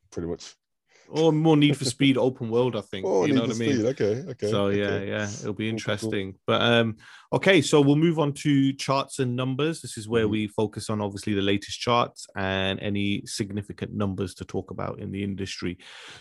pretty 0.10 0.28
much. 0.28 0.56
Or 1.12 1.32
more 1.34 1.58
Need 1.58 1.76
for 1.78 1.86
Speed 1.86 2.18
open 2.18 2.50
world, 2.50 2.76
I 2.76 2.82
think. 2.82 3.06
Oh, 3.08 3.26
you 3.26 3.34
know 3.34 3.42
what 3.42 3.52
I 3.56 3.60
mean? 3.60 3.74
Speed. 3.74 3.86
Okay, 3.88 4.24
okay. 4.32 4.50
so 4.52 4.68
yeah, 4.70 4.86
okay. 4.86 5.08
yeah, 5.08 5.24
it'll 5.24 5.54
be 5.54 5.66
cool. 5.66 5.70
interesting. 5.72 6.36
But 6.46 6.62
um, 6.62 6.98
okay, 7.34 7.62
so 7.62 7.82
we'll 7.82 7.96
move 7.96 8.20
on 8.20 8.34
to 8.34 8.74
charts 8.74 9.20
and 9.20 9.36
numbers. 9.36 9.82
This 9.82 9.98
is 9.98 10.08
where 10.08 10.26
Mhm. 10.28 10.30
we 10.32 10.48
focus 10.48 10.90
on 10.90 11.02
obviously 11.02 11.34
the 11.34 11.42
latest 11.42 11.80
charts 11.80 12.28
and 12.36 12.80
any 12.80 13.24
significant 13.26 13.94
numbers 13.94 14.36
to 14.36 14.46
talk 14.46 14.70
about 14.72 15.00
in 15.00 15.12
the 15.12 15.24
industry. 15.24 15.78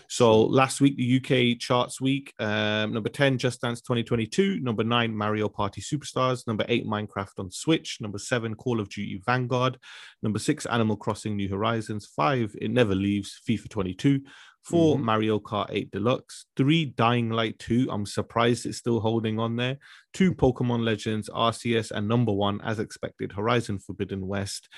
So 0.07 0.41
last 0.41 0.81
week, 0.81 0.97
the 0.97 1.03
UK 1.17 1.55
charts 1.59 2.01
week, 2.01 2.33
um, 2.39 2.93
number 2.93 3.09
10, 3.09 3.37
Just 3.37 3.61
Dance 3.61 3.81
2022, 3.81 4.59
number 4.59 4.83
nine, 4.83 5.15
Mario 5.15 5.49
Party 5.49 5.81
Superstars, 5.81 6.47
number 6.47 6.65
eight, 6.67 6.85
Minecraft 6.87 7.37
on 7.37 7.51
Switch, 7.51 7.97
number 8.01 8.17
seven, 8.17 8.55
Call 8.55 8.79
of 8.79 8.89
Duty 8.89 9.21
Vanguard, 9.25 9.77
number 10.23 10.39
six, 10.39 10.65
Animal 10.65 10.97
Crossing 10.97 11.35
New 11.35 11.47
Horizons, 11.49 12.07
five, 12.07 12.55
It 12.59 12.71
Never 12.71 12.95
Leaves, 12.95 13.39
FIFA 13.47 13.69
22. 13.69 14.21
4 14.63 14.97
Mhm. 14.97 15.01
Mario 15.03 15.39
Kart 15.39 15.67
8 15.69 15.89
Deluxe, 15.91 16.45
three 16.55 16.85
Dying 16.85 17.29
Light 17.29 17.57
2. 17.59 17.87
I'm 17.89 18.05
surprised 18.05 18.65
it's 18.65 18.77
still 18.77 18.99
holding 18.99 19.39
on 19.39 19.55
there. 19.55 19.77
Two 20.13 20.33
Pokemon 20.33 20.83
Legends, 20.83 21.29
Arceus, 21.29 21.91
and 21.91 22.07
number 22.07 22.31
one, 22.31 22.61
as 22.61 22.79
expected, 22.79 23.31
Horizon 23.31 23.79
Forbidden 23.79 24.27
West. 24.27 24.69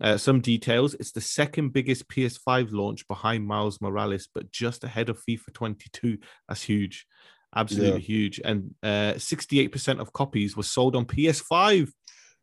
Uh, 0.00 0.16
some 0.16 0.40
details 0.40 0.94
it's 0.94 1.12
the 1.12 1.20
second 1.20 1.72
biggest 1.72 2.08
PS5 2.08 2.72
launch 2.72 3.06
behind 3.08 3.46
Miles 3.46 3.80
Morales, 3.80 4.28
but 4.34 4.50
just 4.52 4.84
ahead 4.84 5.08
of 5.08 5.20
FIFA 5.28 5.52
22. 5.52 6.18
That's 6.48 6.62
huge. 6.62 7.06
Absolutely 7.54 8.00
huge. 8.00 8.40
And 8.44 8.74
uh, 8.82 9.14
68% 9.16 10.00
of 10.00 10.12
copies 10.12 10.56
were 10.56 10.62
sold 10.62 10.94
on 10.94 11.04
PS5 11.04 11.90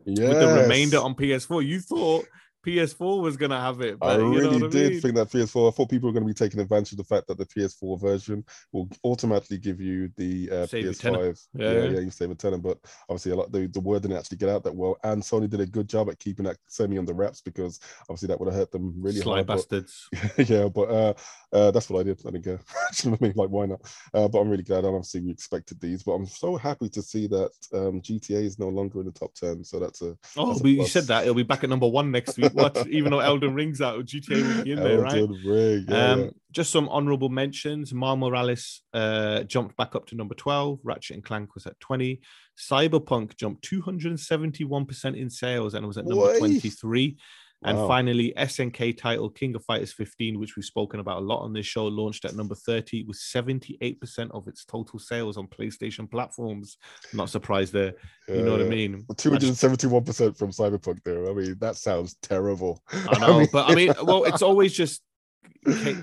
with 0.06 0.18
the 0.18 0.62
remainder 0.62 1.00
on 1.00 1.16
PS4. 1.16 1.66
You 1.66 1.80
thought 1.80 2.26
PS4 2.68 3.22
was 3.22 3.38
going 3.38 3.52
to 3.52 3.60
have 3.60 3.80
it, 3.82 3.94
I 4.02 4.18
but 4.18 4.20
you 4.20 4.24
know 4.26 4.30
really 4.32 4.62
what 4.62 4.66
I 4.66 4.70
did 4.70 4.92
mean? 4.92 5.02
think 5.02 5.16
that 5.16 5.30
PS4. 5.30 5.70
I 5.70 5.72
thought 5.72 5.90
people 5.90 6.10
were 6.10 6.14
going 6.14 6.24
to 6.24 6.28
be 6.28 6.34
taking 6.34 6.60
advantage 6.60 6.92
of 6.92 6.98
the 6.98 7.04
fact 7.06 7.28
that 7.28 7.38
the 7.38 7.46
PS4 7.46 8.00
version 8.02 8.44
will 8.74 8.90
automatically 9.06 9.58
give 9.58 9.80
you 9.80 10.12
the 10.18 10.50
uh, 10.52 10.66
Save 10.68 10.86
you 10.86 10.94
tenner. 10.94 11.18
PS5. 11.32 11.48
Yeah, 11.54 11.72
yeah, 11.72 11.80
yeah. 11.80 11.90
yeah, 11.92 12.00
you 12.02 12.12
save 12.12 12.32
a 12.32 12.36
tenner. 12.36 12.58
But 12.58 12.78
obviously, 13.10 13.32
a 13.32 13.36
lot 13.36 13.52
the, 13.52 13.68
the 13.68 13.80
word 13.80 14.02
didn't 14.02 14.18
actually 14.18 14.38
get 14.38 14.50
out 14.50 14.64
that 14.66 14.76
well. 14.76 14.98
And 15.04 15.24
Sony 15.24 15.50
did 15.50 15.62
a 15.62 15.66
good 15.66 15.88
job 15.88 16.10
at 16.10 16.20
keeping 16.20 16.44
that 16.46 16.58
semi 16.68 16.98
on 16.98 17.06
the 17.06 17.14
wraps 17.14 17.40
because 17.42 17.80
obviously 18.02 18.28
that 18.28 18.40
would 18.40 18.48
have 18.48 18.56
hurt 18.60 18.72
them 18.72 18.94
really 18.98 19.22
Sly 19.22 19.36
hard. 19.36 19.48
but- 19.48 19.56
bastards. 19.56 20.10
yeah, 20.38 20.68
but 20.68 20.90
uh, 20.90 21.14
Uh, 21.54 21.72
that's 21.72 21.90
what 21.90 22.02
I 22.02 22.04
did. 22.04 22.20
I 22.26 22.32
didn't 22.32 22.44
care. 22.44 22.60
you 23.04 23.12
know 23.12 23.18
I 23.22 23.24
mean? 23.24 23.34
Like, 23.36 23.50
why 23.50 23.66
not? 23.66 23.82
Uh, 24.14 24.28
but 24.28 24.40
I'm 24.40 24.50
really 24.50 24.64
glad. 24.64 24.84
And 24.84 24.96
obviously, 24.96 25.22
we 25.22 25.32
expected 25.32 25.80
these, 25.80 26.04
but 26.04 26.14
I'm 26.14 26.26
so 26.26 26.58
happy 26.58 26.90
to 26.90 27.02
see 27.02 27.28
that 27.28 27.52
um, 27.74 28.02
GTA 28.02 28.44
is 28.44 28.60
no 28.60 28.68
longer 28.68 29.00
in 29.00 29.06
the 29.06 29.12
top 29.12 29.34
ten. 29.34 29.64
So 29.64 29.80
that's 29.80 30.02
a 30.02 30.18
Oh, 30.36 30.48
that's 30.50 30.64
a 30.64 30.70
you 30.70 30.86
said 30.86 31.06
that 31.06 31.24
it'll 31.24 31.36
be 31.36 31.44
back 31.44 31.64
at 31.64 31.70
number 31.70 31.88
one 31.88 32.12
next 32.12 32.38
week. 32.38 32.54
What? 32.54 32.88
Even 32.90 33.12
though 33.12 33.20
Elden 33.20 33.54
Ring's 33.54 33.82
out, 33.82 34.06
GTA 34.06 34.58
will 34.58 34.64
be 34.64 34.72
in 34.72 34.80
there, 34.80 35.00
right? 35.00 35.20
Elden 35.20 35.42
Ring. 35.46 35.86
Yeah, 35.88 36.12
um, 36.12 36.20
yeah. 36.20 36.30
Just 36.52 36.72
some 36.72 36.90
honorable 36.90 37.30
mentions. 37.30 37.94
Miles 37.94 38.20
Morales 38.20 38.82
uh, 38.94 39.44
jumped 39.44 39.78
back 39.78 39.96
up 39.96 40.06
to 40.08 40.16
number 40.16 40.36
12. 40.36 40.80
Ratchet 40.84 41.16
and 41.16 41.24
Clank 41.24 41.56
was 41.56 41.66
at 41.66 41.80
20. 41.80 42.22
Cyberpunk 42.58 43.38
jumped 43.38 43.70
271% 43.70 45.16
in 45.16 45.30
sales 45.30 45.76
and 45.76 45.86
was 45.86 45.98
at 45.98 46.06
number 46.06 46.26
Way. 46.26 46.40
23. 46.40 47.18
And 47.64 47.78
Wow. 47.78 47.88
finally, 47.88 48.34
SNK 48.38 48.98
title 48.98 49.30
King 49.30 49.56
of 49.56 49.66
Fighters 49.66 49.92
15, 49.92 50.40
which 50.40 50.56
we've 50.56 50.64
spoken 50.66 51.00
about 51.00 51.18
a 51.18 51.26
lot 51.26 51.42
on 51.42 51.54
this 51.54 51.66
show, 51.66 51.88
launched 51.88 52.24
at 52.26 52.36
number 52.36 52.54
30 52.56 53.04
with 53.04 53.18
78% 53.18 54.30
of 54.32 54.48
its 54.48 54.64
total 54.64 55.00
sales 55.00 55.38
on 55.38 55.48
PlayStation 55.48 56.10
platforms. 56.10 56.78
Not 57.14 57.30
surprised 57.30 57.74
there. 57.74 57.94
You 58.28 58.44
know 58.44 58.52
what 58.52 58.62
I 58.62 58.66
mean? 58.66 59.06
Two 59.18 59.32
hundred 59.32 59.56
seventy-one 59.56 60.04
percent 60.04 60.38
from 60.38 60.52
Cyberpunk. 60.52 61.02
There, 61.04 61.30
I 61.30 61.34
mean, 61.34 61.56
that 61.60 61.78
sounds 61.78 62.16
terrible. 62.22 62.84
I 62.92 63.18
know, 63.20 63.48
but 63.52 63.68
I 63.68 63.74
mean, 63.74 63.94
well, 64.04 64.26
it's 64.26 64.42
always 64.42 64.74
just 64.74 65.02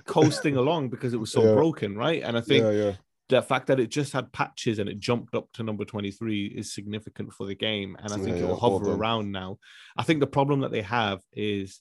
coasting 0.07 0.57
along 0.57 0.89
because 0.91 1.15
it 1.15 1.21
was 1.21 1.31
so 1.31 1.43
Yeah. 1.43 1.55
broken, 1.55 1.97
right? 1.97 2.23
And 2.23 2.37
I 2.37 2.41
think 2.41 2.65
yeah, 2.65 2.71
yeah, 2.71 2.93
the 3.35 3.43
fact 3.43 3.67
that 3.67 3.81
it 3.81 3.91
just 3.91 4.13
had 4.13 4.33
patches 4.33 4.79
and 4.79 4.89
it 4.89 4.99
jumped 4.99 5.35
up 5.35 5.53
to 5.53 5.63
number 5.63 5.85
23 5.85 6.47
is 6.47 6.73
significant 6.73 7.33
for 7.33 7.47
the 7.47 7.55
game. 7.55 7.97
And 8.03 8.13
I 8.13 8.17
think 8.17 8.37
Yeah, 8.37 8.45
it'll 8.45 8.57
hover 8.57 8.93
around 8.93 9.33
now. 9.33 9.59
I 9.97 10.03
think 10.05 10.21
the 10.21 10.27
problem 10.27 10.61
that 10.61 10.71
they 10.71 10.83
have 10.83 11.21
is 11.33 11.81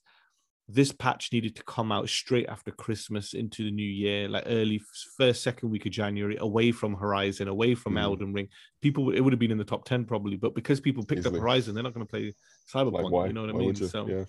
this 0.69 0.91
patch 0.93 1.31
needed 1.33 1.55
to 1.57 1.63
come 1.63 1.91
out 1.91 2.07
straight 2.07 2.47
after 2.47 2.71
Christmas 2.71 3.33
into 3.33 3.65
the 3.65 3.71
new 3.71 3.83
year, 3.85 4.29
like 4.29 4.43
early 4.45 4.81
first, 5.17 5.43
second 5.43 5.69
week 5.69 5.85
of 5.85 5.91
January, 5.91 6.37
away 6.39 6.71
from 6.71 6.93
Horizon, 6.95 7.47
away 7.49 7.75
from 7.75 7.95
Mhm. 7.95 8.01
Elden 8.01 8.33
Ring. 8.33 8.47
People, 8.81 9.11
it 9.11 9.19
would 9.19 9.33
have 9.33 9.39
been 9.39 9.51
in 9.51 9.57
the 9.57 9.63
top 9.65 9.83
10 9.85 10.05
probably, 10.05 10.37
but 10.37 10.55
because 10.55 10.79
people 10.79 11.05
picked 11.05 11.19
Easily. 11.19 11.37
up 11.37 11.41
Horizon, 11.41 11.73
they're 11.73 11.83
not 11.83 11.93
going 11.93 12.05
to 12.05 12.09
play 12.09 12.33
Cyberpunk. 12.73 13.11
like? 13.11 13.27
You 13.27 13.33
know 13.33 13.41
what 13.41 13.49
I 13.55 13.57
mean? 13.57 13.75
So, 13.75 14.07
yeah, 14.07 14.23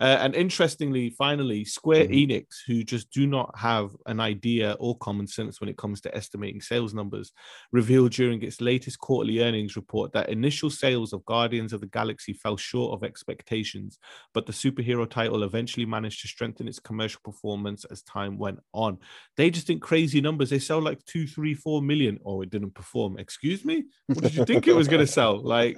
uh, 0.00 0.18
and 0.20 0.34
interestingly, 0.34 1.10
finally, 1.10 1.64
Square 1.66 2.06
Mhm. 2.06 2.28
Enix, 2.28 2.46
who 2.66 2.82
just 2.82 3.10
do 3.10 3.26
not 3.26 3.56
have 3.58 3.94
an 4.06 4.20
idea 4.20 4.76
or 4.80 4.96
common 4.98 5.26
sense 5.26 5.60
when 5.60 5.68
it 5.68 5.76
comes 5.76 6.00
to 6.02 6.14
estimating 6.16 6.60
sales 6.62 6.94
numbers, 6.94 7.30
revealed 7.72 8.12
during 8.12 8.42
its 8.42 8.60
latest 8.62 8.98
quarterly 9.00 9.40
earnings 9.40 9.76
report 9.76 10.12
that 10.12 10.30
initial 10.30 10.70
sales 10.70 11.12
of 11.12 11.24
Guardians 11.26 11.72
of 11.74 11.80
the 11.82 11.86
Galaxy 11.88 12.32
fell 12.32 12.56
short 12.56 12.94
of 12.94 13.04
expectations, 13.06 13.98
but 14.32 14.46
the 14.46 14.52
superhero 14.52 15.08
title 15.08 15.42
eventually 15.42 15.73
managed 15.84 16.22
to 16.22 16.28
strengthen 16.28 16.68
its 16.68 16.78
commercial 16.78 17.20
performance 17.24 17.84
as 17.86 18.02
time 18.02 18.38
went 18.38 18.60
on. 18.72 18.98
They 19.36 19.50
just 19.50 19.66
think 19.66 19.82
crazy 19.82 20.20
numbers. 20.20 20.50
They 20.50 20.58
sell 20.60 20.80
like 20.80 21.04
two, 21.04 21.26
three, 21.26 21.54
four 21.54 21.82
million. 21.82 22.18
Oh, 22.24 22.42
it 22.42 22.50
didn't 22.50 22.74
perform. 22.74 23.18
Excuse 23.18 23.64
me? 23.64 23.84
What 24.06 24.22
did 24.22 24.34
you 24.36 24.44
think 24.44 24.68
it 24.68 24.76
was 24.76 24.86
going 24.88 25.00
to 25.06 25.12
sell? 25.12 25.42
Like, 25.42 25.76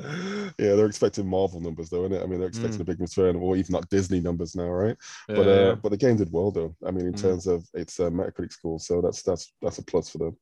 yeah, 0.59 0.75
they're 0.75 0.87
expecting 0.87 1.27
Marvel 1.27 1.61
numbers 1.61 1.89
though, 1.89 2.05
isn't 2.05 2.19
it? 2.19 2.23
I 2.23 2.27
mean, 2.27 2.39
they're 2.39 2.49
expecting 2.49 2.79
Mm. 2.79 2.83
a 2.83 2.85
big 2.85 3.01
return, 3.01 3.37
or 3.37 3.57
even 3.57 3.73
not 3.73 3.89
Disney 3.89 4.21
numbers 4.21 4.55
now, 4.55 4.69
right? 4.69 4.97
But 5.29 5.49
uh, 5.49 5.77
but 5.77 5.89
the 5.89 5.97
game 5.97 6.17
did 6.17 6.31
well 6.33 6.51
though. 6.51 6.77
I 6.87 6.91
mean, 6.91 7.07
in 7.07 7.15
Mm. 7.15 7.23
terms 7.23 7.47
of 7.47 7.65
its 7.73 7.99
uh, 7.99 8.11
Metacritic 8.11 8.53
score, 8.53 8.79
so 8.79 9.01
that's 9.01 9.23
that's 9.23 9.53
that's 9.63 9.79
a 9.79 9.83
plus 9.85 10.11
for 10.11 10.19
them. 10.19 10.37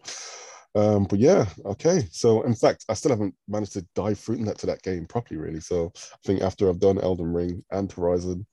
Um, 0.76 1.04
but 1.04 1.20
yeah, 1.20 1.46
okay. 1.66 2.08
So 2.10 2.42
in 2.42 2.54
fact, 2.54 2.84
I 2.88 2.94
still 2.94 3.12
haven't 3.12 3.34
managed 3.46 3.74
to 3.74 3.86
dive 3.94 4.18
through 4.18 4.38
that 4.44 4.58
to 4.58 4.66
that 4.66 4.82
game 4.82 5.06
properly, 5.06 5.38
really. 5.38 5.60
So 5.60 5.92
I 5.96 6.16
think 6.26 6.42
after 6.42 6.68
I've 6.68 6.80
done 6.80 6.98
Elden 7.00 7.32
Ring 7.32 7.64
and 7.70 7.90
Horizon, 7.92 8.44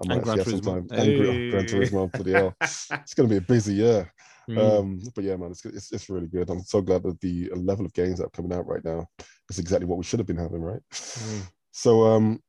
I 0.00 0.08
might 0.08 0.14
And 0.16 0.24
Gran 0.24 0.38
actually 0.38 0.54
have 0.54 0.64
some 0.64 0.74
Turismo. 0.74 0.88
time. 0.88 0.98
And 0.98 1.50
Gran- 1.50 1.66
Hey. 1.66 1.74
Turismo, 1.74 2.12
bloody 2.12 2.32
hell. 2.38 2.54
It's 2.60 3.14
going 3.14 3.28
to 3.28 3.32
be 3.32 3.36
a 3.38 3.40
busy 3.40 3.74
year. 3.74 4.12
Mm. 4.48 4.58
Um, 4.58 5.00
but 5.14 5.24
yeah, 5.24 5.36
man, 5.36 5.52
it's, 5.52 5.64
it's 5.64 5.92
it's 5.92 6.10
really 6.10 6.26
good. 6.26 6.50
I'm 6.50 6.62
so 6.62 6.80
glad 6.80 7.04
that 7.04 7.20
the 7.20 7.50
level 7.54 7.86
of 7.86 7.92
games 7.92 8.18
that 8.18 8.26
are 8.26 8.30
coming 8.30 8.52
out 8.52 8.66
right 8.66 8.84
now 8.84 9.06
is 9.48 9.58
exactly 9.58 9.86
what 9.86 9.98
we 9.98 10.04
should 10.04 10.18
have 10.18 10.26
been 10.26 10.36
having, 10.36 10.62
right? 10.62 10.80
Mm. 10.90 11.42
So 11.70 12.04
um, 12.06 12.42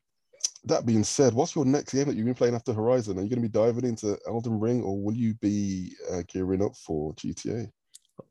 that 0.66 0.86
being 0.86 1.04
said, 1.04 1.34
what's 1.34 1.56
your 1.56 1.66
next 1.66 1.94
game 1.94 2.08
that 2.08 2.16
you've 2.16 2.26
been 2.26 2.34
playing 2.34 2.56
after 2.56 2.74
Horizon? 2.74 3.20
Are 3.20 3.22
you 3.22 3.30
going 3.30 3.42
to 3.44 3.48
be 3.48 3.60
diving 3.60 3.86
into 3.86 4.18
Elden 4.28 4.60
Ring, 4.60 4.82
or 4.82 5.00
will 5.02 5.14
you 5.14 5.36
be 5.36 5.96
uh, 6.12 6.24
gearing 6.28 6.64
up 6.64 6.76
for 6.76 7.14
GTA? 7.14 7.70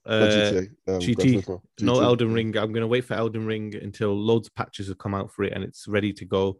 Uh, 0.07 0.13
GTA, 0.13 0.69
um, 0.89 1.01
GT. 1.01 1.61
No 1.81 2.01
Elden 2.01 2.33
Ring. 2.33 2.57
I'm 2.57 2.73
gonna 2.73 2.87
wait 2.87 3.05
for 3.05 3.15
Elden 3.15 3.47
Ring 3.47 3.75
until 3.75 4.15
loads 4.15 4.49
of 4.49 4.55
patches 4.55 4.89
have 4.89 4.99
come 4.99 5.15
out 5.15 5.31
for 5.33 5.45
it 5.45 5.53
and 5.53 5.63
it's 5.65 5.87
ready 5.89 6.13
to 6.13 6.25
go. 6.25 6.57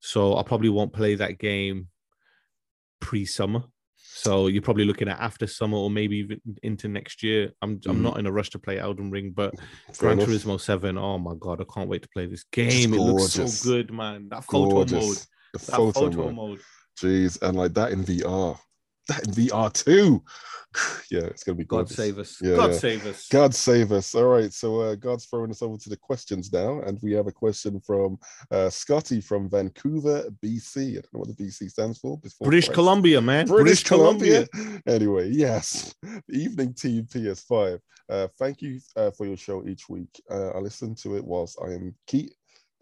So 0.00 0.36
I 0.36 0.42
probably 0.42 0.68
won't 0.70 0.92
play 0.92 1.14
that 1.16 1.38
game 1.38 1.88
pre-summer. 3.00 3.62
So 3.96 4.48
you're 4.48 4.62
probably 4.62 4.84
looking 4.84 5.08
at 5.08 5.20
after 5.20 5.46
summer 5.46 5.76
or 5.78 5.90
maybe 5.90 6.16
even 6.18 6.40
into 6.62 6.88
next 6.88 7.22
year. 7.22 7.52
I'm 7.62 7.80
I'm 7.86 7.98
Mhm. 7.98 8.02
not 8.02 8.18
in 8.18 8.26
a 8.26 8.32
rush 8.32 8.50
to 8.50 8.58
play 8.58 8.78
Elden 8.78 9.10
Ring, 9.10 9.30
but 9.34 9.54
Fair 9.94 10.14
Gran 10.14 10.18
enough. 10.18 10.28
Turismo 10.28 10.60
Seven. 10.60 10.98
Oh 10.98 11.18
my 11.18 11.34
god, 11.38 11.60
I 11.60 11.64
can't 11.72 11.88
wait 11.88 12.02
to 12.02 12.08
play 12.08 12.26
this 12.26 12.44
game. 12.44 12.92
It 12.94 12.98
looks 13.00 13.32
so 13.34 13.46
good, 13.68 13.92
man. 13.92 14.28
That 14.30 14.44
photo 14.44 14.68
Gorgeous. 14.84 14.92
mode. 15.06 15.16
The 15.52 15.58
That 15.58 15.76
photo, 15.76 15.92
photo, 15.92 16.22
mode. 16.24 16.34
mode. 16.34 16.60
Jeez, 16.98 17.40
and 17.42 17.56
like 17.56 17.72
that 17.74 17.92
in 17.92 18.04
VR. 18.04 18.58
That 19.10 19.26
in 19.26 19.32
VR 19.34 19.72
too. 19.72 20.22
yeah, 21.10 21.22
it's 21.22 21.42
gonna 21.42 21.56
be 21.56 21.64
God 21.64 21.78
gorgeous. 21.78 21.96
save 21.96 22.18
us. 22.18 22.38
Yeah, 22.40 22.56
God 22.56 22.70
yeah. 22.70 22.76
save 22.76 23.06
us. 23.06 23.28
God 23.28 23.54
save 23.54 23.92
us. 23.92 24.14
All 24.14 24.24
right. 24.24 24.52
So 24.52 24.80
uh, 24.80 24.94
God's 24.94 25.26
throwing 25.26 25.50
us 25.50 25.62
over 25.62 25.76
to 25.76 25.88
the 25.88 25.96
questions 25.96 26.52
now. 26.52 26.80
And 26.82 26.98
we 27.02 27.12
have 27.12 27.26
a 27.26 27.32
question 27.32 27.80
from 27.80 28.18
uh, 28.50 28.70
Scotty 28.70 29.20
from 29.20 29.50
Vancouver, 29.50 30.30
BC. 30.44 30.90
I 30.90 30.94
don't 30.94 31.14
know 31.14 31.20
what 31.20 31.36
the 31.36 31.44
BC 31.44 31.70
stands 31.70 31.98
for. 31.98 32.18
Before 32.18 32.46
British 32.46 32.66
Christ. 32.66 32.74
Columbia, 32.74 33.20
man. 33.20 33.46
British, 33.46 33.82
Columbia. 33.82 34.46
Anyway, 34.86 35.30
yes. 35.30 35.94
Evening 36.30 36.74
Team 36.74 37.04
PS5. 37.04 37.80
Uh, 38.08 38.28
thank 38.38 38.62
you 38.62 38.80
uh, 38.96 39.10
for 39.10 39.26
your 39.26 39.36
show 39.36 39.66
each 39.66 39.88
week. 39.88 40.20
Uh, 40.30 40.50
I 40.50 40.58
listen 40.58 40.94
to 40.96 41.16
it 41.16 41.24
whilst 41.24 41.58
I 41.64 41.72
am 41.72 41.94
key. 42.06 42.32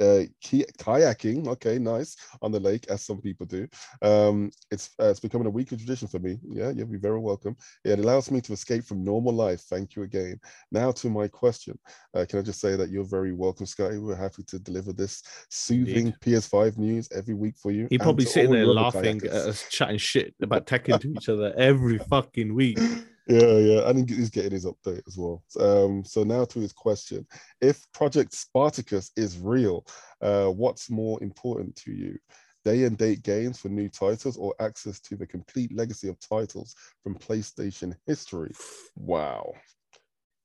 Uh, 0.00 0.24
kayaking, 0.42 1.48
okay, 1.48 1.78
nice 1.78 2.16
on 2.42 2.52
the 2.52 2.60
lake, 2.60 2.86
as 2.88 3.04
some 3.04 3.20
people 3.20 3.46
do. 3.46 3.66
Um, 4.02 4.50
it's 4.70 4.90
uh, 5.00 5.06
it's 5.06 5.20
becoming 5.20 5.46
a 5.46 5.50
weekly 5.50 5.76
tradition 5.76 6.08
for 6.08 6.18
me. 6.18 6.38
Yeah, 6.48 6.70
you'll 6.70 6.86
be 6.86 6.98
very 6.98 7.18
welcome. 7.18 7.56
It 7.84 7.98
allows 7.98 8.30
me 8.30 8.40
to 8.42 8.52
escape 8.52 8.84
from 8.84 9.04
normal 9.04 9.32
life. 9.32 9.60
Thank 9.62 9.96
you 9.96 10.02
again. 10.04 10.40
Now 10.70 10.92
to 10.92 11.10
my 11.10 11.28
question. 11.28 11.78
Uh, 12.14 12.24
can 12.28 12.38
I 12.38 12.42
just 12.42 12.60
say 12.60 12.76
that 12.76 12.90
you're 12.90 13.04
very 13.04 13.32
welcome, 13.32 13.66
Scotty? 13.66 13.98
We're 13.98 14.16
happy 14.16 14.44
to 14.44 14.58
deliver 14.58 14.92
this 14.92 15.22
soothing 15.50 16.14
PS5 16.24 16.78
news 16.78 17.08
every 17.14 17.34
week 17.34 17.56
for 17.56 17.70
you. 17.70 17.86
He 17.90 17.96
and 17.96 18.02
probably 18.02 18.24
sitting 18.24 18.52
there 18.52 18.66
laughing 18.66 19.20
at 19.24 19.32
us 19.32 19.66
chatting 19.68 19.98
shit 19.98 20.34
about 20.40 20.66
Tekken 20.66 21.00
to 21.00 21.12
each 21.12 21.28
other 21.28 21.52
every 21.56 21.98
fucking 21.98 22.54
week. 22.54 22.78
Yeah, 23.28 23.58
yeah, 23.58 23.88
and 23.90 24.08
he's 24.08 24.30
getting 24.30 24.52
his 24.52 24.64
update 24.64 25.02
as 25.06 25.18
well. 25.18 25.42
Um, 25.60 26.02
so 26.02 26.24
now 26.24 26.46
to 26.46 26.60
his 26.60 26.72
question: 26.72 27.26
If 27.60 27.84
Project 27.92 28.32
Spartacus 28.32 29.10
is 29.16 29.38
real, 29.38 29.86
uh, 30.22 30.46
what's 30.46 30.90
more 30.90 31.22
important 31.22 31.76
to 31.76 31.92
you? 31.92 32.18
Day 32.64 32.84
and 32.84 32.96
date 32.96 33.22
games 33.22 33.58
for 33.58 33.68
new 33.68 33.90
titles, 33.90 34.38
or 34.38 34.54
access 34.60 34.98
to 35.00 35.16
the 35.16 35.26
complete 35.26 35.76
legacy 35.76 36.08
of 36.08 36.18
titles 36.20 36.74
from 37.02 37.16
PlayStation 37.16 37.94
history? 38.06 38.52
Wow, 38.96 39.52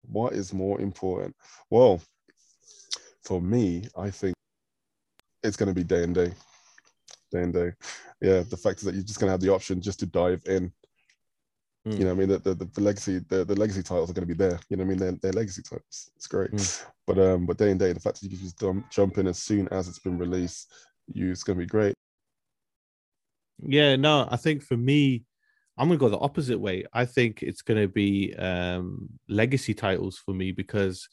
what 0.01 0.33
is 0.33 0.53
more 0.53 0.81
important? 0.81 1.33
Well, 1.69 2.01
for 3.23 3.41
me, 3.41 3.87
I 3.97 4.09
think 4.09 4.35
it's 5.41 5.55
going 5.55 5.69
to 5.69 5.73
be 5.73 5.85
day 5.85 6.03
and 6.03 6.13
day, 6.13 6.33
day 7.31 7.43
and 7.43 7.53
day. 7.53 7.71
Yeah, 8.21 8.41
the 8.41 8.57
fact 8.57 8.79
is 8.79 8.85
that 8.85 8.93
you're 8.93 9.03
just 9.03 9.21
going 9.21 9.29
to 9.29 9.31
have 9.33 9.41
the 9.41 9.53
option 9.53 9.79
just 9.79 10.01
to 10.01 10.05
dive 10.05 10.43
in 10.47 10.73
Mm. 11.87 11.99
you 11.99 12.05
know, 12.05 12.11
I 12.11 12.13
mean, 12.13 12.29
the, 12.29 12.39
the, 12.39 12.53
the 12.55 12.81
legacy, 12.81 13.19
the, 13.27 13.43
the 13.43 13.55
legacy 13.55 13.83
titles 13.83 14.09
are 14.09 14.13
going 14.13 14.27
to 14.27 14.33
be 14.33 14.37
there. 14.37 14.57
You 14.69 14.77
know, 14.77 14.83
what 14.85 14.87
I 14.87 14.95
mean, 14.95 14.97
they're, 14.99 15.11
they're 15.21 15.33
legacy 15.33 15.61
titles. 15.61 16.11
It's 16.15 16.27
great, 16.27 16.51
Mm. 16.51 16.85
but 17.05 17.19
um, 17.19 17.45
but 17.45 17.57
day 17.57 17.71
and 17.71 17.79
day, 17.79 17.91
the 17.91 17.99
fact 17.99 18.21
that 18.21 18.23
you 18.23 18.29
can 18.29 18.39
just 18.39 18.59
jump, 18.59 18.89
jump 18.89 19.17
in 19.17 19.27
as 19.27 19.39
soon 19.39 19.67
as 19.69 19.87
it's 19.87 19.99
been 19.99 20.17
released, 20.17 20.71
you 21.13 21.29
it's 21.31 21.43
going 21.43 21.57
to 21.59 21.63
be 21.65 21.67
great. 21.67 21.93
Yeah, 23.65 23.95
no, 23.95 24.27
I 24.29 24.37
think 24.37 24.63
for 24.63 24.77
me, 24.77 25.23
I'm 25.77 25.87
gonna 25.87 25.97
go 25.97 26.09
the 26.09 26.19
opposite 26.19 26.59
way. 26.59 26.85
I 26.93 27.05
think 27.05 27.41
it's 27.41 27.61
gonna 27.61 27.87
be 27.87 28.33
um 28.35 29.09
legacy 29.27 29.73
titles 29.73 30.17
for 30.17 30.33
me 30.33 30.51
because 30.51 31.07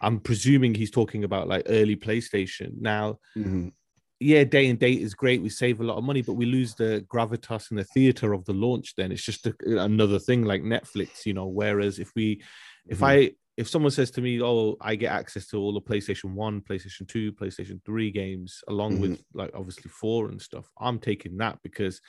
I'm 0.00 0.20
presuming 0.20 0.74
he's 0.74 0.90
talking 0.90 1.24
about 1.24 1.48
like 1.48 1.62
early 1.66 1.96
PlayStation. 1.96 2.72
Now, 2.80 3.18
Mhm. 3.36 3.72
Yeah, 4.20 4.44
day 4.44 4.68
and 4.68 4.78
date 4.78 5.00
is 5.00 5.14
great. 5.14 5.42
We 5.42 5.48
save 5.48 5.80
a 5.80 5.84
lot 5.84 5.98
of 5.98 6.04
money, 6.04 6.22
but 6.22 6.34
we 6.34 6.46
lose 6.46 6.74
the 6.74 7.04
gravitas 7.08 7.70
and 7.70 7.78
the 7.78 7.84
theater 7.84 8.32
of 8.34 8.44
the 8.44 8.52
launch. 8.52 8.94
Then 8.96 9.12
it's 9.12 9.24
just 9.24 9.46
a, 9.46 9.54
another 9.66 10.18
thing 10.18 10.44
like 10.44 10.62
Netflix, 10.62 11.24
you 11.26 11.34
know. 11.34 11.46
Whereas 11.48 11.98
if 11.98 12.12
we, 12.14 12.42
if 12.88 13.00
Mhm. 13.00 13.02
I, 13.02 13.32
if 13.56 13.68
someone 13.68 13.90
says 13.92 14.10
to 14.12 14.22
me, 14.22 14.40
"Oh, 14.42 14.76
I 14.80 14.94
get 14.96 15.12
access 15.12 15.46
to 15.48 15.58
all 15.58 15.72
the 15.72 15.80
PlayStation 15.82 16.34
One, 16.34 16.60
PlayStation 16.60 17.08
Two, 17.08 17.32
PlayStation 17.32 17.82
Three 17.84 18.10
games, 18.10 18.62
along 18.68 18.98
with 18.98 19.16
like 19.34 19.50
obviously 19.54 19.90
four 19.90 20.28
and 20.28 20.40
stuff," 20.40 20.70
I'm 20.78 20.98
taking 20.98 21.36
that 21.38 21.58
because 21.62 22.00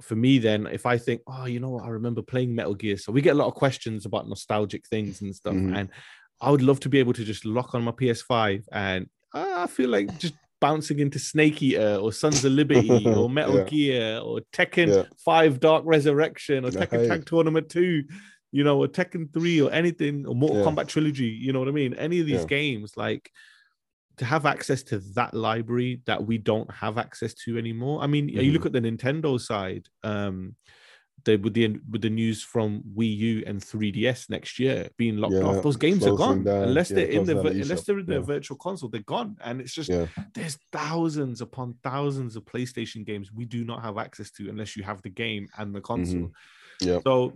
for 0.00 0.14
me, 0.14 0.38
then 0.38 0.66
if 0.66 0.86
I 0.86 0.96
think, 0.98 1.22
"Oh, 1.26 1.46
you 1.46 1.58
know 1.60 1.70
what, 1.70 1.84
I 1.84 1.88
remember 1.88 2.22
playing 2.22 2.54
Metal 2.54 2.74
Gear," 2.74 2.96
so 2.96 3.12
we 3.12 3.20
get 3.20 3.34
a 3.34 3.38
lot 3.38 3.48
of 3.48 3.54
questions 3.54 4.06
about 4.06 4.28
nostalgic 4.28 4.86
things 4.88 5.20
and 5.22 5.34
stuff, 5.34 5.54
Mhm. 5.54 5.76
and 5.76 5.90
I 6.40 6.50
would 6.50 6.62
love 6.62 6.78
to 6.80 6.88
be 6.88 6.98
able 7.00 7.14
to 7.14 7.24
just 7.24 7.44
lock 7.44 7.74
on 7.74 7.82
my 7.82 7.90
PS5 7.92 8.64
and 8.72 9.08
I 9.34 9.64
I 9.64 9.66
feel 9.66 9.90
like 9.90 10.16
just 10.18 10.34
bouncing 10.60 10.98
into 10.98 11.18
Snake 11.18 11.62
Eater 11.62 11.96
or 11.96 12.12
Sons 12.12 12.44
of 12.44 12.52
Liberty 12.52 13.06
or 13.06 13.30
Metal 13.30 13.56
Yeah. 13.58 13.64
Gear 13.64 14.18
or 14.18 14.40
Tekken 14.52 14.88
Yeah. 14.88 15.02
5 15.24 15.60
Dark 15.60 15.84
Resurrection 15.86 16.64
or 16.64 16.70
Tekken. 16.70 17.08
Tag 17.08 17.26
Tournament 17.26 17.68
2, 17.68 18.04
you 18.52 18.64
know, 18.64 18.78
or 18.82 18.88
Tekken 18.88 19.32
3 19.32 19.62
or 19.62 19.70
anything, 19.72 20.26
or 20.26 20.34
Mortal 20.34 20.58
Yeah. 20.58 20.64
Kombat 20.64 20.88
Trilogy, 20.88 21.26
you 21.28 21.52
know 21.52 21.58
what 21.60 21.68
I 21.68 21.72
mean? 21.72 21.94
Any 21.94 22.20
of 22.20 22.26
these 22.26 22.44
games, 22.44 22.92
like 22.96 23.30
to 24.16 24.24
have 24.24 24.46
access 24.46 24.82
to 24.82 24.98
that 25.14 25.32
library 25.32 26.02
that 26.06 26.26
we 26.26 26.38
don't 26.38 26.68
have 26.72 26.98
access 26.98 27.34
to 27.34 27.56
anymore. 27.56 28.02
I 28.02 28.08
mean, 28.08 28.28
you 28.28 28.40
Mhm. 28.42 28.52
look 28.52 28.66
at 28.66 28.72
the 28.72 28.80
Nintendo 28.80 29.40
side, 29.40 29.86
um, 30.02 30.56
they 31.24 31.36
with 31.36 31.54
the 31.54 31.78
with 31.90 32.02
the 32.02 32.10
news 32.10 32.42
from 32.42 32.82
Wii 32.96 33.16
U 33.16 33.42
and 33.46 33.60
3DS 33.60 34.30
next 34.30 34.58
year 34.58 34.88
being 34.96 35.16
locked 35.18 35.34
Yeah, 35.34 35.42
off, 35.42 35.62
those 35.62 35.76
games 35.76 36.06
are 36.06 36.14
gone 36.16 36.44
down, 36.44 36.64
unless 36.64 36.90
yeah, 36.90 36.96
they're 36.96 37.06
in 37.08 37.24
the 37.24 37.34
the 37.34 37.48
unless 37.48 37.84
they're 37.84 37.98
in 37.98 38.10
yeah. 38.10 38.20
virtual 38.20 38.56
console, 38.56 38.88
they're 38.88 39.02
gone, 39.02 39.36
and 39.44 39.60
it's 39.60 39.74
just 39.74 39.90
Yeah. 39.90 40.06
there's 40.34 40.58
thousands 40.72 41.40
upon 41.40 41.74
thousands 41.82 42.36
of 42.36 42.44
PlayStation 42.44 43.04
games 43.04 43.32
we 43.32 43.44
do 43.44 43.64
not 43.64 43.82
have 43.82 43.98
access 43.98 44.30
to 44.32 44.48
unless 44.48 44.76
you 44.76 44.82
have 44.84 45.02
the 45.02 45.10
game 45.10 45.48
and 45.58 45.74
the 45.74 45.80
console. 45.80 46.30
Mm-hmm. 46.30 46.88
Yep. 46.88 47.02
So, 47.04 47.32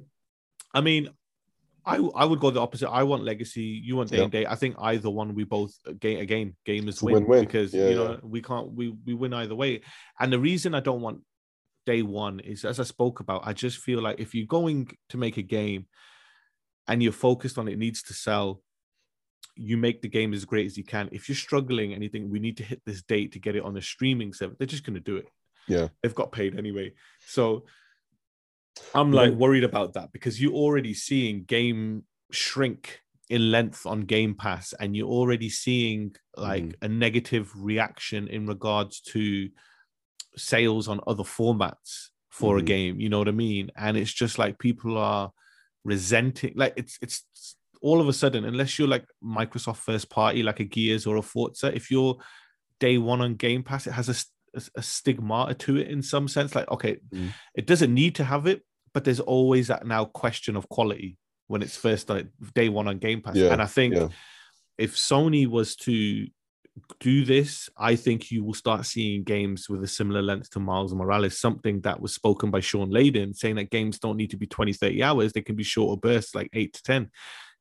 I 0.73 0.81
mean, 0.81 1.09
I 1.85 1.97
I 1.97 2.25
would 2.25 2.39
go 2.39 2.51
the 2.51 2.61
opposite. 2.61 2.89
I 2.89 3.03
want 3.03 3.25
legacy. 3.25 3.63
You 3.63 3.97
want 3.97 4.11
day 4.11 4.19
Yep. 4.19 4.23
and 4.25 4.33
day. 4.33 4.47
I 4.47 4.55
think 4.55 4.77
either 4.79 5.11
one 5.11 5.35
we 5.35 5.43
both 5.45 5.75
gain 5.99 6.19
again 6.21 6.55
gamers 6.65 7.03
win 7.03 7.15
win-win. 7.15 7.45
because 7.45 7.75
Yeah, 7.75 7.89
you 7.89 7.97
know 7.97 8.11
yeah. 8.13 8.17
we 8.23 8.41
can't 8.41 8.71
we 8.73 8.95
we 9.05 9.15
win 9.15 9.33
either 9.35 9.57
way. 9.57 9.81
And 10.21 10.33
the 10.33 10.39
reason 10.39 10.75
I 10.75 10.81
don't 10.81 11.01
want 11.01 11.23
day 11.87 12.03
one 12.03 12.41
is 12.41 12.65
as 12.65 12.81
I 12.81 12.85
spoke 12.85 13.21
about. 13.21 13.43
I 13.45 13.53
just 13.53 13.79
feel 13.79 14.01
like 14.01 14.21
if 14.21 14.35
you're 14.35 14.47
going 14.47 14.89
to 15.11 15.17
make 15.17 15.37
a 15.37 15.43
game 15.43 15.87
and 16.89 17.03
you're 17.03 17.13
focused 17.13 17.59
on 17.59 17.69
it 17.69 17.79
needs 17.79 18.03
to 18.05 18.15
sell, 18.15 18.63
you 19.57 19.77
make 19.77 20.03
the 20.03 20.09
game 20.09 20.33
as 20.33 20.45
great 20.45 20.67
as 20.67 20.77
you 20.77 20.85
can. 20.85 21.09
If 21.13 21.29
you're 21.29 21.37
struggling 21.37 21.93
and 21.93 22.03
you 22.03 22.09
think 22.09 22.31
we 22.31 22.41
need 22.41 22.57
to 22.59 22.65
hit 22.65 22.83
this 22.87 23.03
date 23.03 23.33
to 23.33 23.39
get 23.39 23.57
it 23.57 23.63
on 23.65 23.77
a 23.77 23.83
streaming 23.83 24.33
service, 24.33 24.57
they're 24.59 24.67
just 24.67 24.85
going 24.85 24.95
to 24.95 25.01
do 25.01 25.17
it. 25.17 25.29
Yeah. 25.69 25.89
They've 26.03 26.15
got 26.15 26.33
paid 26.33 26.59
anyway. 26.59 26.93
So 27.27 27.67
I'm 28.95 29.13
like 29.13 29.35
worried 29.35 29.65
about 29.65 29.95
that 29.95 30.13
because 30.13 30.41
you're 30.41 30.55
already 30.55 30.95
seeing 30.95 31.45
game 31.45 32.05
shrink 32.31 33.01
in 33.29 33.51
length 33.51 33.87
on 33.87 34.03
Game 34.03 34.35
Pass, 34.35 34.75
and 34.79 34.97
you're 34.97 35.09
already 35.09 35.49
seeing 35.49 36.15
like 36.37 36.65
Mhm. 36.65 36.75
a 36.83 36.89
negative 36.89 37.51
reaction 37.55 38.29
in 38.29 38.47
regards 38.47 39.01
to 39.13 39.49
sales 40.37 40.89
on 40.89 41.01
other 41.07 41.23
formats 41.25 42.09
for 42.31 42.59
a 42.59 42.63
Mhm. 42.63 42.67
game. 42.67 43.01
You 43.01 43.09
know 43.09 43.19
what 43.19 43.29
I 43.29 43.33
mean? 43.33 43.71
And 43.77 43.97
it's 43.97 44.13
just 44.13 44.39
like 44.39 44.59
people 44.59 44.97
are 44.99 45.33
resenting, 45.85 46.53
like 46.57 46.75
it's 46.77 46.99
it's 47.03 47.25
all 47.81 48.01
of 48.01 48.09
a 48.09 48.13
sudden, 48.13 48.45
unless 48.45 48.79
you're 48.79 48.87
like 48.89 49.05
Microsoft 49.23 49.79
first 49.79 50.09
party, 50.09 50.43
like 50.43 50.61
a 50.61 50.65
Gears 50.65 51.07
or 51.07 51.17
a 51.17 51.23
Forza, 51.23 51.75
if 51.75 51.91
you're 51.91 52.17
day 52.79 52.97
one 52.99 53.21
on 53.21 53.35
Game 53.35 53.63
Pass, 53.65 53.87
it 53.89 53.93
has 53.93 54.09
a, 54.09 54.59
a, 54.59 54.63
a 54.77 54.83
stigmata 54.83 55.55
to 55.55 55.77
it 55.79 55.89
in 55.89 56.01
some 56.03 56.29
sense. 56.29 56.55
Like, 56.55 56.71
okay, 56.71 56.99
Mm. 57.13 57.33
it 57.55 57.67
doesn't 57.67 57.93
need 57.93 58.15
to 58.17 58.25
have 58.25 58.47
it, 58.47 58.63
but 58.95 59.05
there's 59.05 59.21
always 59.21 59.67
that 59.69 59.85
now 59.87 60.05
question 60.05 60.55
of 60.57 60.69
quality 60.69 61.17
when 61.49 61.61
it's 61.61 61.77
first 61.77 62.09
like 62.09 62.29
day 62.55 62.69
one 62.69 62.87
on 62.89 62.99
Game 62.99 63.21
Pass. 63.21 63.35
Yeah, 63.37 63.53
and 63.53 63.61
I 63.61 63.67
think 63.67 63.95
yeah. 63.95 64.09
if 64.79 64.95
Sony 64.97 65.47
was 65.49 65.75
to 65.77 66.29
do 67.01 67.25
this, 67.25 67.69
I 67.77 67.97
think 67.97 68.31
you 68.31 68.45
will 68.45 68.55
start 68.55 68.87
seeing 68.87 69.25
games 69.25 69.69
with 69.69 69.83
a 69.85 69.89
similar 69.89 70.23
length 70.23 70.51
to 70.51 70.61
Miles 70.61 70.95
Morales, 70.95 71.39
something 71.39 71.81
that 71.83 72.01
was 72.01 72.15
spoken 72.15 72.51
by 72.51 72.61
Shawn 72.61 72.91
Layden, 72.91 73.37
saying 73.37 73.57
that 73.57 73.71
games 73.71 73.99
don't 73.99 74.17
need 74.17 74.31
to 74.31 74.37
be 74.37 74.47
20, 74.47 74.73
30 74.73 75.03
hours, 75.03 75.33
they 75.33 75.43
can 75.43 75.57
be 75.57 75.65
shorter 75.65 76.01
bursts, 76.01 76.35
like 76.35 76.49
eight 76.55 76.73
to 76.75 76.83
10, 76.83 77.11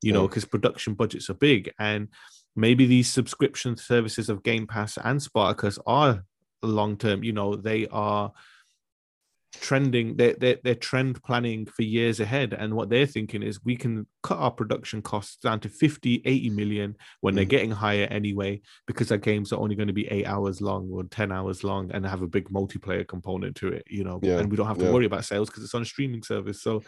you 0.01 0.13
know, 0.13 0.27
because 0.27 0.45
production 0.45 0.93
budgets 0.93 1.29
are 1.29 1.35
big. 1.35 1.71
And 1.77 2.07
maybe 2.55 2.85
these 2.85 3.11
subscription 3.11 3.75
services 3.75 4.29
of 4.29 4.43
Game 4.43 4.67
Pass 4.67 4.97
and 4.97 5.21
Spartacus 5.21 5.77
are 5.85 6.23
long 6.61 6.97
term, 6.97 7.23
you 7.23 7.33
know, 7.33 7.55
they 7.55 7.87
are 7.87 8.31
trending 9.53 10.15
they're, 10.15 10.35
they're, 10.39 10.57
they're 10.63 10.75
trend 10.75 11.21
planning 11.23 11.65
for 11.65 11.81
years 11.81 12.19
ahead. 12.19 12.53
And 12.53 12.73
what 12.73 12.89
they're 12.89 13.05
thinking 13.05 13.43
is 13.43 13.63
we 13.63 13.75
can 13.75 14.07
cut 14.23 14.37
our 14.37 14.51
production 14.51 15.01
costs 15.01 15.37
down 15.37 15.59
to 15.61 15.69
50 15.69 16.21
80 16.23 16.49
million 16.51 16.95
when 17.19 17.35
they're 17.35 17.45
Mhm. 17.45 17.49
getting 17.49 17.71
higher 17.71 18.05
anyway 18.05 18.61
because 18.87 19.11
our 19.11 19.17
games 19.17 19.51
are 19.51 19.59
only 19.59 19.75
going 19.75 19.87
to 19.87 19.93
be 19.93 20.07
eight 20.07 20.25
hours 20.25 20.61
long 20.61 20.89
or 20.91 21.03
10 21.03 21.31
hours 21.31 21.63
long 21.63 21.91
and 21.91 22.05
have 22.05 22.21
a 22.21 22.27
big 22.27 22.49
multiplayer 22.49 23.05
component 23.07 23.55
to 23.57 23.67
it 23.67 23.83
you 23.87 24.03
know? 24.03 24.19
Yeah, 24.23 24.39
and 24.39 24.49
we 24.49 24.55
don't 24.57 24.67
have 24.67 24.77
to 24.77 24.85
yeah. 24.85 24.91
worry 24.91 25.05
about 25.05 25.25
sales 25.25 25.49
because 25.49 25.63
it's 25.63 25.75
on 25.75 25.81
a 25.81 25.85
streaming 25.85 26.23
service. 26.23 26.61
So 26.61 26.83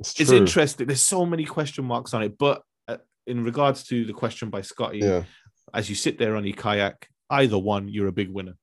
It's, 0.00 0.18
it's 0.20 0.32
interesting. 0.32 0.86
There's 0.86 1.02
so 1.02 1.26
many 1.26 1.44
question 1.44 1.84
marks 1.84 2.14
on 2.14 2.22
it. 2.22 2.38
But 2.38 2.62
uh, 2.88 2.96
in 3.26 3.44
regards 3.44 3.84
to 3.84 4.04
the 4.04 4.12
question 4.12 4.50
by 4.50 4.62
scotty 4.62 4.98
Yeah, 4.98 5.24
as 5.74 5.88
you 5.90 5.94
sit 5.94 6.18
there 6.18 6.36
on 6.36 6.44
your 6.44 6.56
kayak 6.56 7.08
either 7.30 7.58
one 7.58 7.88
you're 7.88 8.08
a 8.08 8.12
big 8.12 8.30
winner 8.30 8.54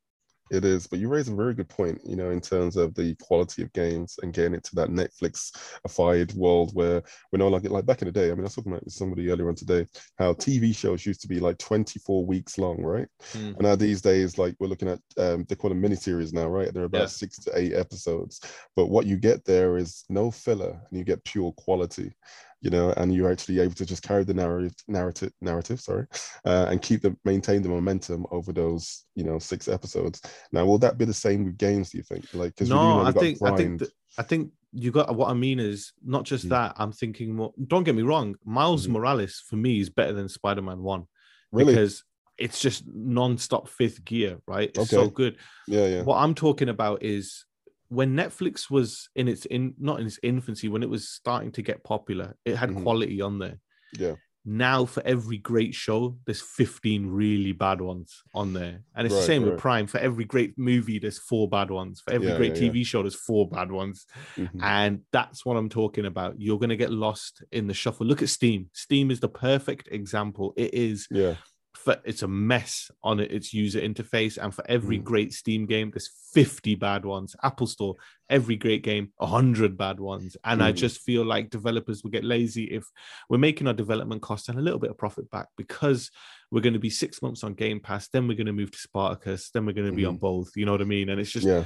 it 0.52 0.66
is. 0.66 0.88
But 0.88 1.00
you 1.00 1.08
raise 1.08 1.28
a 1.28 1.36
very 1.36 1.54
good 1.54 1.70
point, 1.70 2.00
you 2.06 2.16
know, 2.16 2.30
in 2.30 2.42
terms 2.42 2.76
of 2.78 2.96
the 2.96 3.16
quality 3.16 3.62
of 3.62 3.72
games 3.74 4.18
and 4.22 4.34
getting 4.34 4.54
it 4.54 4.64
to 4.66 4.76
that 4.76 4.90
Netflix-ified 4.90 6.34
world 6.34 6.72
where 6.74 7.02
we're 7.32 7.40
no 7.40 7.48
longer 7.48 7.70
like 7.70 7.86
back 7.86 8.02
in 8.02 8.08
the 8.08 8.12
day. 8.12 8.28
I 8.28 8.32
mean, 8.32 8.42
I 8.42 8.44
was 8.44 8.56
talking 8.56 8.72
about 8.72 8.86
with 8.86 8.94
somebody 8.94 9.30
earlier 9.30 9.50
on 9.50 9.56
today 9.56 9.86
how 10.18 10.34
TV 10.34 10.76
shows 10.76 11.06
used 11.06 11.22
to 11.22 11.28
be 11.28 11.40
like 11.40 11.58
24 11.58 12.26
weeks 12.26 12.58
long, 12.58 12.82
right? 12.82 13.08
Mm. 13.34 13.56
And 13.56 13.62
now 13.62 13.76
these 13.76 14.02
days, 14.02 14.38
like 14.38 14.56
we're 14.60 14.68
looking 14.68 14.90
at, 14.90 15.00
um, 15.18 15.46
they 15.48 15.56
call 15.56 15.70
them 15.70 15.82
miniseries 15.82 16.34
now, 16.34 16.48
right? 16.48 16.74
They're 16.74 16.84
about 16.84 17.02
Yeah. 17.02 17.06
six 17.08 17.38
to 17.40 17.58
eight 17.58 17.74
episodes. 17.74 18.42
But 18.76 18.88
what 18.88 19.06
you 19.06 19.18
get 19.18 19.46
there 19.46 19.78
is 19.78 20.06
no 20.10 20.32
filler, 20.32 20.82
and 20.90 20.98
you 20.98 21.04
get 21.04 21.24
pure 21.26 21.52
quality, 21.54 22.14
you 22.62 22.70
know, 22.70 22.94
and 22.98 23.14
you're 23.14 23.32
actually 23.32 23.60
able 23.60 23.74
to 23.76 23.86
just 23.86 24.04
carry 24.04 24.24
the 24.24 24.34
narrative, 24.34 24.74
narrative, 24.88 25.32
narrative, 25.42 25.80
sorry, 25.80 26.06
uh, 26.46 26.68
and 26.70 26.82
keep 26.82 27.02
the 27.02 27.16
maintain 27.24 27.62
the 27.62 27.70
momentum 27.70 28.26
over 28.32 28.52
those, 28.52 29.06
you 29.16 29.24
know, 29.24 29.40
six 29.40 29.68
episodes. 29.68 30.22
Now, 30.52 30.66
will 30.66 30.80
that 30.80 30.98
be 30.98 31.06
the 31.06 31.14
same 31.14 31.46
with 31.46 31.58
games? 31.58 31.92
Do 31.92 31.98
you 31.98 32.04
think? 32.04 32.26
Like, 32.34 32.56
because 32.56 32.70
no, 32.70 33.02
I 33.02 33.12
think 33.12 33.42
I 33.44 33.56
think 33.56 33.80
that, 33.80 33.92
I 34.18 34.24
think 34.24 34.52
you 34.72 34.92
got 34.92 35.16
what 35.16 35.30
I 35.30 35.34
mean 35.34 35.60
is 35.60 35.94
not 36.04 36.26
just 36.26 36.46
Mm. 36.46 36.50
that. 36.50 36.74
I'm 36.78 36.92
thinking 36.92 37.36
more. 37.36 37.54
Don't 37.68 37.84
get 37.84 37.96
me 37.96 38.04
wrong. 38.04 38.36
Miles 38.44 38.88
Mhm. 38.88 38.92
Morales 38.92 39.44
for 39.48 39.56
me 39.56 39.80
is 39.80 39.90
better 39.90 40.14
than 40.14 40.30
Spider 40.30 40.62
Man 40.62 40.82
One 40.84 41.06
really, 41.52 41.74
because 41.74 42.04
it's 42.38 42.62
just 42.62 42.84
non-stop 42.88 43.68
fifth 43.68 44.04
gear, 44.06 44.40
right? 44.48 44.72
It's 44.76 44.90
so 44.90 45.10
good. 45.10 45.38
yeah, 45.68 45.86
yeah, 45.88 46.04
What 46.04 46.18
I'm 46.18 46.36
talking 46.36 46.70
about 46.70 47.04
is 47.04 47.46
when 47.90 48.16
Netflix 48.16 48.70
was 48.72 49.10
in 49.16 49.28
its 49.28 49.46
in 49.48 49.76
not 49.80 50.00
in 50.00 50.08
its 50.08 50.20
infancy 50.24 50.70
when 50.70 50.84
it 50.84 50.90
was 50.90 51.10
starting 51.10 51.52
to 51.54 51.62
get 51.62 51.84
popular. 51.84 52.38
It 52.46 52.56
had 52.56 52.70
Mhm. 52.70 52.76
quality 52.76 53.22
on 53.22 53.40
there. 53.40 53.60
yeah, 53.92 54.16
Now 54.46 54.86
for 54.86 55.04
every 55.06 55.38
great 55.38 55.76
show, 55.76 56.18
there's 56.26 56.42
15 56.42 57.08
really 57.08 57.52
bad 57.52 57.82
ones 57.82 58.24
on 58.34 58.54
there, 58.54 58.86
and 58.96 59.06
it's 59.06 59.18
the 59.18 59.22
Right, 59.22 59.24
same 59.24 59.44
with. 59.44 59.58
Prime. 59.58 59.86
For 59.86 59.98
every 60.00 60.24
great 60.26 60.58
movie, 60.58 60.98
there's 60.98 61.20
four 61.20 61.50
bad 61.50 61.70
ones. 61.72 62.00
For 62.02 62.12
every 62.14 62.32
Yeah, 62.32 62.34
great 62.34 62.56
yeah, 62.56 62.60
yeah. 62.66 62.72
TV 62.72 62.84
show, 62.86 63.04
there's 63.04 63.16
four 63.16 63.50
bad 63.50 63.72
ones. 63.72 64.06
Mhm. 64.38 64.62
And 64.62 65.04
that's 65.12 65.46
what 65.46 65.58
I'm 65.58 65.70
talking 65.70 66.06
about. 66.06 66.40
You're 66.40 66.58
going 66.60 66.70
to 66.70 66.78
get 66.78 66.92
lost 66.92 67.44
in 67.52 67.68
the 67.68 67.74
shuffle. 67.74 68.06
Look 68.06 68.22
at 68.22 68.30
Steam. 68.30 68.70
Steam 68.74 69.12
is 69.12 69.20
the 69.20 69.30
perfect 69.30 69.90
example. 69.92 70.54
It 70.58 70.74
is 70.74 71.08
yeah, 71.10 71.36
for 71.76 71.98
it's 72.04 72.24
a 72.24 72.28
mess 72.28 72.90
on 73.04 73.20
its 73.20 73.54
user 73.54 73.80
interface. 73.80 74.38
And 74.38 74.54
for 74.54 74.64
every 74.70 75.00
Mm. 75.00 75.04
great 75.04 75.34
Steam 75.34 75.66
game, 75.66 75.92
there's 75.92 76.10
50 76.34 76.76
bad 76.76 77.06
ones. 77.06 77.36
Apple 77.44 77.68
Store, 77.68 77.96
every 78.30 78.56
great 78.56 78.84
game, 78.84 79.14
100 79.18 79.78
bad 79.78 80.00
ones. 80.00 80.36
And 80.44 80.64
I 80.64 80.72
Mhm. 80.72 80.78
just 80.78 81.02
feel 81.02 81.24
like 81.24 81.50
developers 81.50 82.04
will 82.04 82.12
get 82.12 82.24
lazy 82.24 82.66
if 82.66 82.86
we're 83.30 83.38
making 83.38 83.68
our 83.68 83.74
development 83.74 84.22
costs 84.22 84.50
and 84.50 84.58
a 84.58 84.62
little 84.62 84.80
bit 84.80 84.90
of 84.90 84.98
profit 84.98 85.30
back 85.30 85.48
because 85.58 86.10
we're 86.52 86.62
going 86.62 86.74
to 86.74 86.80
be 86.80 86.90
six 86.90 87.22
months 87.22 87.44
on 87.44 87.54
Game 87.54 87.80
Pass, 87.80 88.08
then 88.10 88.28
we're 88.28 88.38
going 88.38 88.48
to 88.48 88.54
move 88.54 88.72
to 88.72 88.78
Spartacus, 88.80 89.52
then 89.52 89.66
we're 89.66 89.74
going 89.74 89.90
to 89.90 89.96
be 89.96 90.06
on 90.06 90.18
both. 90.18 90.52
You 90.56 90.66
know 90.66 90.72
what 90.72 90.82
I 90.82 90.86
mean? 90.86 91.10
And 91.10 91.20
it's 91.22 91.32
just 91.32 91.48
yeah, 91.48 91.66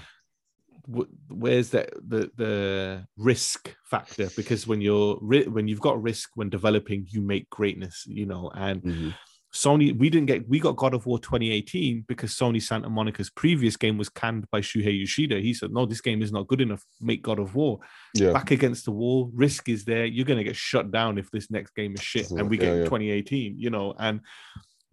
where's 1.29 1.69
the 1.69 1.87
the 2.07 2.29
the 2.35 3.07
risk 3.17 3.73
factor 3.85 4.29
because 4.35 4.67
when 4.67 4.81
you're 4.81 5.15
when 5.15 5.67
you've 5.67 5.79
got 5.79 6.01
risk 6.01 6.31
when 6.35 6.49
developing 6.49 7.05
you 7.09 7.21
make 7.21 7.49
greatness 7.49 8.03
you 8.05 8.25
know 8.25 8.51
and 8.53 8.81
mhm. 8.83 9.13
Sony 9.53 9.95
we 9.97 10.09
didn't 10.09 10.25
get 10.25 10.49
we 10.49 10.59
got 10.59 10.75
god 10.75 10.95
of 10.95 11.05
war 11.05 11.19
2018 11.19 12.05
because 12.07 12.33
sony 12.33 12.59
santa 12.59 12.89
monica's 12.89 13.29
previous 13.29 13.77
game 13.77 13.99
was 13.99 14.09
canned 14.09 14.49
by 14.49 14.59
shuhei 14.59 14.99
yoshida. 14.99 15.39
He 15.39 15.53
said 15.53 15.71
no 15.71 15.85
this 15.85 16.01
game 16.01 16.23
is 16.23 16.31
not 16.31 16.47
good 16.47 16.59
enough. 16.61 16.83
Make 16.99 17.21
god 17.21 17.39
of 17.39 17.53
war. 17.53 17.79
Yeah, 18.15 18.33
back 18.33 18.49
against 18.51 18.85
the 18.85 18.91
wall 18.91 19.29
risk 19.33 19.69
is 19.69 19.85
there. 19.85 20.05
You're 20.05 20.25
going 20.25 20.39
to 20.39 20.43
get 20.43 20.55
shut 20.55 20.91
down 20.91 21.17
if 21.19 21.29
this 21.29 21.51
next 21.51 21.75
game 21.75 21.93
is 21.93 22.01
shit 22.01 22.31
and 22.31 22.49
we 22.49 22.57
get 22.57 22.69
yeah, 22.69 22.79
yeah. 22.79 22.83
2018 22.85 23.55
you 23.59 23.69
know 23.69 23.93
and 23.99 24.21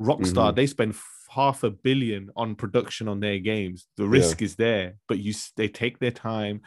rockstar 0.01 0.53
Mhm. 0.53 0.57
they 0.57 0.67
spend 0.67 0.95
half 1.31 1.63
a 1.63 1.71
billion 1.71 2.29
on 2.37 2.55
production 2.55 3.09
on 3.09 3.21
their 3.21 3.39
games. 3.39 3.87
The 3.97 4.07
risk 4.07 4.43
is 4.43 4.57
there 4.57 4.97
but 5.09 5.19
you 5.19 5.33
they 5.57 5.69
take 5.69 5.99
their 6.01 6.11
time. 6.11 6.61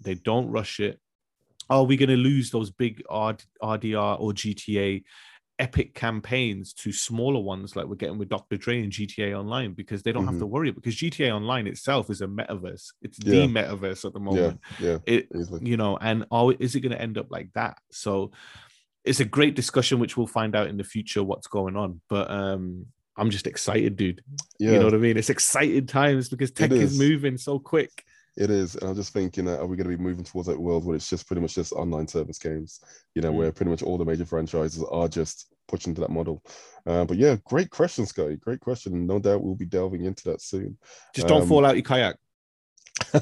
They 0.00 0.14
don't 0.14 0.48
rush 0.50 0.78
it. 0.80 1.00
Are 1.68 1.82
we 1.82 1.96
going 1.96 2.10
to 2.10 2.16
lose 2.16 2.50
those 2.50 2.70
big 2.70 2.98
RD, 3.10 3.42
rdr 3.60 4.20
or 4.20 4.32
gta 4.32 5.02
epic 5.58 5.94
campaigns 5.94 6.72
to 6.74 6.92
smaller 6.92 7.40
ones 7.40 7.74
like 7.76 7.86
we're 7.86 7.94
getting 7.94 8.18
with 8.18 8.28
dr 8.28 8.54
dre 8.58 8.82
and 8.82 8.92
gta 8.92 9.32
online 9.38 9.72
because 9.72 10.02
they 10.02 10.12
don't 10.12 10.26
have 10.26 10.38
to 10.38 10.46
worry 10.46 10.70
because 10.70 10.94
gta 10.96 11.30
online 11.34 11.66
itself 11.66 12.10
is 12.10 12.20
a 12.20 12.26
metaverse 12.26 12.92
it's 13.02 13.18
Mm-hmm. 13.18 13.32
Yeah. 13.32 13.46
the 13.46 13.52
metaverse 13.52 14.04
at 14.04 14.12
the 14.12 14.20
moment 14.20 14.60
yeah, 14.78 14.88
yeah 14.90 14.98
it 15.06 15.28
easily. 15.34 15.60
you 15.68 15.76
know 15.78 15.96
and 15.96 16.26
are, 16.30 16.52
is 16.58 16.74
it 16.74 16.80
going 16.80 16.92
to 16.92 17.00
end 17.00 17.16
up 17.16 17.30
like 17.30 17.50
that 17.54 17.78
so 17.90 18.32
it's 19.04 19.20
a 19.20 19.24
great 19.24 19.54
discussion 19.56 19.98
which 19.98 20.16
we'll 20.16 20.26
find 20.26 20.54
out 20.54 20.66
in 20.68 20.76
the 20.76 20.84
future 20.84 21.22
what's 21.22 21.46
going 21.46 21.76
on 21.76 22.00
but 22.10 22.30
um 22.30 22.86
I'm 23.18 23.30
just 23.30 23.46
excited, 23.46 23.96
dude. 23.96 24.22
Yeah, 24.58 24.72
You 24.72 24.78
know 24.80 24.84
what 24.84 24.92
I 24.92 24.98
mean? 24.98 25.16
It's 25.16 25.30
excited 25.30 25.88
times 25.88 26.28
because 26.28 26.50
tech 26.50 26.70
is. 26.70 26.92
is. 26.92 26.98
moving 26.98 27.38
so 27.38 27.58
quick. 27.58 28.04
It 28.36 28.50
is. 28.50 28.74
And 28.76 28.88
I'm 28.90 28.94
just 28.96 29.12
thinking, 29.12 29.48
uh, 29.48 29.56
are 29.58 29.66
we 29.66 29.76
going 29.76 29.88
to 29.90 29.96
be 29.96 30.02
moving 30.02 30.24
towards 30.24 30.48
that 30.48 30.60
world 30.60 30.84
where 30.84 30.96
it's 30.96 31.08
just 31.08 31.26
pretty 31.26 31.40
much 31.42 31.54
just 31.54 31.72
online 31.72 32.06
service 32.08 32.38
games? 32.38 32.80
You 33.14 33.22
know, 33.22 33.32
Mm. 33.32 33.36
where 33.36 33.52
pretty 33.52 33.70
much 33.70 33.82
all 33.82 33.98
the 33.98 34.04
major 34.04 34.26
franchises 34.26 34.82
are 34.90 35.08
just 35.08 35.46
pushing 35.68 35.94
to 35.94 36.00
that 36.02 36.10
model. 36.10 36.42
Uh, 36.86 37.04
but 37.04 37.16
yeah, 37.16 37.36
great 37.44 37.70
question, 37.70 38.06
Scotty. 38.06 38.36
Great 38.36 38.60
question. 38.60 39.06
No 39.06 39.18
doubt 39.18 39.42
we'll 39.42 39.54
be 39.56 39.64
delving 39.66 40.04
into 40.04 40.24
that 40.30 40.40
soon. 40.40 40.78
Just 41.14 41.26
don't 41.28 41.42
Um, 41.42 41.48
fall 41.48 41.64
out 41.66 41.76
your 41.76 41.82
kayak. 41.82 42.16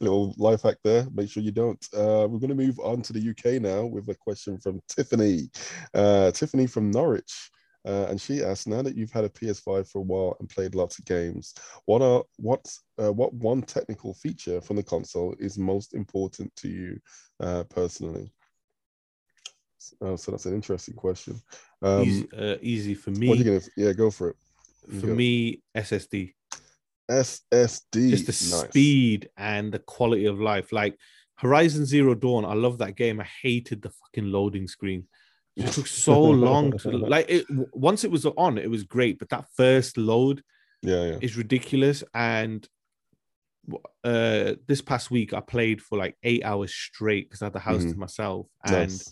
Little 0.00 0.34
life 0.38 0.62
hack 0.62 0.76
there. 0.84 1.06
Make 1.12 1.28
sure 1.30 1.42
you 1.42 1.50
don't. 1.52 1.82
Uh, 1.92 2.26
we're 2.28 2.38
going 2.38 2.48
to 2.48 2.54
move 2.54 2.78
on 2.80 3.02
to 3.02 3.12
the 3.12 3.30
UK 3.30 3.60
now 3.60 3.84
with 3.86 4.08
a 4.08 4.14
question 4.14 4.58
from 4.58 4.80
Tiffany. 4.88 5.50
Uh, 5.92 6.30
Tiffany 6.30 6.66
from 6.66 6.90
Norwich. 6.90 7.50
Uh, 7.86 8.06
and 8.08 8.20
she 8.20 8.42
asked, 8.42 8.66
now 8.66 8.80
that 8.80 8.96
you've 8.96 9.12
had 9.12 9.24
a 9.24 9.28
PS5 9.28 9.88
for 9.90 9.98
a 9.98 10.02
while 10.02 10.36
and 10.40 10.48
played 10.48 10.74
lots 10.74 10.98
of 10.98 11.04
games, 11.04 11.54
what 11.84 12.00
are 12.00 12.24
what 12.36 12.66
uh, 12.98 13.12
what 13.12 13.34
one 13.34 13.60
technical 13.60 14.14
feature 14.14 14.60
from 14.60 14.76
the 14.76 14.82
console 14.82 15.34
is 15.38 15.58
most 15.58 15.94
important 15.94 16.54
to 16.56 16.68
you 16.68 16.98
uh, 17.40 17.64
personally? 17.64 18.32
Uh, 20.00 20.16
so 20.16 20.30
that's 20.30 20.46
an 20.46 20.54
interesting 20.54 20.94
question. 20.94 21.38
Um, 21.82 22.04
easy, 22.04 22.28
uh, 22.36 22.56
easy 22.62 22.94
for 22.94 23.10
what 23.10 23.20
are 23.20 23.20
me. 23.20 23.38
you 23.38 23.44
gonna? 23.44 23.60
Yeah, 23.76 23.92
go 23.92 24.10
for 24.10 24.30
it. 24.30 24.36
You 24.90 25.00
For 25.00 25.06
go. 25.08 25.14
me, 25.14 25.62
SSD. 25.76 26.32
SSD. 27.10 28.10
Just 28.10 28.26
the 28.26 28.56
Nice. 28.56 28.68
speed 28.70 29.28
and 29.36 29.72
the 29.72 29.78
quality 29.80 30.24
of 30.24 30.40
life. 30.40 30.72
Like 30.72 30.98
Horizon 31.36 31.84
Zero 31.84 32.14
Dawn, 32.14 32.44
I 32.44 32.54
love 32.54 32.78
that 32.78 32.96
game. 32.96 33.20
I 33.20 33.26
hated 33.42 33.82
the 33.82 33.90
fucking 33.90 34.30
loading 34.30 34.68
screen. 34.68 35.06
It 35.56 35.72
took 35.72 35.86
so 35.86 36.20
long 36.20 36.76
to 36.78 36.90
like 36.90 37.26
it. 37.28 37.46
Once 37.72 38.04
it 38.04 38.10
was 38.10 38.26
on, 38.26 38.58
it 38.58 38.70
was 38.70 38.82
great, 38.82 39.18
but 39.18 39.28
that 39.28 39.46
first 39.56 39.96
load 39.96 40.42
Yeah, 40.82 41.04
yeah. 41.04 41.18
is 41.20 41.36
ridiculous. 41.36 42.02
And 42.12 42.68
uh, 44.02 44.54
this 44.66 44.82
past 44.82 45.10
week, 45.10 45.32
I 45.32 45.40
played 45.40 45.80
for 45.80 45.96
like 45.96 46.16
eight 46.22 46.44
hours 46.44 46.74
straight 46.74 47.28
because 47.28 47.42
I 47.42 47.46
had 47.46 47.52
the 47.52 47.60
house 47.60 47.84
to 47.84 47.94
Mhm. 47.94 47.98
myself, 47.98 48.46
and 48.64 48.90
Nice. 48.90 49.10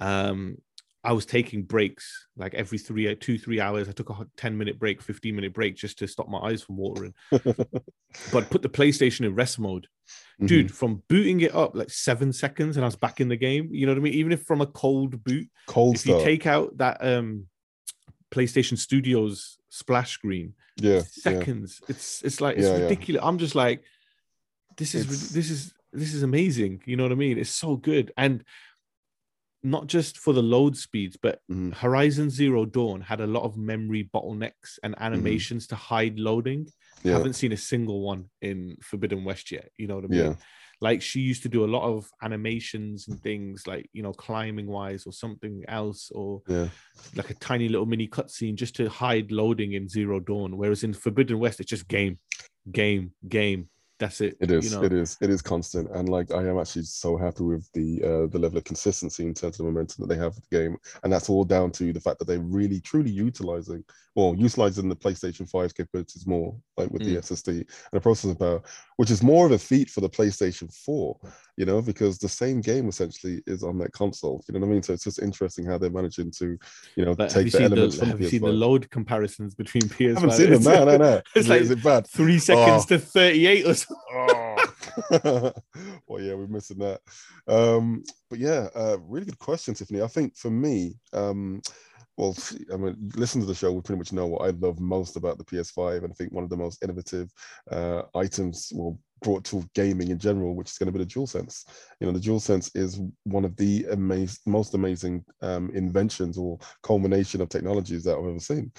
um 0.00 0.56
i 1.04 1.12
was 1.12 1.26
taking 1.26 1.62
breaks 1.62 2.26
like 2.36 2.54
every 2.54 2.78
three 2.78 3.14
two 3.16 3.38
three 3.38 3.60
hours. 3.60 3.88
I 3.88 3.92
took 3.92 4.10
a 4.10 4.26
10 4.36 4.56
minute 4.58 4.78
break 4.78 5.02
15 5.02 5.36
minute 5.36 5.52
break 5.52 5.76
just 5.76 5.98
to 5.98 6.06
stop 6.08 6.28
my 6.28 6.38
eyes 6.38 6.62
from 6.62 6.76
watering. 6.76 7.14
But 8.32 8.48
put 8.50 8.62
the 8.62 8.68
playstation 8.68 9.26
in 9.26 9.34
rest 9.34 9.58
mode. 9.58 9.86
Mhm. 10.40 10.48
dude 10.48 10.74
from 10.74 11.02
booting 11.08 11.40
it 11.42 11.54
up 11.54 11.74
like 11.76 11.90
seven 11.90 12.32
seconds 12.32 12.76
and 12.76 12.84
i 12.84 12.88
was 12.88 12.96
back 12.96 13.20
in 13.20 13.28
the 13.28 13.36
game 13.36 13.68
you 13.72 13.86
know 13.86 13.92
what 13.92 13.98
i 13.98 14.02
mean? 14.02 14.14
Even 14.14 14.32
if 14.32 14.42
from 14.42 14.60
a 14.60 14.66
cold 14.66 15.22
boot 15.22 15.48
cold 15.66 15.94
if 15.94 16.06
you 16.06 16.18
take 16.20 16.44
out 16.46 16.76
that 16.78 16.96
um 17.12 17.46
playstation 18.32 18.76
studios 18.76 19.58
splash 19.68 20.10
screen 20.12 20.54
yeah, 20.76 20.94
yeah. 20.94 21.02
seconds. 21.02 21.80
It's 21.88 22.22
it's 22.22 22.40
like 22.40 22.56
it's 22.56 22.66
Yeah, 22.66 22.76
yeah. 22.78 22.82
ridiculous. 22.84 23.22
I'm 23.24 23.38
just 23.38 23.54
like 23.54 23.84
this 24.76 24.94
is 24.94 25.04
It's- 25.04 25.28
this 25.30 25.50
is 25.50 25.72
this 25.92 26.12
is 26.12 26.24
amazing. 26.24 26.82
You 26.84 26.96
know 26.96 27.04
what 27.04 27.12
i 27.12 27.14
mean? 27.14 27.38
It's 27.38 27.50
so 27.64 27.76
good. 27.76 28.10
And 28.16 28.42
not 29.64 29.86
just 29.86 30.18
for 30.18 30.32
the 30.34 30.42
load 30.42 30.76
speeds 30.76 31.16
but 31.20 31.40
Mhm. 31.50 31.72
horizon 31.74 32.28
zero 32.30 32.64
dawn 32.66 33.00
had 33.00 33.20
a 33.20 33.26
lot 33.26 33.42
of 33.44 33.56
memory 33.56 34.08
bottlenecks 34.14 34.78
and 34.82 34.94
animations 34.98 35.66
to 35.68 35.74
hide 35.76 36.18
loading 36.18 36.66
Mm-hmm. 36.66 37.08
Yeah, 37.08 37.16
haven't 37.18 37.32
seen 37.34 37.52
a 37.52 37.56
single 37.56 38.00
one 38.00 38.26
in 38.40 38.76
forbidden 38.82 39.24
west 39.24 39.50
yet 39.50 39.70
you 39.76 39.86
know 39.88 39.96
what 39.96 40.04
i 40.04 40.08
mean 40.08 40.20
Yeah. 40.24 40.34
like 40.80 41.02
she 41.02 41.20
used 41.20 41.42
to 41.42 41.48
do 41.50 41.64
a 41.64 41.72
lot 41.76 41.84
of 41.92 42.08
animations 42.22 43.08
and 43.08 43.20
things 43.22 43.66
like 43.66 43.88
you 43.92 44.02
know 44.02 44.12
climbing 44.12 44.66
wise 44.66 45.06
or 45.06 45.12
something 45.12 45.64
else 45.68 46.10
or 46.14 46.42
yeah. 46.48 46.68
like 47.16 47.30
a 47.30 47.34
tiny 47.34 47.68
little 47.68 47.86
mini 47.86 48.06
cutscene 48.08 48.54
just 48.54 48.74
to 48.76 48.88
hide 48.88 49.32
loading 49.32 49.72
in 49.72 49.88
Zero 49.88 50.18
Dawn. 50.20 50.56
Whereas 50.56 50.82
in 50.84 50.92
Forbidden 50.94 51.38
West, 51.38 51.60
it's 51.60 51.70
just 51.70 51.88
game, 51.88 52.18
game, 52.70 53.12
game. 53.28 53.68
That's 54.04 54.20
it. 54.20 54.36
It 54.38 54.50
is. 54.50 54.70
You 54.70 54.76
know? 54.76 54.84
It 54.84 54.92
is. 54.92 55.16
It 55.22 55.30
is 55.30 55.40
constant, 55.40 55.88
and 55.92 56.10
like 56.10 56.30
I 56.30 56.46
am 56.46 56.58
actually 56.58 56.82
so 56.82 57.16
happy 57.16 57.42
with 57.42 57.72
the 57.72 58.02
uh, 58.02 58.26
the 58.26 58.38
level 58.38 58.58
of 58.58 58.64
consistency 58.64 59.24
in 59.24 59.32
terms 59.32 59.58
of 59.58 59.64
the 59.64 59.72
momentum 59.72 60.02
that 60.02 60.14
they 60.14 60.20
have 60.20 60.34
with 60.34 60.46
the 60.46 60.58
game, 60.58 60.76
and 61.02 61.10
that's 61.10 61.30
all 61.30 61.42
down 61.42 61.70
to 61.72 61.90
the 61.90 62.00
fact 62.00 62.18
that 62.18 62.26
they're 62.26 62.38
really 62.38 62.80
truly 62.80 63.10
utilizing, 63.10 63.82
well, 64.14 64.34
utilizing 64.36 64.90
the 64.90 64.94
PlayStation 64.96 65.50
5's 65.50 65.72
capabilities 65.72 66.26
more, 66.26 66.54
like 66.76 66.90
with 66.90 67.02
the 67.02 67.14
Mm. 67.14 67.20
SSD 67.20 67.48
and 67.60 67.66
the 67.92 68.00
processing 68.00 68.36
power, 68.36 68.60
which 68.98 69.10
is 69.10 69.22
more 69.22 69.46
of 69.46 69.52
a 69.52 69.58
feat 69.58 69.88
for 69.88 70.02
the 70.02 70.10
PlayStation 70.10 70.70
4, 70.84 71.18
you 71.56 71.64
know, 71.64 71.80
because 71.80 72.18
the 72.18 72.28
same 72.28 72.60
game 72.60 72.88
essentially 72.88 73.42
is 73.46 73.62
on 73.62 73.78
that 73.78 73.92
console. 73.92 74.42
You 74.48 74.54
know 74.54 74.60
what 74.60 74.66
I 74.66 74.72
mean? 74.72 74.82
So 74.82 74.92
it's 74.92 75.04
just 75.04 75.22
interesting 75.22 75.64
how 75.64 75.78
they're 75.78 75.90
managing 75.90 76.30
to, 76.32 76.58
you 76.96 77.04
know, 77.04 77.14
But 77.14 77.32
have 77.32 77.44
you 77.44 77.50
take 77.50 77.62
the 77.62 77.68
the, 77.68 77.74
elements 77.76 77.98
from 77.98 78.08
have 78.08 78.18
the 78.18 78.24
you 78.24 78.30
seen 78.30 78.42
the 78.42 78.48
load 78.52 78.90
comparisons 78.90 79.54
between 79.54 79.82
PS5? 79.82 80.16
I 80.16 80.20
haven't 80.20 80.30
seen 80.32 80.50
them. 80.50 80.62
No, 80.62 80.84
no, 80.84 80.96
no. 80.96 81.22
It's 81.34 81.48
like 81.48 81.60
is 81.62 81.70
it 81.70 81.82
bad? 81.82 82.06
three 82.06 82.38
seconds 82.38 82.84
Oh. 82.84 82.96
to 82.96 82.98
38 82.98 83.66
or 83.66 83.74
something. 83.74 84.02
well, 86.06 86.20
yeah, 86.20 86.34
we're 86.34 86.46
missing 86.46 86.78
that. 86.78 87.00
Um, 87.48 88.04
but 88.30 88.38
yeah, 88.38 88.68
uh, 88.74 88.98
really 89.06 89.26
good 89.26 89.38
question, 89.38 89.74
Tiffany. 89.74 90.02
I 90.02 90.06
think 90.06 90.36
for 90.36 90.50
me, 90.50 90.96
um, 91.12 91.62
well, 92.16 92.36
I 92.72 92.76
mean, 92.76 93.10
listen 93.16 93.40
to 93.40 93.46
the 93.46 93.54
show, 93.54 93.72
we 93.72 93.80
pretty 93.80 93.98
much 93.98 94.12
know 94.12 94.26
what 94.26 94.46
I 94.46 94.50
love 94.50 94.78
most 94.78 95.16
about 95.16 95.38
the 95.38 95.44
PS5, 95.44 96.04
and 96.04 96.12
I 96.12 96.14
think 96.14 96.32
one 96.32 96.44
of 96.44 96.50
the 96.50 96.56
most 96.56 96.82
innovative 96.82 97.32
uh, 97.70 98.02
items, 98.14 98.72
well, 98.74 98.98
brought 99.22 99.44
to 99.46 99.64
gaming 99.74 100.10
in 100.10 100.18
general, 100.18 100.54
which 100.54 100.70
is 100.70 100.78
going 100.78 100.92
to 100.92 100.96
be 100.96 101.02
the 101.02 101.10
DualSense. 101.10 101.64
You 101.98 102.06
know, 102.06 102.12
the 102.12 102.20
DualSense 102.20 102.70
is 102.76 103.00
one 103.24 103.44
of 103.44 103.56
the 103.56 103.86
amazing, 103.90 104.38
most 104.46 104.74
amazing 104.74 105.24
um, 105.42 105.70
inventions 105.70 106.38
or 106.38 106.58
culmination 106.82 107.40
of 107.40 107.48
technologies 107.48 108.04
that 108.04 108.16
I've 108.16 108.26
ever 108.26 108.38
seen. 108.38 108.70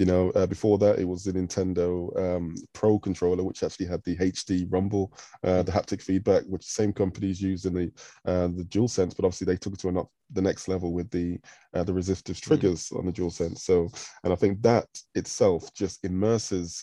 You 0.00 0.06
know, 0.06 0.30
uh, 0.30 0.46
before 0.46 0.78
that, 0.78 0.98
it 0.98 1.04
was 1.04 1.24
the 1.24 1.32
Nintendo 1.34 2.08
um, 2.18 2.54
Pro 2.72 2.98
controller, 2.98 3.44
which 3.44 3.62
actually 3.62 3.84
had 3.84 4.02
the 4.04 4.16
HD 4.16 4.64
rumble, 4.70 5.12
uh, 5.44 5.62
the 5.62 5.70
haptic 5.70 6.00
feedback, 6.00 6.44
which 6.44 6.62
the 6.62 6.70
same 6.70 6.90
companies 6.90 7.38
used 7.38 7.66
in 7.66 7.74
the 7.74 7.92
uh, 8.24 8.46
the 8.46 8.64
DualSense, 8.70 9.14
but 9.14 9.26
obviously 9.26 9.44
they 9.44 9.58
took 9.58 9.74
it 9.74 9.80
to 9.80 10.08
the 10.32 10.40
next 10.40 10.68
level 10.68 10.94
with 10.94 11.10
the 11.10 11.38
uh, 11.74 11.84
the 11.84 11.92
resistive 11.92 12.40
triggers 12.40 12.90
on 12.92 13.04
the 13.04 13.12
DualSense. 13.12 13.58
So, 13.58 13.90
and 14.24 14.32
I 14.32 14.36
think 14.36 14.62
that 14.62 14.86
itself 15.14 15.70
just 15.74 16.02
immerses 16.02 16.82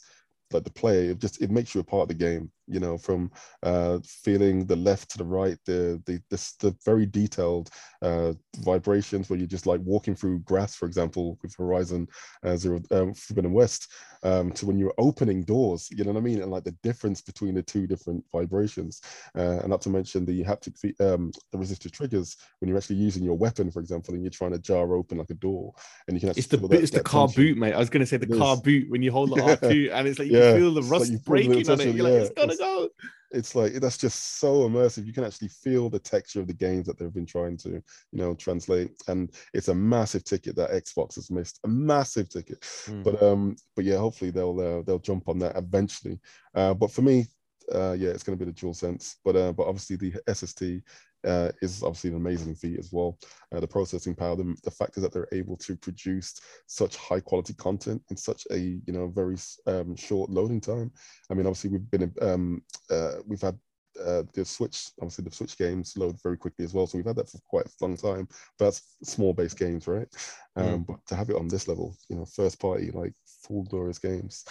like 0.51 0.63
the 0.63 0.69
player. 0.69 1.09
It 1.09 1.17
just 1.19 1.41
it 1.41 1.49
makes 1.49 1.73
you 1.73 1.81
a 1.81 1.83
part 1.83 2.03
of 2.03 2.09
the 2.09 2.23
game. 2.23 2.51
You 2.69 2.81
know, 2.81 2.97
from 2.97 3.31
uh, 3.63 3.99
feeling 4.05 4.65
the 4.65 4.75
left 4.75 5.09
to 5.11 5.17
the 5.17 5.23
right, 5.23 5.57
the 5.65 6.01
the 6.05 6.21
the, 6.29 6.53
the 6.59 6.75
very 6.83 7.05
detailed 7.05 7.69
uh, 8.01 8.33
vibrations 8.57 9.29
where 9.29 9.39
you're 9.39 9.47
just 9.47 9.65
like 9.65 9.79
walking 9.85 10.15
through 10.15 10.39
grass, 10.39 10.75
for 10.75 10.85
example, 10.85 11.37
with 11.41 11.55
Horizon 11.57 12.07
uh, 12.43 12.57
Zero 12.57 12.81
um, 12.91 13.13
Forbidden 13.13 13.53
West, 13.53 13.87
um, 14.23 14.51
to 14.51 14.65
when 14.65 14.77
you're 14.77 14.93
opening 14.97 15.43
doors. 15.43 15.87
You 15.91 16.03
know 16.03 16.11
what 16.11 16.19
I 16.19 16.23
mean? 16.23 16.41
And 16.41 16.51
like 16.51 16.65
the 16.65 16.75
difference 16.83 17.21
between 17.21 17.55
the 17.55 17.63
two 17.63 17.87
different 17.87 18.21
vibrations, 18.33 19.01
uh, 19.37 19.59
and 19.59 19.69
not 19.69 19.81
to 19.83 19.89
mention 19.89 20.25
the 20.25 20.43
haptic, 20.43 20.77
fe- 20.77 20.95
um, 21.05 21.31
the 21.53 21.57
resistive 21.57 21.93
triggers 21.93 22.35
when 22.59 22.67
you're 22.67 22.77
actually 22.77 22.97
using 22.97 23.23
your 23.23 23.37
weapon, 23.37 23.71
for 23.71 23.79
example, 23.79 24.13
and 24.13 24.23
you're 24.23 24.29
trying 24.29 24.51
to 24.51 24.59
jar 24.59 24.93
open 24.93 25.19
like 25.19 25.29
a 25.29 25.35
door, 25.35 25.73
and 26.09 26.17
you 26.17 26.19
can 26.19 26.29
actually 26.29 26.39
It's 26.41 26.47
the 26.49 26.57
that- 26.67 26.81
it's 26.81 26.91
the 26.91 26.99
car 27.01 27.27
tension. 27.27 27.43
boot, 27.43 27.57
mate. 27.57 27.73
I 27.73 27.77
was 27.79 27.89
gonna 27.89 28.05
say 28.05 28.17
the 28.17 28.25
It 28.33 28.37
car 28.37 28.55
is. 28.55 28.59
boot 28.61 28.89
when 28.89 29.01
you 29.01 29.11
hold 29.13 29.29
the 29.31 29.35
Yeah. 29.41 29.55
R2 29.55 29.91
and 29.93 30.05
it's 30.07 30.19
like 30.19 30.27
you 30.27 30.37
Yeah. 30.37 30.51
can 30.51 30.59
feel 30.59 30.73
the 30.73 30.81
like 30.81 30.91
rust 30.91 31.11
the 31.13 31.17
breaking 31.19 31.69
on 31.69 31.79
it. 31.79 31.95
You're 31.95 32.03
like, 32.03 32.13
yeah. 32.13 32.19
it's 32.19 32.29
gonna 32.31 32.56
It's- 33.31 33.55
like 33.55 33.73
that's 33.73 33.97
just 33.97 34.39
so 34.39 34.67
immersive. 34.69 35.05
You 35.05 35.13
can 35.13 35.25
actually 35.25 35.49
feel 35.49 35.89
the 35.89 35.99
texture 35.99 36.39
of 36.39 36.47
the 36.47 36.53
games 36.53 36.85
that 36.87 36.97
they've 36.97 37.13
been 37.13 37.25
trying 37.25 37.57
to, 37.57 37.69
you 37.69 37.83
know, 38.11 38.33
translate. 38.35 38.91
And 39.07 39.31
it's 39.53 39.67
a 39.67 39.75
massive 39.75 40.23
ticket 40.23 40.55
that 40.55 40.71
Xbox 40.71 41.15
has 41.15 41.29
missed, 41.29 41.59
a 41.63 41.67
massive 41.67 42.29
ticket. 42.29 42.61
Mm. 42.61 43.03
But 43.03 43.21
um, 43.21 43.55
but 43.75 43.85
yeah, 43.85 43.97
hopefully 43.97 44.31
they'll 44.31 44.59
uh, 44.59 44.81
they'll 44.83 44.99
jump 44.99 45.27
on 45.27 45.39
that 45.39 45.57
eventually. 45.57 46.19
Uh, 46.55 46.73
but 46.73 46.91
for 46.91 47.01
me, 47.01 47.27
uh, 47.73 47.93
yeah, 47.93 48.09
it's 48.09 48.23
going 48.23 48.37
to 48.37 48.45
be 48.45 48.49
the 48.49 48.57
dual 48.57 48.73
sense. 48.73 49.17
But 49.25 49.35
uh, 49.35 49.51
but 49.51 49.67
obviously 49.67 49.97
the 49.97 50.11
SSD 50.27 50.81
uh, 51.25 51.51
is 51.61 51.83
obviously 51.83 52.09
an 52.09 52.17
amazing 52.17 52.55
feat 52.55 52.79
as 52.79 52.91
well. 52.91 53.17
Uh, 53.53 53.59
the 53.59 53.67
processing 53.67 54.15
power, 54.15 54.35
the, 54.35 54.55
the 54.63 54.71
fact 54.71 54.97
is 54.97 55.03
that 55.03 55.11
they're 55.13 55.27
able 55.31 55.57
to 55.57 55.75
produce 55.75 56.39
such 56.67 56.95
high 56.95 57.19
quality 57.19 57.53
content 57.53 58.01
in 58.09 58.17
such 58.17 58.45
a 58.51 58.57
you 58.57 58.93
know 58.93 59.07
very 59.07 59.35
um, 59.67 59.95
short 59.95 60.29
loading 60.29 60.61
time. 60.61 60.91
I 61.29 61.33
mean, 61.33 61.47
obviously 61.47 61.71
we've 61.71 61.91
been 61.91 62.13
um, 62.21 62.61
uh, 62.89 63.13
we've 63.25 63.41
had 63.41 63.57
uh, 64.03 64.23
the 64.33 64.45
Switch, 64.45 64.89
obviously 65.01 65.23
the 65.25 65.31
Switch 65.31 65.57
games 65.57 65.97
load 65.97 66.21
very 66.21 66.37
quickly 66.37 66.65
as 66.65 66.73
well. 66.73 66.87
So 66.87 66.97
we've 66.97 67.05
had 67.05 67.15
that 67.17 67.29
for 67.29 67.39
quite 67.47 67.65
a 67.65 67.71
long 67.81 67.97
time. 67.97 68.27
But 68.57 68.65
that's 68.65 68.95
small 69.03 69.33
base 69.33 69.53
games, 69.53 69.87
right? 69.87 70.07
Um, 70.55 70.83
But 70.83 71.05
to 71.07 71.15
have 71.15 71.29
it 71.29 71.35
on 71.35 71.47
this 71.47 71.67
level, 71.67 71.95
you 72.09 72.15
know, 72.15 72.25
first 72.25 72.59
party, 72.59 72.91
like 72.91 73.13
full 73.25 73.63
glorious 73.63 73.99
games 73.99 74.43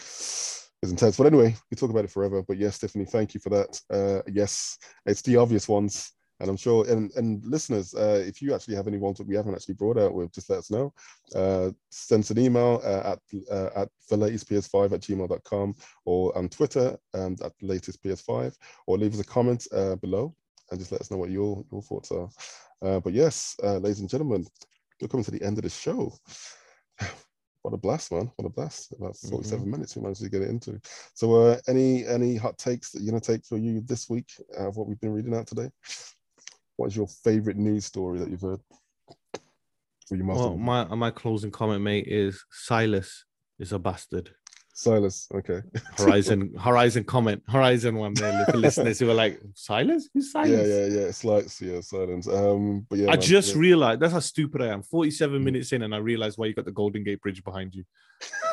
is 0.83 0.91
intense. 0.91 1.17
But 1.17 1.27
anyway, 1.27 1.55
we 1.71 1.77
talk 1.77 1.91
about 1.91 2.05
it 2.05 2.11
forever. 2.11 2.43
But 2.43 2.59
yes, 2.59 2.79
Tiffany, 2.79 3.05
thank 3.05 3.35
you 3.35 3.41
for 3.41 3.51
that. 3.51 3.81
Uh, 3.91 4.23
yes, 4.31 4.79
it's 5.05 5.23
the 5.23 5.37
obvious 5.37 5.69
ones. 5.69 6.12
And 6.41 6.51
I'm 6.51 6.57
sure, 6.57 6.87
and, 6.91 7.11
and 7.16 7.43
listeners, 7.45 7.95
uh, 7.95 8.22
if 8.26 8.43
you 8.43 8.55
actually 8.55 8.76
have 8.76 8.87
any 8.87 8.99
ones 8.99 9.18
that 9.18 9.26
we 9.26 9.34
haven't 9.34 9.55
actually 9.55 9.74
brought 9.74 9.99
out 9.99 10.12
with, 10.12 10.32
just 10.32 10.51
let 10.51 10.59
us 10.59 10.70
know. 10.70 10.93
Uh, 11.34 11.70
send 11.91 12.24
us 12.24 12.30
an 12.30 12.39
email 12.39 12.80
uh, 12.84 13.12
at 13.14 13.18
uh, 13.51 13.70
at 13.74 13.89
the 14.11 14.16
latest 14.16 14.49
PS5 14.51 14.93
at 14.93 15.01
gmail.com 15.01 15.74
or 16.05 16.37
on 16.37 16.49
Twitter 16.49 16.99
and 17.14 17.41
at 17.41 17.53
the 17.59 17.66
latest 17.66 18.03
PS5, 18.03 18.55
or 18.87 18.99
leave 18.99 19.14
us 19.14 19.20
a 19.20 19.24
comment 19.24 19.66
uh, 19.72 19.97
below 19.97 20.34
and 20.70 20.80
just 20.80 20.93
let 20.93 21.01
us 21.01 21.11
know 21.11 21.16
what 21.16 21.30
your, 21.30 21.64
your 21.70 21.82
thoughts 21.82 22.11
are. 22.11 22.28
Uh, 22.82 23.01
but 23.01 23.12
yes, 23.12 23.57
uh, 23.62 23.78
ladies 23.78 24.01
and 24.01 24.09
gentlemen, 24.09 24.47
we're 25.01 25.09
coming 25.09 25.24
to 25.24 25.30
the 25.30 25.43
end 25.43 25.59
of 25.59 25.64
the 25.64 25.70
show. 25.70 26.12
what 27.62 27.74
a 27.74 27.76
blast, 27.76 28.12
man! 28.12 28.30
What 28.37 28.47
a 28.47 28.51
blast! 28.51 28.93
About 28.93 29.14
Mm-hmm. 29.14 29.30
47 29.30 29.70
minutes 29.70 29.97
we 29.97 30.03
managed 30.03 30.22
to 30.22 30.28
get 30.28 30.43
it 30.43 30.51
into. 30.51 30.80
So, 31.14 31.34
uh, 31.34 31.59
any 31.68 32.07
any 32.07 32.37
hot 32.37 32.59
takes 32.59 32.91
that 32.91 33.03
you're 33.03 33.12
gonna 33.12 33.20
take 33.20 33.45
for 33.45 33.59
you 33.59 33.80
this 33.80 34.09
week 34.09 34.30
of 34.57 34.76
what 34.76 34.87
we've 34.87 35.01
been 35.01 35.12
reading 35.12 35.34
out 35.34 35.47
today? 35.47 35.70
What 36.77 36.87
is 36.89 36.97
your 36.97 37.07
favorite 37.07 37.57
news 37.57 37.85
story 37.87 38.18
that 38.18 38.29
you've 38.31 38.43
heard? 38.43 38.61
Or 40.11 40.16
you 40.16 40.24
must 40.24 40.41
Well, 40.41 40.57
my 40.57 40.85
my 40.95 41.11
closing 41.11 41.51
comment, 41.51 41.83
mate, 41.83 42.07
is 42.07 42.45
Silas 42.51 43.24
is 43.59 43.72
a 43.72 43.79
bastard. 43.79 44.31
Silas. 44.79 45.27
Okay. 45.35 45.62
Horizon 45.97 46.53
Horizon 46.61 47.03
comment 47.05 47.43
Horizon 47.49 47.95
one 47.97 48.12
there 48.12 48.45
for 48.45 48.59
listeners 48.59 48.99
who 48.99 49.09
are 49.11 49.14
like 49.14 49.41
Silas 49.55 50.11
who's 50.12 50.31
Silas 50.31 50.51
yeah, 50.51 50.66
yeah, 50.66 50.87
yeah. 50.87 51.07
It's 51.09 51.24
like 51.24 51.47
yeah, 51.62 51.81
silence. 51.81 52.29
Um, 52.29 52.87
but 52.91 52.99
yeah, 52.99 53.07
I 53.07 53.12
man, 53.12 53.20
just 53.22 53.55
yeah. 53.55 53.61
realized 53.62 54.01
that's 54.01 54.12
how 54.12 54.20
stupid 54.20 54.61
I 54.61 54.66
am 54.66 54.83
47 54.83 55.41
Mm. 55.41 55.45
minutes 55.45 55.72
in 55.72 55.81
and 55.83 55.95
I 55.95 55.97
realized 55.99 56.37
why 56.37 56.45
you 56.47 56.53
got 56.55 56.66
the 56.66 56.72
Golden 56.72 57.05
Gate 57.05 57.22
Bridge 57.22 57.43
behind 57.43 57.74
you 57.74 57.85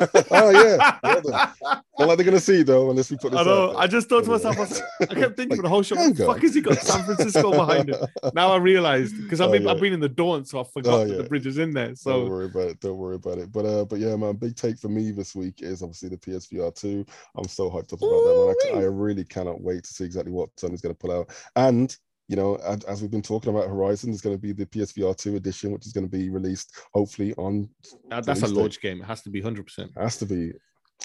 oh 0.30 0.50
yeah. 0.50 0.98
Well 1.02 1.82
like 1.98 2.16
they're 2.16 2.24
gonna 2.24 2.40
see 2.40 2.62
though 2.62 2.90
unless 2.90 3.10
we 3.10 3.16
put 3.16 3.30
this 3.32 3.40
I 3.40 3.44
know 3.44 3.70
out 3.70 3.76
I 3.76 3.86
just 3.86 4.08
thought 4.08 4.24
to 4.24 4.30
myself 4.30 4.56
I, 5.00 5.06
kept 5.14 5.36
thinking 5.36 5.56
for 5.56 5.62
the 5.62 5.68
whole 5.68 5.82
show 5.82 5.96
what 5.96 6.16
the 6.16 6.26
fuck 6.26 6.40
has 6.42 6.54
he 6.54 6.60
got 6.60 6.78
San 6.78 7.04
Francisco 7.04 7.52
behind 7.52 7.90
him 7.90 8.00
now 8.34 8.52
I 8.52 8.56
realized 8.56 9.16
because 9.22 9.40
I've 9.40 9.48
Oh, 9.48 9.52
been 9.52 9.62
yeah. 9.64 9.70
I've 9.72 9.80
been 9.80 9.92
in 9.92 10.00
the 10.00 10.08
dawn 10.08 10.44
so 10.44 10.60
I 10.60 10.64
forgot 10.64 10.92
Oh, 10.94 11.04
that 11.06 11.14
the 11.16 11.24
bridge 11.24 11.46
is 11.46 11.58
in 11.58 11.72
there 11.72 11.94
So 11.94 12.20
Don't 12.20 12.30
worry 12.30 12.46
about 12.46 12.68
it. 12.68 12.80
Don't 12.80 12.96
worry 12.98 13.16
about 13.16 13.38
it. 13.38 13.52
But 13.52 13.64
uh, 13.66 13.84
but 13.84 13.98
yeah, 13.98 14.16
man, 14.16 14.36
big 14.36 14.56
take 14.56 14.78
for 14.78 14.88
me 14.88 15.10
this 15.12 15.34
week 15.34 15.62
is 15.62 15.82
obviously 15.82 16.08
the 16.08 16.16
PSVR 16.16 16.74
two. 16.74 17.04
I'm 17.36 17.48
so 17.48 17.70
hyped 17.70 17.92
up 17.92 18.00
about 18.02 18.08
that, 18.24 18.54
man. 18.72 18.82
I, 18.82 18.84
I 18.84 18.88
really 18.88 19.24
cannot 19.24 19.60
wait 19.60 19.84
to 19.84 19.92
see 19.94 20.04
exactly 20.04 20.32
what 20.32 20.54
Sony's 20.56 20.80
going 20.80 20.94
to 20.94 20.98
pull 20.98 21.12
out. 21.12 21.30
And 21.56 21.96
you 22.28 22.36
know, 22.36 22.56
as, 22.88 23.02
we've 23.02 23.10
been 23.10 23.20
talking 23.20 23.50
about 23.54 23.68
Horizon, 23.68 24.10
there's 24.10 24.22
going 24.22 24.34
to 24.34 24.40
be 24.40 24.52
the 24.52 24.64
PSVR 24.66 25.14
two 25.16 25.36
edition, 25.36 25.72
which 25.72 25.86
is 25.86 25.92
going 25.92 26.06
to 26.06 26.10
be 26.10 26.30
released 26.30 26.74
hopefully 26.94 27.34
on. 27.34 27.68
that's 28.08 28.40
a 28.42 28.46
launch 28.48 28.80
game 28.80 29.00
it 29.02 29.04
has 29.04 29.20
to 29.22 29.30
be 29.30 29.42
100% 29.42 29.78
It 29.78 29.90
Has 29.96 30.16
to 30.16 30.26
be 30.26 30.52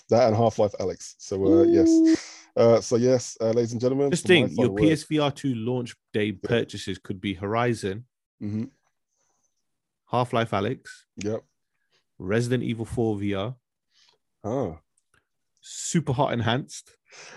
that 0.10 0.28
and 0.28 0.36
Half 0.36 0.60
Life 0.60 0.74
Alyx. 0.80 1.16
So 1.18 1.62
uh, 1.62 1.64
yes. 1.64 2.36
Uh, 2.56 2.82
so 2.82 2.96
yes, 2.98 3.38
uh, 3.40 3.52
ladies 3.52 3.72
and 3.72 3.80
gentlemen, 3.80 4.10
just 4.12 4.26
think 4.26 4.50
your 4.50 4.68
final 4.68 4.74
word- 4.74 4.84
PSVR 4.84 5.34
2 5.34 5.56
launch 5.56 5.96
day 6.14 6.32
purchases 6.32 6.98
could 6.98 7.22
be 7.22 7.34
Horizon 7.36 8.06
mm-hmm. 8.42 8.66
Half-Life 10.12 10.54
Alex 10.54 11.06
Yep. 11.18 11.44
Resident 12.18 12.64
Evil 12.64 12.86
4 12.86 13.16
VR 13.18 13.56
Ah. 14.44 14.80
Super 15.62 16.14
hot 16.14 16.34
enhanced 16.34 16.96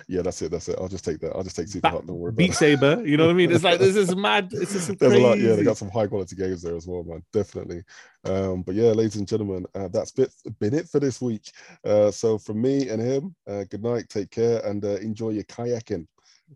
Yeah, 0.08 0.22
that's 0.22 0.42
it. 0.42 0.50
That's 0.50 0.68
it. 0.68 0.76
I'll 0.78 0.88
just 0.88 1.04
take 1.04 1.20
that. 1.20 1.34
I'll 1.34 1.42
just 1.42 1.56
take 1.56 1.68
Super 1.68 1.88
Ba- 1.88 1.90
Hot. 1.90 2.06
Don't 2.06 2.18
worry 2.18 2.30
about 2.30 2.38
Beat 2.38 2.50
it. 2.50 2.56
Saber. 2.56 3.02
You 3.06 3.16
know 3.16 3.26
what 3.26 3.32
I 3.32 3.34
mean? 3.34 3.52
It's 3.52 3.64
like 3.64 3.78
this 3.78 3.96
is 3.96 4.14
mad. 4.14 4.50
It's 4.52 4.72
just 4.72 4.98
There's 4.98 5.14
a 5.14 5.18
lot. 5.18 5.38
Yeah, 5.38 5.54
they 5.54 5.64
got 5.64 5.76
some 5.76 5.90
high 5.90 6.06
quality 6.06 6.36
games 6.36 6.62
there 6.62 6.76
as 6.76 6.86
well, 6.86 7.04
man. 7.04 7.22
Definitely. 7.32 7.82
Um, 8.24 8.62
but 8.62 8.74
yeah, 8.74 8.90
ladies 8.90 9.16
and 9.16 9.26
gentlemen, 9.26 9.66
uh, 9.74 9.88
that's 9.88 10.12
bit, 10.12 10.32
been 10.60 10.74
it 10.74 10.88
for 10.88 11.00
this 11.00 11.20
week. 11.20 11.50
Uh, 11.84 12.10
so 12.10 12.38
from 12.38 12.60
me 12.60 12.88
and 12.88 13.00
him, 13.00 13.34
uh, 13.48 13.64
good 13.64 13.82
night, 13.82 14.08
take 14.08 14.30
care, 14.30 14.60
and 14.66 14.84
uh, 14.84 14.96
enjoy 14.96 15.30
your 15.30 15.44
kayaking. 15.44 16.06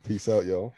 Peace 0.04 0.28
out, 0.28 0.44
y'all. 0.44 0.74